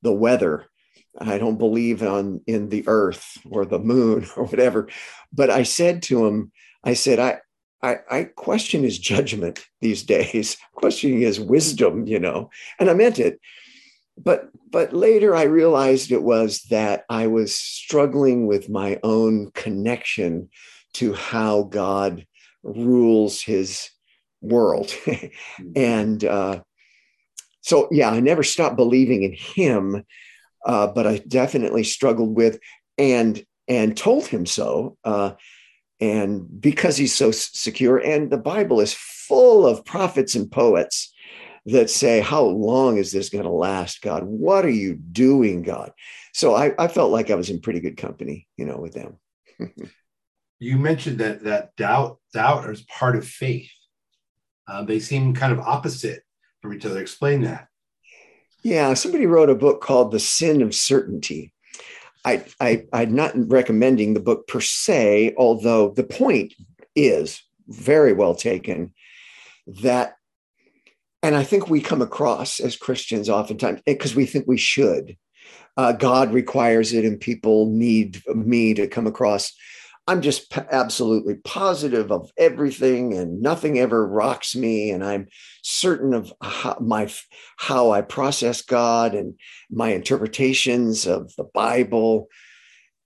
the 0.02 0.12
weather 0.12 0.68
I 1.20 1.38
don't 1.38 1.58
believe 1.58 2.02
on 2.02 2.40
in 2.46 2.68
the 2.68 2.84
earth 2.86 3.38
or 3.50 3.64
the 3.64 3.78
moon 3.78 4.26
or 4.36 4.46
whatever. 4.46 4.88
But 5.32 5.50
I 5.50 5.62
said 5.62 6.02
to 6.04 6.26
him, 6.26 6.52
I 6.84 6.94
said, 6.94 7.18
I, 7.18 7.38
I, 7.82 7.96
I 8.10 8.24
question 8.24 8.82
his 8.82 8.98
judgment 8.98 9.64
these 9.80 10.02
days, 10.04 10.56
questioning 10.74 11.20
his 11.20 11.40
wisdom, 11.40 12.06
you 12.06 12.18
know, 12.18 12.50
and 12.78 12.88
I 12.88 12.94
meant 12.94 13.18
it. 13.18 13.40
But 14.22 14.48
but 14.70 14.92
later 14.92 15.34
I 15.34 15.44
realized 15.44 16.10
it 16.10 16.22
was 16.22 16.62
that 16.70 17.04
I 17.08 17.26
was 17.28 17.56
struggling 17.56 18.46
with 18.46 18.68
my 18.68 18.98
own 19.02 19.50
connection 19.52 20.50
to 20.94 21.14
how 21.14 21.64
God 21.64 22.26
rules 22.62 23.40
his 23.40 23.90
world. 24.40 24.92
and 25.76 26.22
uh, 26.24 26.60
so, 27.62 27.88
yeah, 27.90 28.10
I 28.10 28.20
never 28.20 28.42
stopped 28.42 28.76
believing 28.76 29.22
in 29.22 29.32
him 29.32 30.04
uh, 30.64 30.86
but 30.86 31.06
I 31.06 31.18
definitely 31.18 31.84
struggled 31.84 32.36
with 32.36 32.58
and 32.96 33.42
and 33.66 33.96
told 33.96 34.26
him 34.26 34.46
so. 34.46 34.96
Uh, 35.04 35.32
and 36.00 36.60
because 36.60 36.96
he's 36.96 37.14
so 37.14 37.30
secure, 37.32 37.98
and 37.98 38.30
the 38.30 38.38
Bible 38.38 38.80
is 38.80 38.94
full 38.94 39.66
of 39.66 39.84
prophets 39.84 40.34
and 40.34 40.50
poets 40.50 41.12
that 41.68 41.90
say, 41.90 42.20
How 42.20 42.42
long 42.42 42.96
is 42.96 43.12
this 43.12 43.28
going 43.28 43.44
to 43.44 43.50
last, 43.50 44.02
God? 44.02 44.24
What 44.24 44.64
are 44.64 44.70
you 44.70 44.94
doing, 44.94 45.62
God? 45.62 45.92
So 46.32 46.54
I, 46.54 46.72
I 46.78 46.88
felt 46.88 47.12
like 47.12 47.30
I 47.30 47.34
was 47.34 47.50
in 47.50 47.60
pretty 47.60 47.80
good 47.80 47.96
company, 47.96 48.46
you 48.56 48.64
know, 48.64 48.78
with 48.78 48.94
them. 48.94 49.18
you 50.58 50.76
mentioned 50.76 51.18
that 51.18 51.44
that 51.44 51.76
doubt 51.76 52.18
doubt 52.32 52.68
is 52.70 52.82
part 52.82 53.16
of 53.16 53.26
faith. 53.26 53.70
Uh, 54.66 54.82
they 54.82 55.00
seem 55.00 55.34
kind 55.34 55.52
of 55.52 55.60
opposite 55.60 56.22
from 56.60 56.74
each 56.74 56.84
other. 56.84 57.00
Explain 57.00 57.42
that. 57.42 57.68
Yeah, 58.62 58.92
somebody 58.94 59.26
wrote 59.26 59.50
a 59.50 59.54
book 59.54 59.80
called 59.80 60.10
The 60.10 60.18
Sin 60.18 60.62
of 60.62 60.74
Certainty. 60.74 61.52
I, 62.24 62.44
I, 62.60 62.84
I'm 62.92 63.14
not 63.14 63.32
recommending 63.34 64.12
the 64.12 64.20
book 64.20 64.48
per 64.48 64.60
se, 64.60 65.34
although 65.38 65.90
the 65.90 66.04
point 66.04 66.52
is 66.94 67.42
very 67.68 68.12
well 68.12 68.34
taken 68.34 68.92
that, 69.82 70.17
and 71.22 71.36
I 71.36 71.44
think 71.44 71.68
we 71.68 71.80
come 71.80 72.02
across 72.02 72.60
as 72.60 72.76
Christians 72.76 73.28
oftentimes 73.28 73.80
because 73.84 74.14
we 74.14 74.26
think 74.26 74.46
we 74.46 74.58
should. 74.58 75.16
Uh, 75.76 75.92
God 75.92 76.32
requires 76.32 76.92
it, 76.92 77.04
and 77.04 77.20
people 77.20 77.66
need 77.70 78.22
me 78.34 78.74
to 78.74 78.88
come 78.88 79.06
across 79.06 79.52
I'm 80.08 80.22
just 80.22 80.50
p- 80.50 80.62
absolutely 80.72 81.34
positive 81.34 82.10
of 82.10 82.32
everything 82.38 83.12
and 83.12 83.42
nothing 83.42 83.78
ever 83.78 84.08
rocks 84.08 84.56
me. 84.56 84.90
And 84.90 85.04
I'm 85.04 85.28
certain 85.62 86.14
of 86.14 86.32
how, 86.40 86.78
my, 86.80 87.12
how 87.58 87.90
I 87.90 88.00
process 88.00 88.62
God 88.62 89.14
and 89.14 89.34
my 89.70 89.90
interpretations 89.90 91.06
of 91.06 91.36
the 91.36 91.44
Bible. 91.44 92.28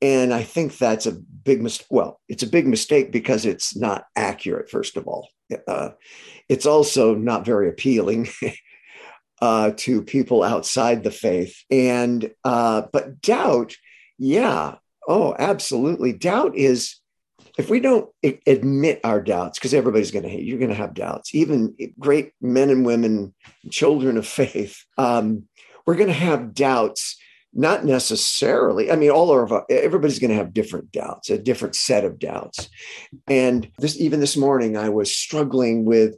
And 0.02 0.34
I 0.34 0.42
think 0.42 0.76
that's 0.76 1.06
a 1.06 1.12
big 1.12 1.62
mistake. 1.62 1.86
Well, 1.90 2.20
it's 2.28 2.42
a 2.42 2.48
big 2.48 2.66
mistake 2.66 3.12
because 3.12 3.46
it's 3.46 3.76
not 3.76 4.04
accurate, 4.16 4.68
first 4.68 4.96
of 4.96 5.06
all. 5.06 5.28
Uh, 5.68 5.90
it's 6.48 6.66
also 6.66 7.14
not 7.14 7.46
very 7.46 7.68
appealing. 7.68 8.28
uh, 9.40 9.72
to 9.76 10.02
people 10.02 10.44
outside 10.44 11.02
the 11.02 11.10
faith, 11.10 11.64
and 11.68 12.30
uh, 12.44 12.82
but 12.92 13.20
doubt, 13.20 13.74
yeah, 14.16 14.76
Oh, 15.06 15.34
absolutely. 15.38 16.12
Doubt 16.12 16.56
is 16.56 16.96
if 17.58 17.68
we 17.68 17.80
don't 17.80 18.08
admit 18.46 19.00
our 19.04 19.20
doubts, 19.20 19.58
because 19.58 19.74
everybody's 19.74 20.10
going 20.10 20.22
to 20.22 20.28
hate, 20.28 20.44
you're 20.44 20.58
going 20.58 20.70
to 20.70 20.76
have 20.76 20.94
doubts. 20.94 21.34
Even 21.34 21.74
great 21.98 22.32
men 22.40 22.70
and 22.70 22.86
women, 22.86 23.34
children 23.70 24.16
of 24.16 24.26
faith, 24.26 24.84
um, 24.96 25.44
we're 25.86 25.96
going 25.96 26.08
to 26.08 26.14
have 26.14 26.54
doubts. 26.54 27.18
Not 27.54 27.84
necessarily. 27.84 28.90
I 28.90 28.96
mean, 28.96 29.10
all 29.10 29.38
of 29.38 29.52
our, 29.52 29.66
everybody's 29.68 30.18
going 30.18 30.30
to 30.30 30.36
have 30.36 30.54
different 30.54 30.90
doubts, 30.90 31.28
a 31.28 31.36
different 31.36 31.74
set 31.74 32.02
of 32.04 32.18
doubts. 32.18 32.70
And 33.28 33.70
this, 33.78 34.00
even 34.00 34.20
this 34.20 34.38
morning, 34.38 34.78
I 34.78 34.88
was 34.88 35.14
struggling 35.14 35.84
with, 35.84 36.16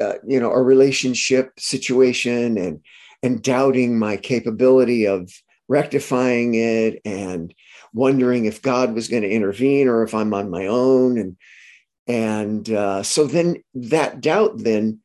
uh, 0.00 0.14
you 0.26 0.38
know, 0.38 0.50
a 0.50 0.62
relationship 0.62 1.52
situation 1.58 2.58
and 2.58 2.80
and 3.22 3.42
doubting 3.42 3.98
my 3.98 4.18
capability 4.18 5.06
of 5.06 5.32
rectifying 5.68 6.54
it 6.54 7.00
and 7.04 7.54
wondering 7.94 8.44
if 8.44 8.60
God 8.60 8.94
was 8.94 9.08
going 9.08 9.22
to 9.22 9.30
intervene 9.30 9.88
or 9.88 10.02
if 10.02 10.14
I'm 10.14 10.34
on 10.34 10.50
my 10.50 10.66
own. 10.66 11.16
And 11.18 11.36
and 12.06 12.70
uh, 12.70 13.02
so 13.02 13.26
then 13.26 13.62
that 13.74 14.20
doubt 14.20 14.58
then 14.58 15.00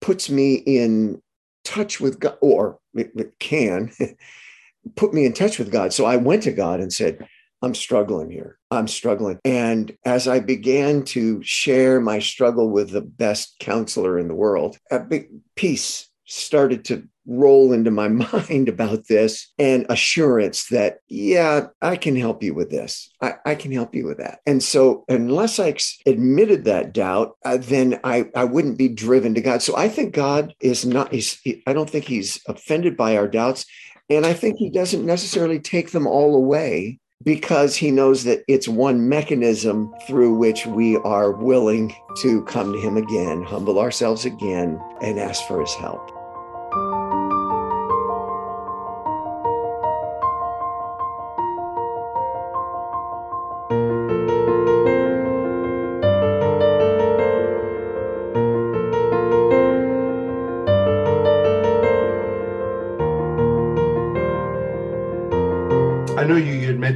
puts 0.00 0.30
me 0.30 0.54
in 0.54 1.20
touch 1.64 2.00
with 2.00 2.20
God, 2.20 2.38
or 2.40 2.78
it, 2.94 3.10
it 3.16 3.38
can 3.38 3.90
put 4.96 5.14
me 5.14 5.24
in 5.24 5.32
touch 5.32 5.58
with 5.58 5.72
God. 5.72 5.92
So 5.92 6.04
I 6.04 6.16
went 6.16 6.42
to 6.44 6.52
God 6.52 6.80
and 6.80 6.92
said, 6.92 7.26
I'm 7.62 7.74
struggling 7.74 8.30
here. 8.30 8.58
I'm 8.70 8.88
struggling. 8.88 9.38
And 9.44 9.96
as 10.04 10.26
I 10.26 10.40
began 10.40 11.04
to 11.06 11.42
share 11.42 12.00
my 12.00 12.18
struggle 12.18 12.70
with 12.70 12.90
the 12.90 13.02
best 13.02 13.58
counselor 13.58 14.18
in 14.18 14.28
the 14.28 14.34
world, 14.34 14.78
a 14.90 14.98
big 14.98 15.28
peace 15.56 16.08
started 16.24 16.84
to 16.86 17.06
roll 17.26 17.72
into 17.72 17.90
my 17.90 18.08
mind 18.42 18.68
about 18.68 19.06
this 19.08 19.52
and 19.58 19.84
assurance 19.88 20.68
that, 20.68 20.98
yeah, 21.08 21.66
I 21.82 21.96
can 21.96 22.16
help 22.16 22.42
you 22.42 22.54
with 22.54 22.70
this. 22.70 23.10
I, 23.20 23.34
I 23.44 23.54
can 23.54 23.72
help 23.72 23.94
you 23.94 24.06
with 24.06 24.18
that. 24.18 24.40
And 24.46 24.62
so, 24.62 25.04
unless 25.08 25.58
I 25.58 25.76
admitted 26.06 26.64
that 26.64 26.92
doubt, 26.92 27.36
uh, 27.44 27.58
then 27.58 28.00
I, 28.04 28.30
I 28.34 28.44
wouldn't 28.44 28.78
be 28.78 28.88
driven 28.88 29.34
to 29.34 29.40
God. 29.40 29.62
So, 29.62 29.76
I 29.76 29.88
think 29.88 30.14
God 30.14 30.54
is 30.60 30.86
not, 30.86 31.12
he's, 31.12 31.38
he, 31.40 31.62
I 31.66 31.72
don't 31.72 31.90
think 31.90 32.06
he's 32.06 32.40
offended 32.46 32.96
by 32.96 33.16
our 33.16 33.28
doubts. 33.28 33.66
And 34.10 34.26
I 34.26 34.32
think 34.32 34.58
he 34.58 34.68
doesn't 34.68 35.06
necessarily 35.06 35.60
take 35.60 35.92
them 35.92 36.06
all 36.06 36.34
away 36.34 36.98
because 37.22 37.76
he 37.76 37.92
knows 37.92 38.24
that 38.24 38.42
it's 38.48 38.66
one 38.66 39.08
mechanism 39.08 39.94
through 40.06 40.34
which 40.34 40.66
we 40.66 40.96
are 40.96 41.30
willing 41.30 41.94
to 42.22 42.42
come 42.44 42.72
to 42.72 42.80
him 42.80 42.96
again, 42.96 43.44
humble 43.44 43.78
ourselves 43.78 44.24
again, 44.24 44.80
and 45.00 45.20
ask 45.20 45.46
for 45.46 45.60
his 45.60 45.74
help. 45.74 46.19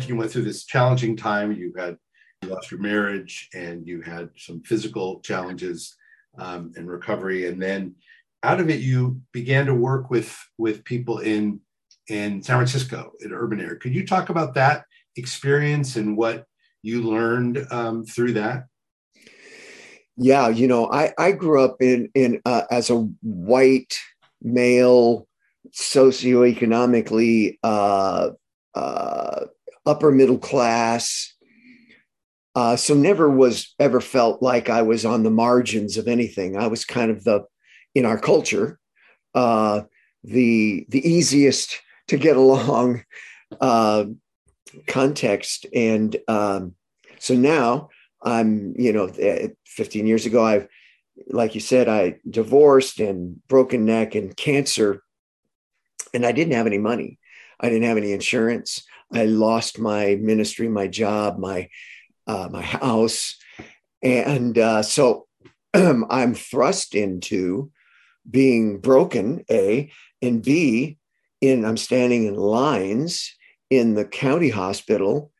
Mentioned 0.04 0.16
you 0.16 0.20
went 0.20 0.32
through 0.32 0.44
this 0.44 0.64
challenging 0.64 1.16
time. 1.16 1.52
You 1.52 1.72
had 1.76 1.96
you 2.42 2.50
lost 2.50 2.70
your 2.70 2.80
marriage 2.80 3.48
and 3.54 3.86
you 3.86 4.02
had 4.02 4.28
some 4.36 4.62
physical 4.62 5.20
challenges 5.20 5.96
um, 6.38 6.72
and 6.76 6.88
recovery, 6.88 7.46
and 7.48 7.60
then 7.60 7.94
out 8.42 8.60
of 8.60 8.68
it 8.68 8.80
you 8.80 9.22
began 9.32 9.66
to 9.66 9.74
work 9.74 10.10
with 10.10 10.36
with 10.58 10.84
people 10.84 11.20
in 11.20 11.60
in 12.08 12.42
San 12.42 12.56
Francisco 12.56 13.12
in 13.20 13.32
urban 13.32 13.60
area. 13.60 13.76
Could 13.76 13.94
you 13.94 14.06
talk 14.06 14.28
about 14.28 14.54
that 14.54 14.84
experience 15.16 15.96
and 15.96 16.16
what 16.16 16.44
you 16.82 17.02
learned 17.02 17.66
um, 17.70 18.04
through 18.04 18.34
that? 18.34 18.66
Yeah, 20.16 20.48
you 20.48 20.68
know, 20.68 20.90
I 20.92 21.12
I 21.18 21.32
grew 21.32 21.64
up 21.64 21.76
in 21.80 22.10
in 22.14 22.42
uh, 22.44 22.64
as 22.70 22.90
a 22.90 23.08
white 23.22 23.96
male, 24.42 25.26
socioeconomically 25.72 27.58
uh, 27.62 28.30
uh, 28.74 29.46
upper 29.86 30.10
middle 30.10 30.38
class. 30.38 31.34
Uh, 32.54 32.76
so 32.76 32.94
never 32.94 33.28
was 33.28 33.74
ever 33.78 34.00
felt 34.00 34.40
like 34.42 34.70
I 34.70 34.82
was 34.82 35.04
on 35.04 35.24
the 35.24 35.30
margins 35.30 35.96
of 35.96 36.06
anything. 36.06 36.56
I 36.56 36.68
was 36.68 36.84
kind 36.84 37.10
of 37.10 37.24
the 37.24 37.44
in 37.94 38.04
our 38.06 38.18
culture 38.18 38.78
uh, 39.34 39.82
the 40.22 40.86
the 40.88 41.06
easiest 41.06 41.80
to 42.08 42.16
get 42.16 42.36
along 42.36 43.04
uh, 43.60 44.04
context, 44.86 45.66
and 45.74 46.16
um, 46.28 46.74
so 47.18 47.34
now 47.34 47.88
I'm, 48.22 48.74
you 48.78 48.92
know, 48.92 49.08
15 49.66 50.06
years 50.06 50.24
ago, 50.24 50.44
I've, 50.44 50.68
like 51.28 51.54
you 51.54 51.60
said, 51.60 51.88
I 51.88 52.16
divorced 52.28 53.00
and 53.00 53.46
broken 53.48 53.84
neck 53.84 54.14
and 54.14 54.36
cancer, 54.36 55.02
and 56.14 56.24
I 56.24 56.32
didn't 56.32 56.54
have 56.54 56.66
any 56.66 56.78
money. 56.78 57.18
I 57.60 57.68
didn't 57.68 57.84
have 57.84 57.96
any 57.96 58.12
insurance. 58.12 58.84
I 59.14 59.26
lost 59.26 59.78
my 59.78 60.16
ministry, 60.16 60.68
my 60.68 60.88
job, 60.88 61.38
my 61.38 61.68
uh, 62.26 62.48
my 62.50 62.62
house, 62.62 63.36
and 64.02 64.58
uh, 64.58 64.82
so 64.82 65.26
I'm 65.74 66.34
thrust 66.34 66.94
into 66.94 67.70
being 68.28 68.80
broken. 68.80 69.44
A 69.50 69.90
and 70.20 70.42
B, 70.42 70.98
in 71.40 71.64
I'm 71.64 71.76
standing 71.76 72.24
in 72.26 72.34
lines 72.34 73.34
in 73.70 73.94
the 73.94 74.04
county 74.04 74.48
hospital 74.48 75.30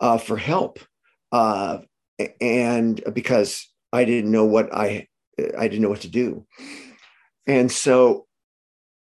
uh, 0.00 0.18
for 0.18 0.36
help, 0.36 0.80
uh, 1.30 1.78
and 2.40 3.00
because 3.12 3.68
I 3.92 4.04
didn't 4.04 4.32
know 4.32 4.44
what 4.44 4.74
I 4.74 5.06
I 5.56 5.68
didn't 5.68 5.82
know 5.82 5.90
what 5.90 6.02
to 6.02 6.10
do, 6.10 6.46
and 7.46 7.70
so 7.70 8.26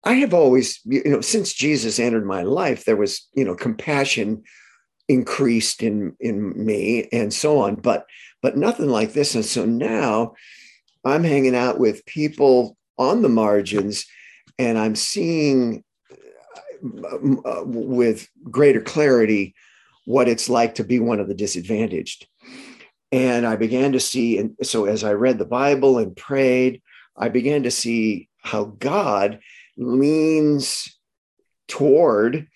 I 0.09 0.15
have 0.15 0.33
always 0.33 0.81
you 0.87 1.03
know 1.05 1.21
since 1.21 1.53
Jesus 1.53 1.99
entered 1.99 2.25
my 2.25 2.43
life, 2.43 2.87
there 2.87 2.97
was 2.97 3.29
you 3.35 3.45
know 3.45 3.55
compassion 3.55 4.43
increased 5.07 5.83
in 5.83 6.17
in 6.19 6.65
me 6.65 7.09
and 7.13 7.33
so 7.33 7.59
on, 7.59 7.75
but 7.75 8.07
but 8.41 8.57
nothing 8.57 8.89
like 8.89 9.13
this, 9.13 9.35
and 9.35 9.45
so 9.45 9.67
now 9.67 10.33
I'm 11.05 11.25
hanging 11.25 11.55
out 11.55 11.79
with 11.79 12.07
people 12.07 12.79
on 12.97 13.21
the 13.21 13.29
margins, 13.29 14.07
and 14.59 14.79
I'm 14.79 14.95
seeing 14.95 15.85
uh, 16.83 17.65
with 17.67 18.31
greater 18.45 18.81
clarity 18.81 19.55
what 20.07 20.27
it's 20.27 20.49
like 20.49 20.77
to 20.77 20.85
be 20.85 20.99
one 20.99 21.21
of 21.21 21.29
the 21.29 21.35
disadvantaged. 21.35 22.27
And 23.13 23.47
I 23.47 23.57
began 23.57 23.93
to 23.93 24.01
see, 24.01 24.39
and 24.39 24.57
so 24.63 24.87
as 24.87 25.05
I 25.05 25.13
read 25.13 25.37
the 25.39 25.45
Bible 25.45 25.99
and 25.99 26.17
prayed, 26.17 26.81
I 27.15 27.29
began 27.29 27.65
to 27.65 27.71
see 27.71 28.31
how 28.43 28.65
God 28.79 29.41
leans 29.79 30.99
toward 31.69 32.47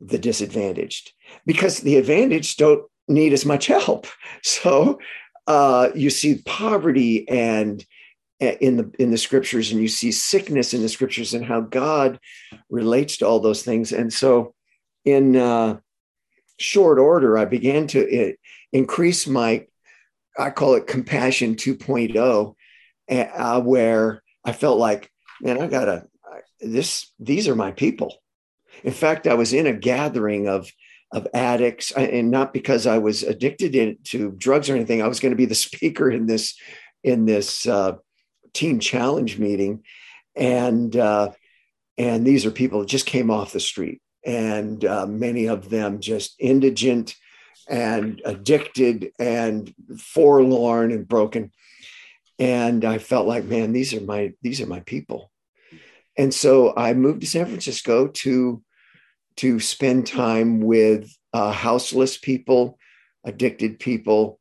the 0.00 0.18
disadvantaged 0.18 1.12
because 1.46 1.80
the 1.80 1.96
advantaged 1.96 2.58
don't 2.58 2.84
need 3.08 3.32
as 3.32 3.46
much 3.46 3.66
help. 3.66 4.06
So 4.44 4.98
uh, 5.46 5.90
you 5.94 6.10
see 6.10 6.42
poverty 6.44 7.28
and 7.28 7.84
in 8.40 8.76
the 8.76 8.90
in 8.98 9.10
the 9.10 9.18
scriptures 9.18 9.70
and 9.70 9.80
you 9.80 9.88
see 9.88 10.10
sickness 10.10 10.74
in 10.74 10.82
the 10.82 10.88
scriptures 10.88 11.32
and 11.32 11.44
how 11.44 11.60
god 11.60 12.18
relates 12.70 13.18
to 13.18 13.26
all 13.26 13.38
those 13.38 13.62
things 13.62 13.92
and 13.92 14.12
so 14.12 14.52
in 15.04 15.36
uh, 15.36 15.78
short 16.58 16.98
order 16.98 17.38
i 17.38 17.44
began 17.44 17.86
to 17.86 18.00
it, 18.00 18.38
increase 18.72 19.28
my 19.28 19.64
i 20.36 20.50
call 20.50 20.74
it 20.74 20.88
compassion 20.88 21.54
2.0 21.54 22.54
uh, 23.08 23.60
where 23.60 24.22
i 24.44 24.52
felt 24.52 24.78
like 24.78 25.08
man 25.40 25.60
i 25.60 25.68
gotta 25.68 26.04
this 26.62 27.12
these 27.18 27.48
are 27.48 27.56
my 27.56 27.70
people 27.70 28.16
in 28.84 28.92
fact 28.92 29.26
i 29.26 29.34
was 29.34 29.52
in 29.52 29.66
a 29.66 29.72
gathering 29.72 30.48
of 30.48 30.70
of 31.12 31.26
addicts 31.34 31.90
and 31.92 32.30
not 32.30 32.52
because 32.52 32.86
i 32.86 32.96
was 32.96 33.22
addicted 33.22 33.98
to 34.04 34.30
drugs 34.38 34.70
or 34.70 34.74
anything 34.74 35.02
i 35.02 35.08
was 35.08 35.20
going 35.20 35.32
to 35.32 35.36
be 35.36 35.46
the 35.46 35.54
speaker 35.66 36.10
in 36.10 36.26
this 36.26 36.54
in 37.04 37.24
this 37.26 37.66
uh, 37.66 37.96
teen 38.52 38.80
challenge 38.80 39.38
meeting, 39.38 39.82
and 40.34 40.94
uh, 40.96 41.30
and 41.98 42.26
these 42.26 42.46
are 42.46 42.50
people 42.50 42.80
that 42.80 42.88
just 42.88 43.06
came 43.06 43.30
off 43.30 43.52
the 43.52 43.60
street, 43.60 44.00
and 44.24 44.84
uh, 44.84 45.06
many 45.06 45.46
of 45.46 45.70
them 45.70 46.00
just 46.00 46.34
indigent 46.38 47.14
and 47.68 48.20
addicted 48.24 49.12
and 49.18 49.72
forlorn 49.98 50.90
and 50.90 51.06
broken. 51.06 51.52
And 52.38 52.84
I 52.84 52.98
felt 52.98 53.26
like, 53.26 53.44
man, 53.44 53.72
these 53.72 53.94
are 53.94 54.00
my 54.00 54.32
these 54.42 54.60
are 54.60 54.66
my 54.66 54.80
people. 54.80 55.30
And 56.16 56.32
so 56.32 56.74
I 56.76 56.94
moved 56.94 57.20
to 57.22 57.26
San 57.26 57.46
Francisco 57.46 58.08
to 58.08 58.62
to 59.36 59.58
spend 59.60 60.06
time 60.06 60.60
with 60.60 61.10
uh, 61.32 61.52
houseless 61.52 62.18
people, 62.18 62.78
addicted 63.24 63.78
people, 63.78 64.38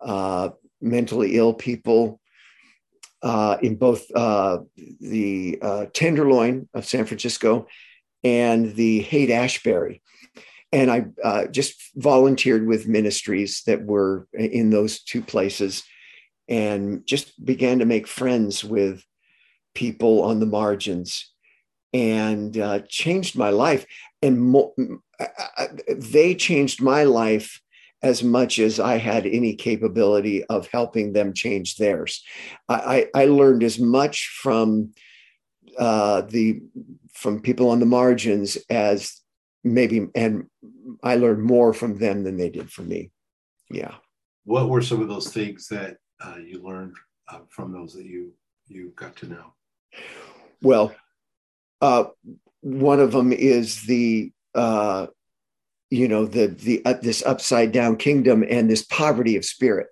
uh, 0.00 0.48
mentally 0.80 1.36
ill 1.36 1.52
people, 1.52 2.20
uh, 3.22 3.58
in 3.62 3.76
both 3.76 4.10
uh, 4.14 4.58
the 5.00 5.58
uh, 5.60 5.86
Tenderloin 5.92 6.68
of 6.72 6.86
San 6.86 7.04
Francisco 7.04 7.66
and 8.24 8.74
the 8.74 9.00
Haight 9.00 9.30
Ashbury. 9.30 10.02
And 10.72 10.90
I 10.90 11.06
uh, 11.22 11.46
just 11.46 11.82
volunteered 11.96 12.66
with 12.66 12.88
ministries 12.88 13.62
that 13.66 13.84
were 13.84 14.28
in 14.32 14.70
those 14.70 15.02
two 15.02 15.20
places 15.20 15.82
and 16.48 17.06
just 17.06 17.44
began 17.44 17.80
to 17.80 17.84
make 17.84 18.06
friends 18.06 18.64
with 18.64 19.04
people 19.74 20.22
on 20.22 20.40
the 20.40 20.46
margins 20.46 21.32
and 21.92 22.56
uh, 22.58 22.80
changed 22.88 23.36
my 23.36 23.50
life. 23.50 23.86
And 24.22 24.40
mo- 24.40 24.74
they 25.88 26.34
changed 26.34 26.82
my 26.82 27.04
life 27.04 27.60
as 28.02 28.22
much 28.22 28.58
as 28.58 28.80
I 28.80 28.96
had 28.96 29.26
any 29.26 29.54
capability 29.54 30.44
of 30.44 30.68
helping 30.68 31.12
them 31.12 31.34
change 31.34 31.76
theirs. 31.76 32.24
I, 32.68 33.08
I 33.14 33.26
learned 33.26 33.62
as 33.62 33.78
much 33.78 34.28
from 34.42 34.92
uh, 35.78 36.22
the 36.22 36.60
from 37.12 37.40
people 37.40 37.68
on 37.68 37.80
the 37.80 37.86
margins 37.86 38.56
as 38.70 39.20
maybe, 39.62 40.08
and 40.14 40.46
I 41.02 41.16
learned 41.16 41.42
more 41.42 41.74
from 41.74 41.98
them 41.98 42.24
than 42.24 42.36
they 42.36 42.48
did 42.48 42.72
from 42.72 42.88
me. 42.88 43.10
Yeah. 43.70 43.94
What 44.44 44.68
were 44.68 44.82
some 44.82 45.02
of 45.02 45.08
those 45.08 45.32
things 45.32 45.68
that 45.68 45.98
uh, 46.24 46.36
you 46.44 46.62
learned 46.62 46.96
uh, 47.28 47.40
from 47.50 47.72
those 47.72 47.92
that 47.94 48.06
you 48.06 48.32
you 48.66 48.92
got 48.96 49.16
to 49.16 49.26
know? 49.26 49.52
Well, 50.62 50.94
uh, 51.80 52.04
one 52.60 53.00
of 53.00 53.12
them 53.12 53.32
is 53.32 53.82
the 53.82 54.32
uh, 54.54 55.06
you 55.90 56.08
know 56.08 56.26
the 56.26 56.48
the 56.48 56.82
uh, 56.84 56.94
this 57.00 57.24
upside 57.24 57.72
down 57.72 57.96
kingdom 57.96 58.44
and 58.48 58.70
this 58.70 58.84
poverty 58.84 59.36
of 59.36 59.44
spirit. 59.44 59.88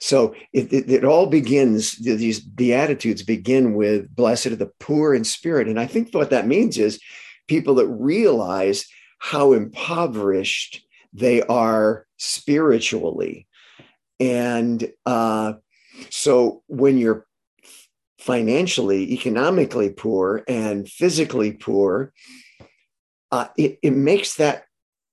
So 0.00 0.34
it, 0.52 0.72
it, 0.72 0.90
it, 0.90 1.04
all 1.04 1.26
begins 1.26 1.96
these 1.96 2.40
beatitudes 2.40 3.22
begin 3.22 3.74
with 3.74 4.14
blessed 4.14 4.46
are 4.46 4.56
the 4.56 4.72
poor 4.80 5.14
in 5.14 5.24
spirit. 5.24 5.68
And 5.68 5.78
i 5.78 5.86
think 5.86 6.12
what 6.12 6.30
that 6.30 6.46
means 6.46 6.78
is 6.78 7.00
people 7.46 7.74
that 7.76 7.86
realize 7.86 8.86
how 9.18 9.52
impoverished 9.52 10.82
they 11.12 11.42
are 11.42 12.06
spiritually. 12.16 13.46
And 14.18 14.90
uh, 15.04 15.54
so 16.08 16.62
when 16.66 16.98
you're 16.98 17.26
financially 18.20 19.12
economically 19.12 19.90
poor 19.90 20.42
and 20.46 20.88
physically 20.88 21.52
poor 21.52 22.12
uh, 23.32 23.48
it, 23.56 23.78
it 23.82 23.94
makes 23.94 24.36
that 24.36 24.64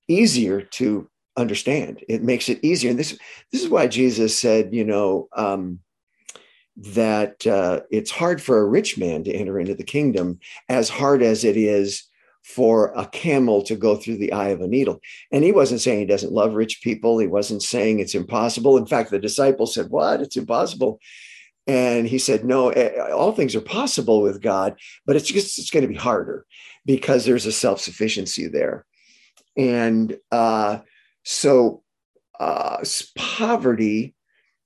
easier 0.08 0.62
to 0.62 1.10
understand. 1.36 2.04
It 2.10 2.24
makes 2.24 2.50
it 2.50 2.60
easier. 2.64 2.90
And 2.90 3.00
this, 3.00 3.18
this 3.52 3.64
is 3.64 3.70
why 3.70 3.88
Jesus 3.88 4.38
said, 4.38 4.74
you 4.74 4.84
know, 4.84 5.28
um, 5.36 5.80
that 6.78 7.46
uh, 7.46 7.82
it's 7.92 8.12
hard 8.12 8.42
for 8.42 8.60
a 8.60 8.66
rich 8.66 8.98
man 8.98 9.24
to 9.24 9.34
enter 9.34 9.60
into 9.60 9.76
the 9.76 9.84
kingdom, 9.84 10.40
as 10.70 10.90
hard 10.90 11.24
as 11.24 11.44
it 11.44 11.58
is 11.58 12.04
for 12.44 12.94
a 12.96 13.06
camel 13.08 13.62
to 13.64 13.76
go 13.76 13.96
through 13.96 14.18
the 14.18 14.32
eye 14.32 14.50
of 14.50 14.62
a 14.62 14.68
needle. 14.68 15.00
And 15.32 15.44
he 15.44 15.52
wasn't 15.52 15.82
saying 15.82 16.00
he 16.00 16.06
doesn't 16.06 16.32
love 16.32 16.54
rich 16.54 16.82
people. 16.82 17.18
He 17.18 17.28
wasn't 17.28 17.62
saying 17.62 18.00
it's 18.00 18.16
impossible. 18.16 18.78
In 18.78 18.86
fact, 18.86 19.12
the 19.12 19.20
disciples 19.20 19.74
said, 19.74 19.90
What? 19.90 20.22
It's 20.22 20.38
impossible. 20.38 21.00
And 21.68 22.08
he 22.08 22.18
said, 22.18 22.46
No, 22.46 22.72
all 23.12 23.34
things 23.34 23.56
are 23.56 23.62
possible 23.62 24.22
with 24.22 24.42
God, 24.42 24.76
but 25.06 25.16
it's 25.16 25.28
just 25.28 25.60
it's 25.60 25.70
going 25.70 25.84
to 25.84 25.90
be 25.90 25.96
harder 25.96 26.46
because 26.86 27.26
there's 27.26 27.46
a 27.46 27.52
self 27.52 27.82
sufficiency 27.82 28.48
there. 28.48 28.86
And 29.58 30.18
uh, 30.32 30.80
so 31.24 31.84
uh, 32.40 32.84
poverty 33.18 34.16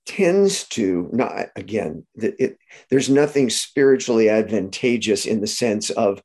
tends 0.04 0.64
to 0.64 1.08
not 1.12 1.46
again 1.54 2.04
it, 2.16 2.58
there's 2.90 3.08
nothing 3.08 3.48
spiritually 3.48 4.28
advantageous 4.28 5.26
in 5.26 5.40
the 5.40 5.46
sense 5.46 5.90
of 5.90 6.20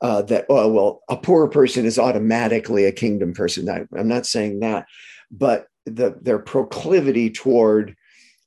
uh, 0.00 0.22
that 0.22 0.46
oh 0.48 0.72
well 0.72 1.02
a 1.10 1.16
poor 1.16 1.46
person 1.46 1.84
is 1.84 1.98
automatically 1.98 2.86
a 2.86 2.92
kingdom 2.92 3.34
person 3.34 3.68
I, 3.68 3.84
i'm 3.98 4.08
not 4.08 4.24
saying 4.24 4.60
that 4.60 4.86
but 5.30 5.66
the 5.84 6.16
their 6.22 6.38
proclivity 6.38 7.28
toward 7.28 7.94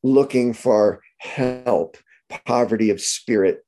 looking 0.01 0.51
for 0.51 1.01
help 1.18 1.97
poverty 2.45 2.89
of 2.89 2.99
spirit 3.01 3.63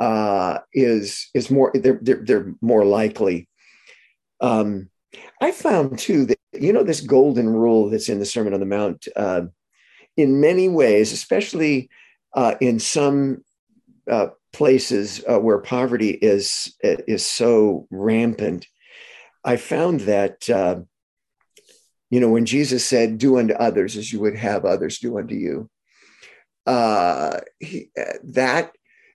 uh, 0.00 0.58
is 0.72 1.28
is 1.34 1.50
more 1.50 1.70
they're, 1.74 2.00
they're, 2.02 2.22
they're 2.24 2.54
more 2.60 2.84
likely. 2.84 3.48
Um, 4.40 4.90
I 5.40 5.50
found 5.52 5.98
too 5.98 6.24
that, 6.26 6.38
you 6.52 6.72
know, 6.72 6.82
this 6.84 7.00
golden 7.00 7.48
rule 7.48 7.90
that's 7.90 8.08
in 8.08 8.18
the 8.18 8.24
Sermon 8.24 8.54
on 8.54 8.60
the 8.60 8.66
Mount, 8.66 9.08
uh, 9.16 9.42
in 10.16 10.40
many 10.40 10.68
ways, 10.68 11.12
especially 11.12 11.90
uh, 12.34 12.54
in 12.60 12.78
some 12.78 13.44
uh, 14.10 14.28
places 14.52 15.22
uh, 15.28 15.38
where 15.38 15.58
poverty 15.58 16.10
is, 16.10 16.74
is 16.82 17.26
so 17.26 17.86
rampant, 17.90 18.66
I 19.44 19.56
found 19.56 20.00
that 20.00 20.48
uh, 20.48 20.80
You 22.10 22.18
know, 22.18 22.28
when 22.28 22.44
Jesus 22.44 22.84
said, 22.84 23.18
"Do 23.18 23.38
unto 23.38 23.54
others 23.54 23.96
as 23.96 24.12
you 24.12 24.20
would 24.20 24.36
have 24.36 24.64
others 24.64 24.98
do 24.98 25.18
unto 25.18 25.34
you," 25.34 25.70
uh, 26.70 27.40
uh, 27.98 28.04
that 28.22 28.72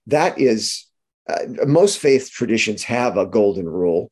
that 0.08 0.38
is 0.40 0.86
uh, 1.30 1.66
most 1.66 2.00
faith 2.00 2.30
traditions 2.30 2.84
have 2.84 3.18
a 3.18 3.26
golden 3.26 3.68
rule. 3.68 4.12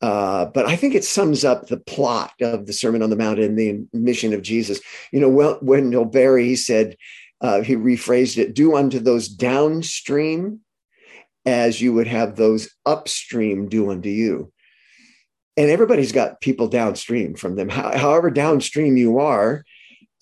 Uh, 0.00 0.44
but 0.46 0.66
I 0.66 0.76
think 0.76 0.94
it 0.94 1.04
sums 1.04 1.44
up 1.44 1.66
the 1.66 1.78
plot 1.78 2.32
of 2.40 2.66
the 2.66 2.72
Sermon 2.72 3.02
on 3.02 3.10
the 3.10 3.16
Mount 3.16 3.40
and 3.40 3.58
the 3.58 3.86
mission 3.92 4.32
of 4.32 4.42
Jesus. 4.42 4.80
You 5.10 5.20
know, 5.20 5.28
well, 5.28 5.58
Wendell 5.62 6.04
Berry 6.04 6.44
he 6.44 6.56
said 6.56 6.96
uh, 7.40 7.62
he 7.62 7.74
rephrased 7.74 8.38
it: 8.38 8.54
"Do 8.54 8.76
unto 8.76 9.00
those 9.00 9.28
downstream 9.28 10.60
as 11.44 11.80
you 11.80 11.92
would 11.92 12.06
have 12.06 12.36
those 12.36 12.68
upstream 12.84 13.68
do 13.68 13.90
unto 13.90 14.10
you." 14.10 14.52
And 15.56 15.70
everybody's 15.70 16.12
got 16.12 16.40
people 16.40 16.68
downstream 16.68 17.34
from 17.34 17.56
them. 17.56 17.68
however 17.68 18.30
downstream 18.30 18.96
you 18.96 19.18
are, 19.18 19.64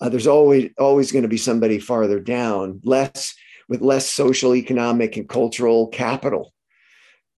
uh, 0.05 0.09
there's 0.09 0.27
always 0.27 0.69
always 0.77 1.11
going 1.11 1.23
to 1.23 1.29
be 1.29 1.37
somebody 1.37 1.79
farther 1.79 2.19
down, 2.19 2.79
less 2.83 3.33
with 3.67 3.81
less 3.81 4.07
social, 4.07 4.55
economic, 4.55 5.17
and 5.17 5.27
cultural 5.27 5.87
capital. 5.87 6.53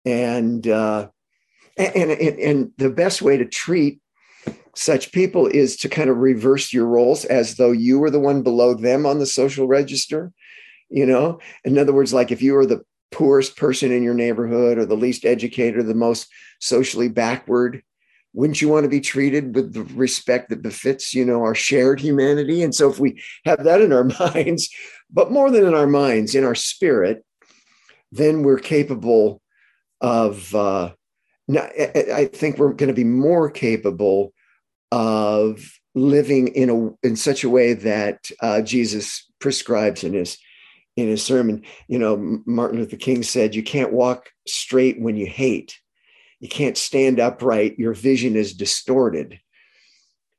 And 0.03 0.67
uh, 0.67 1.07
and, 1.77 2.11
and, 2.11 2.39
and 2.39 2.71
the 2.77 2.89
best 2.89 3.21
way 3.21 3.37
to 3.37 3.45
treat 3.45 4.01
such 4.75 5.13
people 5.13 5.47
is 5.47 5.77
to 5.77 5.89
kind 5.89 6.09
of 6.09 6.17
reverse 6.17 6.73
your 6.73 6.87
roles 6.87 7.23
as 7.25 7.55
though 7.55 7.71
you 7.71 7.99
were 7.99 8.09
the 8.09 8.19
one 8.19 8.43
below 8.43 8.73
them 8.73 9.05
on 9.05 9.19
the 9.19 9.25
social 9.25 9.67
register. 9.67 10.33
You 10.89 11.05
know, 11.05 11.39
in 11.63 11.77
other 11.77 11.93
words, 11.93 12.13
like 12.13 12.31
if 12.31 12.41
you 12.41 12.53
were 12.53 12.65
the 12.65 12.83
poorest 13.11 13.55
person 13.55 13.93
in 13.93 14.03
your 14.03 14.13
neighborhood 14.13 14.77
or 14.77 14.85
the 14.85 14.95
least 14.95 15.23
educated 15.23 15.77
or 15.77 15.83
the 15.83 15.95
most 15.95 16.27
socially 16.59 17.07
backward, 17.07 17.81
wouldn't 18.33 18.61
you 18.61 18.69
want 18.69 18.83
to 18.83 18.89
be 18.89 19.01
treated 19.01 19.55
with 19.55 19.73
the 19.73 19.83
respect 19.95 20.49
that 20.49 20.61
befits, 20.61 21.13
you 21.13 21.25
know, 21.25 21.41
our 21.41 21.55
shared 21.55 21.99
humanity? 21.99 22.61
And 22.61 22.73
so 22.73 22.89
if 22.89 22.99
we 22.99 23.21
have 23.45 23.63
that 23.63 23.81
in 23.81 23.91
our 23.91 24.03
minds, 24.19 24.69
but 25.09 25.31
more 25.31 25.49
than 25.49 25.65
in 25.65 25.73
our 25.73 25.87
minds, 25.87 26.35
in 26.35 26.43
our 26.43 26.55
spirit, 26.55 27.25
then 28.11 28.43
we're 28.43 28.59
capable 28.59 29.41
of 30.01 30.53
uh, 30.53 30.91
I 31.49 32.29
think 32.31 32.57
we're 32.57 32.73
going 32.73 32.89
to 32.89 32.93
be 32.93 33.03
more 33.03 33.49
capable 33.49 34.33
of 34.91 35.71
living 35.95 36.49
in 36.49 36.69
a 36.69 37.07
in 37.07 37.15
such 37.15 37.43
a 37.43 37.49
way 37.49 37.73
that 37.73 38.29
uh, 38.41 38.61
Jesus 38.61 39.29
prescribes 39.39 40.03
in 40.03 40.13
his 40.13 40.37
in 40.97 41.07
his 41.07 41.23
sermon. 41.23 41.63
You 41.87 41.99
know, 41.99 42.41
Martin 42.45 42.79
Luther 42.79 42.97
King 42.97 43.23
said, 43.23 43.55
"You 43.55 43.63
can't 43.63 43.93
walk 43.93 44.29
straight 44.45 44.99
when 44.99 45.15
you 45.15 45.25
hate. 45.25 45.77
You 46.39 46.49
can't 46.49 46.77
stand 46.77 47.19
upright. 47.19 47.79
Your 47.79 47.93
vision 47.93 48.35
is 48.35 48.53
distorted." 48.53 49.39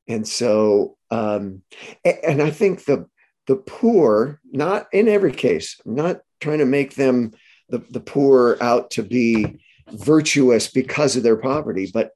And 0.06 0.26
so, 0.26 0.96
um, 1.10 1.62
and 2.04 2.42
I 2.42 2.50
think 2.50 2.84
the 2.84 3.06
the 3.46 3.56
poor, 3.56 4.40
not 4.50 4.86
in 4.92 5.08
every 5.08 5.32
case, 5.32 5.80
I'm 5.84 5.94
not 5.94 6.20
trying 6.40 6.58
to 6.58 6.66
make 6.66 6.94
them 6.94 7.32
the, 7.68 7.78
the 7.90 8.00
poor 8.00 8.56
out 8.60 8.92
to 8.92 9.02
be 9.02 9.60
virtuous 9.90 10.70
because 10.70 11.16
of 11.16 11.22
their 11.22 11.36
poverty, 11.36 11.90
but 11.92 12.12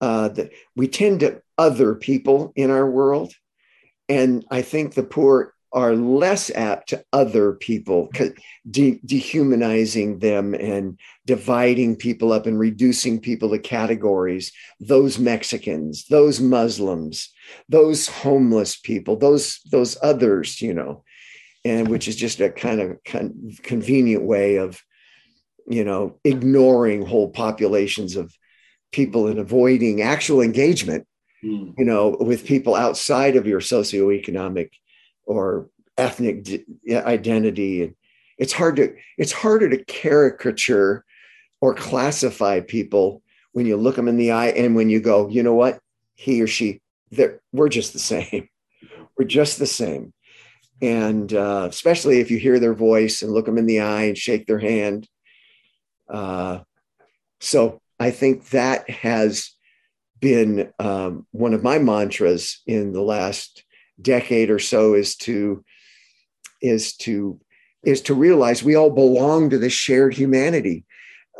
uh, 0.00 0.28
the, 0.28 0.50
we 0.76 0.88
tend 0.88 1.20
to 1.20 1.42
other 1.58 1.94
people 1.94 2.52
in 2.56 2.70
our 2.70 2.88
world. 2.88 3.32
And 4.08 4.44
I 4.50 4.62
think 4.62 4.94
the 4.94 5.02
poor 5.02 5.52
are 5.72 5.94
less 5.94 6.50
apt 6.50 6.88
to 6.88 7.04
other 7.12 7.52
people, 7.52 8.10
de- 8.70 9.00
dehumanizing 9.04 10.18
them 10.18 10.54
and 10.54 10.98
dividing 11.26 11.96
people 11.96 12.32
up 12.32 12.46
and 12.46 12.58
reducing 12.58 13.20
people 13.20 13.50
to 13.50 13.58
categories. 13.58 14.52
Those 14.80 15.18
Mexicans, 15.18 16.06
those 16.08 16.40
Muslims, 16.40 17.32
those 17.68 18.08
homeless 18.08 18.76
people, 18.76 19.16
those 19.16 19.60
those 19.70 19.96
others, 20.02 20.60
you 20.60 20.74
know, 20.74 21.04
and 21.64 21.88
which 21.88 22.08
is 22.08 22.16
just 22.16 22.40
a 22.40 22.50
kind 22.50 22.80
of 22.80 22.98
con- 23.04 23.52
convenient 23.62 24.24
way 24.24 24.56
of 24.56 24.82
you 25.70 25.84
know, 25.84 26.18
ignoring 26.24 27.06
whole 27.06 27.30
populations 27.30 28.16
of 28.16 28.34
people 28.90 29.28
and 29.28 29.38
avoiding 29.38 30.02
actual 30.02 30.40
engagement, 30.40 31.06
mm. 31.44 31.72
you 31.78 31.84
know, 31.84 32.16
with 32.18 32.44
people 32.44 32.74
outside 32.74 33.36
of 33.36 33.46
your 33.46 33.60
socioeconomic 33.60 34.70
or 35.30 35.70
ethnic 35.96 36.66
identity. 36.90 37.94
It's 38.36 38.52
hard 38.52 38.76
to, 38.76 38.96
it's 39.16 39.30
harder 39.30 39.68
to 39.68 39.84
caricature 39.84 41.04
or 41.60 41.72
classify 41.72 42.58
people 42.60 43.22
when 43.52 43.64
you 43.64 43.76
look 43.76 43.94
them 43.94 44.08
in 44.08 44.16
the 44.16 44.32
eye 44.32 44.48
and 44.48 44.74
when 44.74 44.90
you 44.90 45.00
go, 45.00 45.28
you 45.28 45.44
know 45.44 45.54
what, 45.54 45.78
he 46.14 46.42
or 46.42 46.48
she, 46.48 46.80
we're 47.52 47.68
just 47.68 47.92
the 47.92 48.00
same. 48.00 48.48
We're 49.18 49.26
just 49.26 49.58
the 49.58 49.66
same. 49.66 50.14
And 50.80 51.30
uh, 51.34 51.66
especially 51.68 52.20
if 52.20 52.30
you 52.30 52.38
hear 52.38 52.58
their 52.58 52.72
voice 52.72 53.20
and 53.20 53.32
look 53.32 53.44
them 53.44 53.58
in 53.58 53.66
the 53.66 53.80
eye 53.80 54.04
and 54.04 54.16
shake 54.16 54.46
their 54.46 54.58
hand, 54.58 55.06
uh, 56.08 56.60
so 57.38 57.82
I 57.98 58.12
think 58.12 58.48
that 58.50 58.88
has 58.88 59.50
been 60.20 60.72
um, 60.78 61.26
one 61.32 61.52
of 61.52 61.62
my 61.62 61.78
mantras 61.78 62.62
in 62.66 62.92
the 62.92 63.02
last 63.02 63.62
decade 64.02 64.50
or 64.50 64.58
so 64.58 64.94
is 64.94 65.16
to 65.16 65.64
is 66.60 66.96
to 66.98 67.40
is 67.84 68.02
to 68.02 68.14
realize 68.14 68.62
we 68.62 68.74
all 68.74 68.90
belong 68.90 69.50
to 69.50 69.58
this 69.58 69.72
shared 69.72 70.14
humanity. 70.14 70.84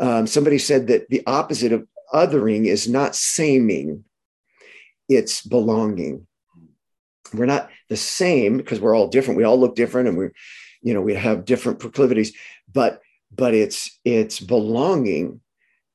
Um, 0.00 0.26
somebody 0.26 0.58
said 0.58 0.86
that 0.86 1.10
the 1.10 1.22
opposite 1.26 1.72
of 1.72 1.86
othering 2.14 2.66
is 2.66 2.88
not 2.88 3.12
saming; 3.12 4.04
it's 5.08 5.42
belonging. 5.42 6.26
We're 7.34 7.46
not 7.46 7.70
the 7.88 7.96
same 7.96 8.56
because 8.56 8.80
we're 8.80 8.96
all 8.96 9.08
different. 9.08 9.38
We 9.38 9.44
all 9.44 9.60
look 9.60 9.76
different, 9.76 10.08
and 10.08 10.18
we, 10.18 10.28
you 10.82 10.94
know, 10.94 11.02
we 11.02 11.14
have 11.14 11.44
different 11.44 11.78
proclivities. 11.78 12.32
But 12.72 13.00
but 13.30 13.54
it's 13.54 13.98
it's 14.04 14.40
belonging 14.40 15.40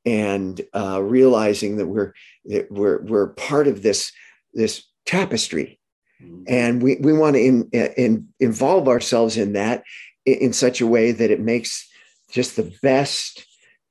and 0.05 0.61
uh, 0.74 1.01
realizing 1.01 1.78
that 1.78 1.88
we're 1.88 2.13
that 2.45 2.72
we're 2.72 3.01
we're 3.01 3.28
part 3.30 3.68
of 3.68 3.82
this 3.82 4.11
this 4.53 4.84
tapestry, 5.05 5.80
mm-hmm. 6.22 6.43
and 6.47 6.82
we 6.82 6.97
we 6.99 7.13
want 7.13 7.36
to 7.36 7.41
in, 7.41 7.70
in, 7.72 8.28
involve 8.39 8.88
ourselves 8.88 9.38
in 9.38 9.53
that 9.53 9.84
in, 10.26 10.36
in, 10.36 10.53
such 10.53 10.82
a 10.82 10.88
way 10.88 11.11
that 11.11 11.32
it 11.32 11.39
makes 11.39 11.89
just 12.32 12.55
the 12.55 12.74
best 12.82 13.45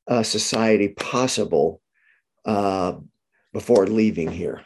uh, 0.08 0.22
society 0.22 0.88
possible 0.88 1.80
uh, 2.44 2.94
before 3.52 3.86
leaving 3.86 4.30
here. 4.30 4.64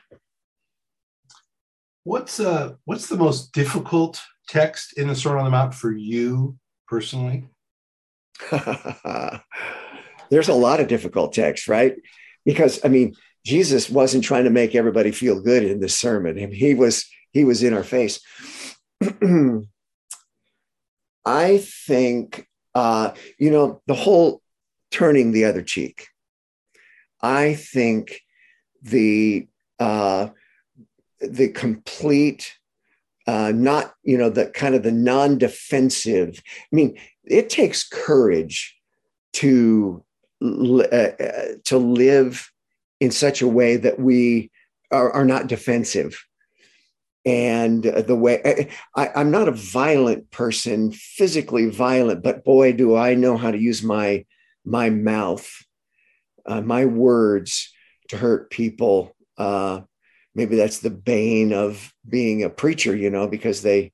What's 2.05 2.41
uh 2.41 2.75
what's 2.85 3.09
the 3.09 3.19
most 3.19 3.53
difficult 3.53 4.21
text 4.49 4.99
in 4.99 5.09
the 5.09 5.15
Sermon 5.15 5.41
on 5.41 5.45
the 5.45 5.51
Mount 5.51 5.75
for 5.75 5.93
you 5.93 6.57
personally? 6.87 7.49
There's 10.31 10.49
a 10.49 10.55
lot 10.55 10.81
of 10.81 10.89
difficult 10.89 11.33
texts, 11.33 11.69
right? 11.69 11.97
Because 12.45 12.83
I 12.85 12.89
mean, 12.89 13.15
Jesus 13.45 13.91
wasn't 13.91 14.25
trying 14.25 14.45
to 14.45 14.51
make 14.51 14.75
everybody 14.75 15.11
feel 15.11 15.41
good 15.41 15.65
in 15.65 15.81
this 15.81 15.99
sermon. 15.99 16.53
He 16.53 16.75
was 16.75 17.09
he 17.39 17.45
was 17.45 17.63
in 17.63 17.73
our 17.73 17.85
face. 17.85 18.21
I 21.25 21.59
think 21.59 22.49
uh, 22.75 23.13
you 23.39 23.51
know 23.51 23.81
the 23.87 23.95
whole 23.95 24.43
turning 24.91 25.31
the 25.31 25.45
other 25.45 25.63
cheek. 25.63 26.09
I 27.21 27.55
think 27.55 28.21
the 28.83 29.47
uh, 29.79 30.29
the 31.21 31.49
complete 31.49 32.59
uh, 33.27 33.53
not 33.55 33.95
you 34.03 34.19
know 34.19 34.31
the 34.31 34.47
kind 34.47 34.75
of 34.75 34.83
the 34.83 34.93
non-defensive 34.93 36.43
i 36.47 36.77
mean 36.77 36.99
it 37.25 37.51
takes 37.51 37.87
courage 37.87 38.75
to 39.35 40.03
uh, 40.43 40.79
uh, 40.79 41.13
to 41.65 41.77
live 41.77 42.51
in 43.01 43.11
such 43.11 43.43
a 43.43 43.49
way 43.49 43.77
that 43.77 44.01
we 44.01 44.51
are, 44.91 45.13
are 45.13 45.27
not 45.27 45.47
defensive 45.47 46.25
and 47.25 47.83
the 47.83 48.17
way 48.17 48.71
I, 48.97 49.11
i'm 49.15 49.31
not 49.31 49.49
a 49.49 49.53
violent 49.53 50.31
person 50.31 50.93
physically 50.93 51.69
violent 51.69 52.23
but 52.23 52.45
boy 52.45 52.73
do 52.73 52.97
i 52.97 53.15
know 53.15 53.37
how 53.37 53.51
to 53.51 53.59
use 53.59 53.83
my 53.83 54.25
my 54.65 54.91
mouth 54.91 55.51
uh, 56.47 56.61
my 56.61 56.87
words 56.87 57.73
to 58.09 58.17
hurt 58.17 58.51
people 58.51 59.15
uh, 59.37 59.81
maybe 60.39 60.55
that's 60.55 60.79
the 60.79 60.91
bane 60.91 61.53
of 61.53 61.93
being 62.09 62.45
a 62.45 62.49
preacher, 62.49 62.95
you 62.95 63.11
know, 63.11 63.27
because 63.27 63.61
they, 63.61 63.93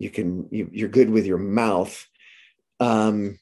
you 0.00 0.10
can, 0.10 0.48
you, 0.50 0.68
you're 0.72 0.88
good 0.88 1.10
with 1.10 1.26
your 1.26 1.38
mouth. 1.38 2.06
Um, 2.80 3.38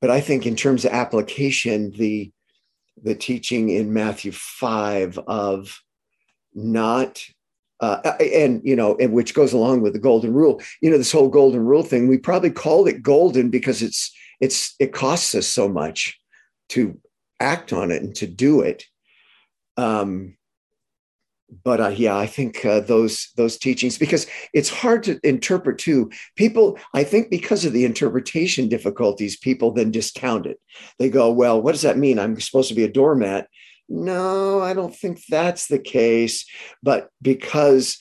but 0.00 0.10
I 0.10 0.22
think 0.22 0.46
in 0.46 0.56
terms 0.56 0.86
of 0.86 0.92
application, 0.92 1.90
the, 1.90 2.32
the 3.02 3.14
teaching 3.14 3.68
in 3.68 3.92
Matthew 3.92 4.32
5 4.32 5.18
of 5.26 5.78
not 6.54 7.22
uh, 7.84 8.16
and 8.20 8.60
you 8.64 8.76
know, 8.76 8.96
and 8.96 9.12
which 9.12 9.34
goes 9.34 9.52
along 9.52 9.82
with 9.82 9.92
the 9.92 9.98
golden 9.98 10.32
rule. 10.32 10.60
You 10.80 10.90
know, 10.90 10.98
this 10.98 11.12
whole 11.12 11.28
golden 11.28 11.64
rule 11.64 11.82
thing. 11.82 12.08
We 12.08 12.18
probably 12.18 12.50
called 12.50 12.88
it 12.88 13.02
golden 13.02 13.50
because 13.50 13.82
it's 13.82 14.12
it's 14.40 14.74
it 14.78 14.92
costs 14.92 15.34
us 15.34 15.46
so 15.46 15.68
much 15.68 16.18
to 16.70 16.98
act 17.40 17.72
on 17.72 17.90
it 17.90 18.02
and 18.02 18.14
to 18.16 18.26
do 18.26 18.60
it. 18.60 18.84
Um, 19.76 20.36
but 21.62 21.80
uh, 21.80 21.88
yeah, 21.88 22.16
I 22.16 22.26
think 22.26 22.64
uh, 22.64 22.80
those 22.80 23.30
those 23.36 23.58
teachings 23.58 23.98
because 23.98 24.26
it's 24.52 24.70
hard 24.70 25.02
to 25.04 25.20
interpret 25.22 25.78
too. 25.78 26.10
People, 26.36 26.78
I 26.94 27.04
think, 27.04 27.30
because 27.30 27.64
of 27.64 27.72
the 27.72 27.84
interpretation 27.84 28.68
difficulties, 28.68 29.36
people 29.36 29.70
then 29.70 29.90
discount 29.90 30.46
it. 30.46 30.58
They 30.98 31.10
go, 31.10 31.30
"Well, 31.30 31.60
what 31.60 31.72
does 31.72 31.82
that 31.82 31.98
mean? 31.98 32.18
I'm 32.18 32.40
supposed 32.40 32.68
to 32.70 32.74
be 32.74 32.84
a 32.84 32.92
doormat?" 32.92 33.48
No, 33.88 34.60
I 34.60 34.72
don't 34.72 34.94
think 34.94 35.24
that's 35.26 35.66
the 35.66 35.78
case. 35.78 36.46
But 36.82 37.10
because 37.20 37.98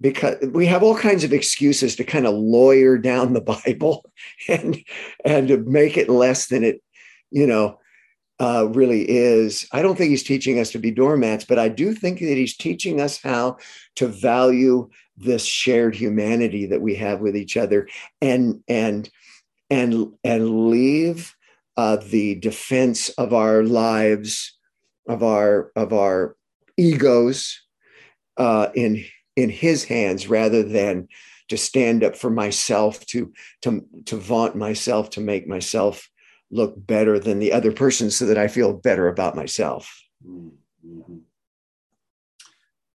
because 0.00 0.36
we 0.52 0.66
have 0.66 0.82
all 0.82 0.96
kinds 0.96 1.24
of 1.24 1.32
excuses 1.32 1.96
to 1.96 2.04
kind 2.04 2.26
of 2.26 2.34
lawyer 2.34 2.98
down 2.98 3.32
the 3.32 3.40
Bible 3.66 4.04
and 4.48 4.78
and 5.24 5.48
to 5.48 5.58
make 5.58 5.96
it 5.96 6.08
less 6.08 6.48
than 6.48 6.64
it, 6.64 6.82
you 7.30 7.46
know, 7.46 7.78
uh, 8.40 8.68
really 8.72 9.08
is. 9.08 9.66
I 9.72 9.82
don't 9.82 9.96
think 9.96 10.10
he's 10.10 10.22
teaching 10.22 10.58
us 10.58 10.70
to 10.72 10.78
be 10.78 10.90
doormats, 10.90 11.44
but 11.44 11.58
I 11.58 11.68
do 11.68 11.94
think 11.94 12.18
that 12.20 12.36
he's 12.36 12.56
teaching 12.56 13.00
us 13.00 13.20
how 13.22 13.58
to 13.96 14.08
value 14.08 14.90
this 15.16 15.44
shared 15.44 15.94
humanity 15.94 16.66
that 16.66 16.80
we 16.80 16.96
have 16.96 17.20
with 17.20 17.36
each 17.36 17.56
other 17.56 17.88
and 18.20 18.62
and 18.68 19.08
and 19.70 20.12
and 20.24 20.68
leave 20.68 21.34
uh, 21.76 21.96
the 21.96 22.34
defense 22.36 23.08
of 23.10 23.32
our 23.32 23.62
lives 23.62 24.58
of 25.06 25.22
our 25.22 25.70
of 25.76 25.92
our 25.92 26.36
egos 26.76 27.60
uh, 28.36 28.68
in 28.74 29.04
in 29.36 29.50
his 29.50 29.84
hands 29.84 30.28
rather 30.28 30.62
than 30.62 31.08
to 31.48 31.56
stand 31.56 32.02
up 32.02 32.16
for 32.16 32.30
myself 32.30 33.04
to 33.06 33.32
to 33.62 33.84
to 34.06 34.16
vaunt 34.16 34.56
myself 34.56 35.10
to 35.10 35.20
make 35.20 35.46
myself 35.46 36.08
look 36.50 36.74
better 36.76 37.18
than 37.18 37.38
the 37.38 37.52
other 37.52 37.72
person 37.72 38.10
so 38.10 38.26
that 38.26 38.38
I 38.38 38.48
feel 38.48 38.72
better 38.72 39.08
about 39.08 39.34
myself. 39.34 40.02
Mm-hmm. 40.26 41.18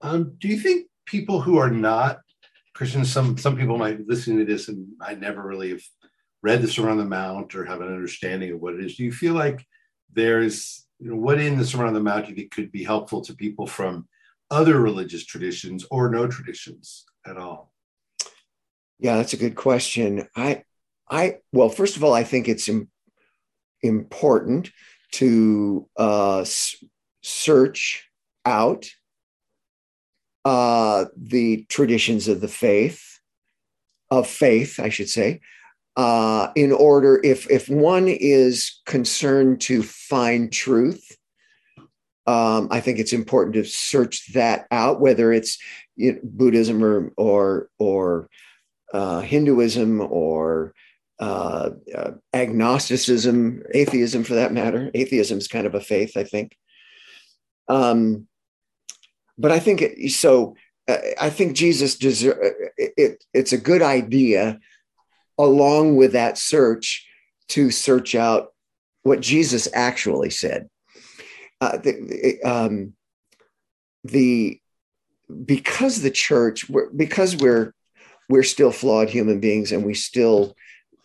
Um, 0.01 0.35
do 0.39 0.47
you 0.47 0.57
think 0.57 0.87
people 1.05 1.41
who 1.41 1.57
are 1.57 1.69
not 1.69 2.19
Christians, 2.73 3.11
some 3.11 3.37
some 3.37 3.57
people 3.57 3.77
might 3.77 4.07
listen 4.07 4.37
to 4.37 4.45
this 4.45 4.69
and 4.69 4.87
I 5.01 5.13
never 5.13 5.41
really 5.41 5.71
have 5.71 5.81
read 6.41 6.67
Sermon 6.69 6.91
on 6.91 6.97
the 6.97 7.05
Mount 7.05 7.53
or 7.53 7.65
have 7.65 7.81
an 7.81 7.87
understanding 7.87 8.53
of 8.53 8.61
what 8.61 8.75
it 8.75 8.85
is. 8.85 8.95
Do 8.95 9.03
you 9.03 9.11
feel 9.11 9.33
like 9.33 9.65
there's 10.13 10.85
you 10.99 11.09
know 11.09 11.15
what 11.15 11.39
in 11.39 11.57
the 11.57 11.65
Sermon 11.65 11.87
on 11.87 11.93
the 11.93 11.99
Mount 11.99 12.25
do 12.25 12.31
you 12.31 12.35
think 12.35 12.51
could 12.51 12.71
be 12.71 12.83
helpful 12.83 13.21
to 13.21 13.33
people 13.33 13.65
from 13.65 14.07
other 14.51 14.79
religious 14.79 15.25
traditions 15.25 15.85
or 15.89 16.09
no 16.09 16.27
traditions 16.27 17.05
at 17.25 17.37
all? 17.37 17.71
Yeah, 18.99 19.15
that's 19.15 19.33
a 19.33 19.37
good 19.37 19.55
question. 19.55 20.27
I 20.35 20.63
I 21.09 21.37
well, 21.53 21.69
first 21.69 21.95
of 21.95 22.03
all, 22.03 22.13
I 22.13 22.23
think 22.23 22.47
it's 22.47 22.69
important 23.81 24.71
to 25.13 25.87
uh, 25.97 26.45
search 27.23 28.09
out 28.45 28.87
uh, 30.45 31.05
the 31.15 31.65
traditions 31.69 32.27
of 32.27 32.41
the 32.41 32.47
faith, 32.47 33.19
of 34.11 34.27
faith, 34.27 34.79
I 34.79 34.89
should 34.89 35.09
say, 35.09 35.41
uh, 35.99 36.49
in 36.55 36.71
order, 36.71 37.19
if, 37.25 37.49
if 37.51 37.67
one 37.67 38.07
is 38.07 38.79
concerned 38.85 39.59
to 39.59 39.83
find 39.83 40.49
truth, 40.49 41.17
um, 42.25 42.69
I 42.71 42.79
think 42.79 42.99
it's 42.99 43.11
important 43.11 43.55
to 43.55 43.65
search 43.65 44.31
that 44.31 44.65
out, 44.71 45.01
whether 45.01 45.33
it's 45.33 45.57
you 45.97 46.13
know, 46.13 46.19
Buddhism 46.23 46.81
or 46.81 47.11
or 47.17 47.69
or 47.79 48.29
uh, 48.93 49.19
Hinduism 49.19 49.99
or 49.99 50.73
uh, 51.19 51.71
uh, 51.93 52.11
agnosticism, 52.33 53.63
atheism 53.73 54.23
for 54.23 54.35
that 54.35 54.53
matter. 54.53 54.89
Atheism 54.93 55.37
is 55.37 55.49
kind 55.49 55.67
of 55.67 55.75
a 55.75 55.81
faith, 55.81 56.15
I 56.15 56.23
think. 56.23 56.55
Um, 57.67 58.27
but 59.37 59.51
I 59.51 59.59
think 59.59 59.81
it, 59.81 60.11
so. 60.11 60.55
Uh, 60.87 60.97
I 61.19 61.29
think 61.29 61.57
Jesus 61.57 61.97
deserve 61.97 62.37
it, 62.77 62.93
it. 62.95 63.25
It's 63.33 63.53
a 63.53 63.57
good 63.57 63.81
idea, 63.81 64.59
along 65.39 65.95
with 65.95 66.11
that 66.11 66.37
search, 66.37 67.07
to 67.47 67.71
search 67.71 68.13
out 68.13 68.53
what 69.01 69.21
Jesus 69.21 69.67
actually 69.73 70.29
said. 70.29 70.69
Uh, 71.61 71.77
the, 71.77 72.39
um, 72.43 72.93
the 74.03 74.59
because 75.45 76.01
the 76.01 76.11
church, 76.11 76.69
because 76.95 77.35
we're 77.35 77.73
we're 78.29 78.43
still 78.43 78.71
flawed 78.71 79.09
human 79.09 79.39
beings, 79.39 79.71
and 79.71 79.83
we 79.83 79.95
still 79.95 80.55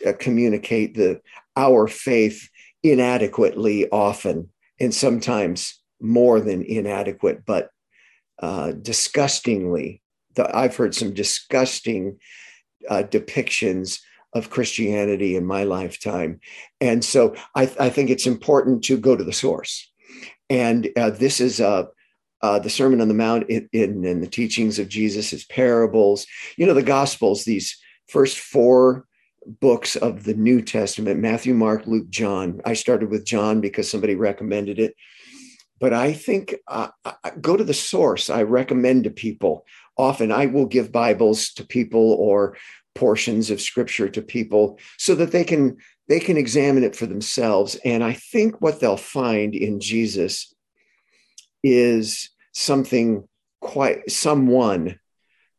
uh, 0.07 0.13
communicate 0.19 0.95
the 0.95 1.21
our 1.57 1.87
faith 1.87 2.49
inadequately 2.83 3.89
often 3.91 4.51
and 4.81 4.95
sometimes 4.95 5.81
more 6.01 6.41
than 6.41 6.63
inadequate 6.63 7.45
but 7.47 7.71
uh, 8.41 8.73
disgustingly 8.73 10.03
the, 10.35 10.57
i've 10.57 10.77
heard 10.77 10.95
some 10.95 11.15
disgusting 11.15 12.19
uh, 12.91 13.03
depictions 13.05 14.01
of 14.35 14.51
christianity 14.51 15.37
in 15.37 15.45
my 15.45 15.65
lifetime 15.65 16.41
and 16.81 17.05
so 17.05 17.35
I, 17.55 17.63
I, 17.79 17.91
think 17.91 18.11
it's 18.11 18.27
important 18.27 18.85
to 18.85 18.99
go 18.99 19.17
to 19.17 19.25
the 19.25 19.33
source 19.33 19.91
and 20.51 20.89
uh, 20.97 21.11
this 21.11 21.41
is 21.41 21.61
uh, 21.61 21.85
uh, 22.43 22.59
the 22.59 22.71
sermon 22.71 23.01
on 23.01 23.09
the 23.09 23.15
mount 23.15 23.49
in, 23.49 23.69
in, 23.73 24.05
in 24.05 24.21
the 24.21 24.27
teachings 24.27 24.79
of 24.79 24.89
jesus 24.89 25.31
his 25.31 25.45
parables 25.45 26.27
you 26.57 26.67
know 26.67 26.75
the 26.75 26.83
gospels 26.83 27.45
these 27.45 27.79
first 28.09 28.39
four 28.39 29.07
books 29.47 29.97
of 29.97 30.25
the 30.25 30.35
New 30.35 30.63
Testament 30.63 31.21
Matthew, 31.21 31.55
Mark, 31.55 31.87
Luke, 31.87 32.09
John. 32.09 32.61
I 32.65 32.75
started 32.75 33.11
with 33.11 33.27
John 33.27 33.61
because 33.61 33.91
somebody 33.91 34.15
recommended 34.15 34.79
it. 34.79 34.95
But 35.81 35.93
I 35.93 36.13
think 36.13 36.55
uh, 36.69 36.89
go 37.41 37.57
to 37.57 37.65
the 37.65 37.75
source. 37.75 38.31
I 38.31 38.43
recommend 38.43 39.05
to 39.05 39.11
people. 39.11 39.67
Often 39.99 40.33
I 40.33 40.47
will 40.47 40.67
give 40.67 40.93
Bibles 40.93 41.53
to 41.55 41.67
people 41.67 42.13
or 42.13 42.57
portions 42.95 43.51
of 43.51 43.61
scripture 43.61 44.09
to 44.09 44.23
people 44.23 44.79
so 44.99 45.15
that 45.15 45.33
they 45.33 45.45
can 45.45 45.77
they 46.09 46.21
can 46.21 46.37
examine 46.37 46.85
it 46.85 46.95
for 46.95 47.07
themselves 47.07 47.77
and 47.85 48.05
i 48.05 48.13
think 48.13 48.61
what 48.61 48.81
they'll 48.81 48.97
find 48.97 49.55
in 49.55 49.81
jesus 49.81 50.55
is 51.63 52.31
something 52.53 53.27
quite 53.61 54.11
someone 54.11 54.99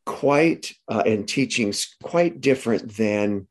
quite 0.06 0.72
uh, 0.88 1.04
and 1.06 1.28
teachings 1.28 1.96
quite 2.04 2.40
different 2.40 2.96
than 2.96 3.48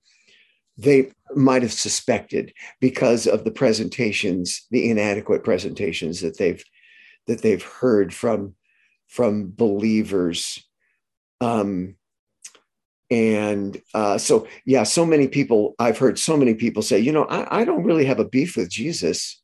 they 0.77 1.11
might 1.35 1.63
have 1.63 1.73
suspected 1.73 2.53
because 2.81 3.27
of 3.27 3.45
the 3.45 3.51
presentations, 3.51 4.67
the 4.71 4.91
inadequate 4.91 5.45
presentations 5.45 6.21
that 6.21 6.39
they've 6.39 6.65
that 7.27 7.43
they've 7.43 7.63
heard 7.63 8.13
from 8.13 8.55
from 9.09 9.53
believers. 9.55 10.65
Um, 11.41 11.97
and 13.11 13.81
uh, 13.93 14.19
so, 14.19 14.47
yeah, 14.65 14.83
so 14.83 15.05
many 15.05 15.29
people, 15.29 15.75
I've 15.79 15.99
heard 15.99 16.19
so 16.19 16.37
many 16.37 16.55
people 16.55 16.83
say, 16.83 16.99
you 16.99 17.13
know, 17.13 17.25
I, 17.25 17.61
I 17.61 17.65
don't 17.65 17.85
really 17.85 18.07
have 18.07 18.19
a 18.19 18.25
beef 18.25 18.57
with 18.57 18.71
Jesus. 18.71 19.41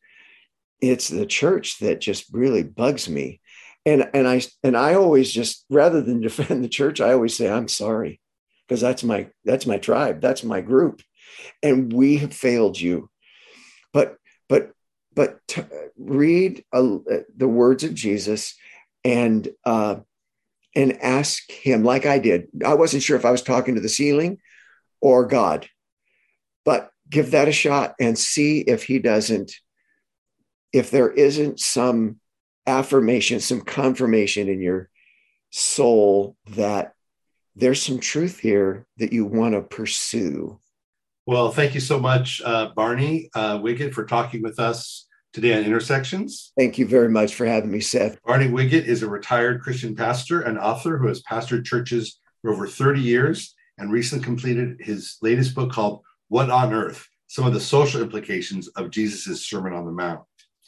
It's 0.81 1.09
the 1.09 1.27
church 1.27 1.79
that 1.81 2.01
just 2.01 2.27
really 2.33 2.63
bugs 2.63 3.09
me. 3.09 3.41
And, 3.87 4.11
and 4.13 4.29
I 4.29 4.43
and 4.63 4.77
I 4.77 4.95
always 4.95 5.31
just 5.31 5.65
rather 5.71 6.03
than 6.03 6.21
defend 6.23 6.63
the 6.65 6.69
church, 6.69 7.01
I 7.01 7.13
always 7.13 7.37
say 7.37 7.51
I'm 7.51 7.69
sorry 7.69 8.21
because 8.67 8.81
that's 8.81 9.03
my 9.03 9.29
that's 9.45 9.67
my 9.67 9.79
tribe, 9.79 10.21
that's 10.21 10.45
my 10.45 10.61
group 10.61 11.03
and 11.63 11.93
we 11.93 12.19
have 12.19 12.33
failed 12.33 12.81
you. 12.81 13.11
But 13.93 14.17
but 14.49 14.73
but 15.15 15.39
t- 15.49 15.63
read 15.99 16.65
uh, 16.73 16.99
the 17.37 17.49
words 17.49 17.85
of 17.85 17.95
Jesus 17.95 18.55
and 19.05 19.49
uh, 19.65 19.97
and 20.75 21.01
ask 21.03 21.51
him 21.51 21.85
like 21.85 22.07
I 22.07 22.19
did. 22.19 22.49
I 22.65 22.75
wasn't 22.75 23.03
sure 23.03 23.17
if 23.17 23.25
I 23.25 23.31
was 23.31 23.43
talking 23.43 23.75
to 23.75 23.81
the 23.81 23.89
ceiling 23.89 24.39
or 25.01 25.27
God, 25.27 25.69
but 26.65 26.91
give 27.09 27.33
that 27.33 27.49
a 27.49 27.53
shot 27.53 27.95
and 27.99 28.19
see 28.19 28.61
if 28.61 28.85
he 28.85 28.99
doesn't 28.99 29.53
if 30.73 30.91
there 30.91 31.11
isn't 31.11 31.59
some 31.59 32.21
affirmation, 32.67 33.41
some 33.41 33.61
confirmation 33.61 34.49
in 34.49 34.61
your 34.61 34.89
soul 35.51 36.37
that 36.51 36.95
there's 37.57 37.83
some 37.83 37.99
truth 37.99 38.39
here 38.39 38.87
that 38.99 39.13
you 39.13 39.25
want 39.25 39.55
to 39.55 39.63
pursue. 39.63 40.61
Well, 41.27 41.51
thank 41.51 41.75
you 41.75 41.81
so 41.81 41.99
much, 41.99 42.41
uh, 42.45 42.71
Barney 42.75 43.31
uh, 43.35 43.59
Wiget, 43.59 43.93
for 43.93 44.05
talking 44.05 44.43
with 44.43 44.59
us 44.59 45.07
today 45.33 45.57
on 45.57 45.65
Intersections. 45.65 46.53
Thank 46.57 46.79
you 46.79 46.87
very 46.87 47.09
much 47.09 47.35
for 47.35 47.47
having 47.47 47.71
me, 47.71 47.81
Seth. 47.81 48.19
Barney 48.25 48.49
Wiget 48.49 48.85
is 48.85 49.03
a 49.03 49.09
retired 49.09 49.61
Christian 49.61 49.95
pastor 49.95 50.43
and 50.43 50.59
author 50.59 50.99
who 50.99 51.09
has 51.09 51.23
pastored 51.23 51.65
churches 51.65 52.19
for 52.43 52.53
over 52.53 52.67
30 52.67 53.01
years 53.01 53.55
and 53.79 53.93
recently 53.93 54.25
completed 54.25 54.77
his 54.81 55.17
latest 55.23 55.55
book 55.55 55.73
called 55.73 56.03
What 56.29 56.51
on 56.51 56.73
Earth? 56.73 57.07
Some 57.29 57.47
of 57.47 57.55
the 57.55 57.61
Social 57.61 58.03
Implications 58.03 58.69
of 58.69 58.91
Jesus' 58.91 59.47
Sermon 59.47 59.73
on 59.73 59.85
the 59.85 59.93
Mount. 59.93 60.21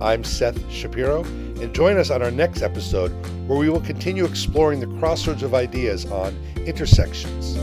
I'm 0.00 0.22
Seth 0.24 0.72
Shapiro, 0.72 1.24
and 1.60 1.74
join 1.74 1.96
us 1.98 2.10
on 2.10 2.22
our 2.22 2.30
next 2.30 2.62
episode 2.62 3.10
where 3.48 3.58
we 3.58 3.68
will 3.68 3.80
continue 3.80 4.24
exploring 4.24 4.80
the 4.80 4.98
crossroads 4.98 5.42
of 5.42 5.54
ideas 5.54 6.10
on 6.10 6.34
intersections. 6.66 7.58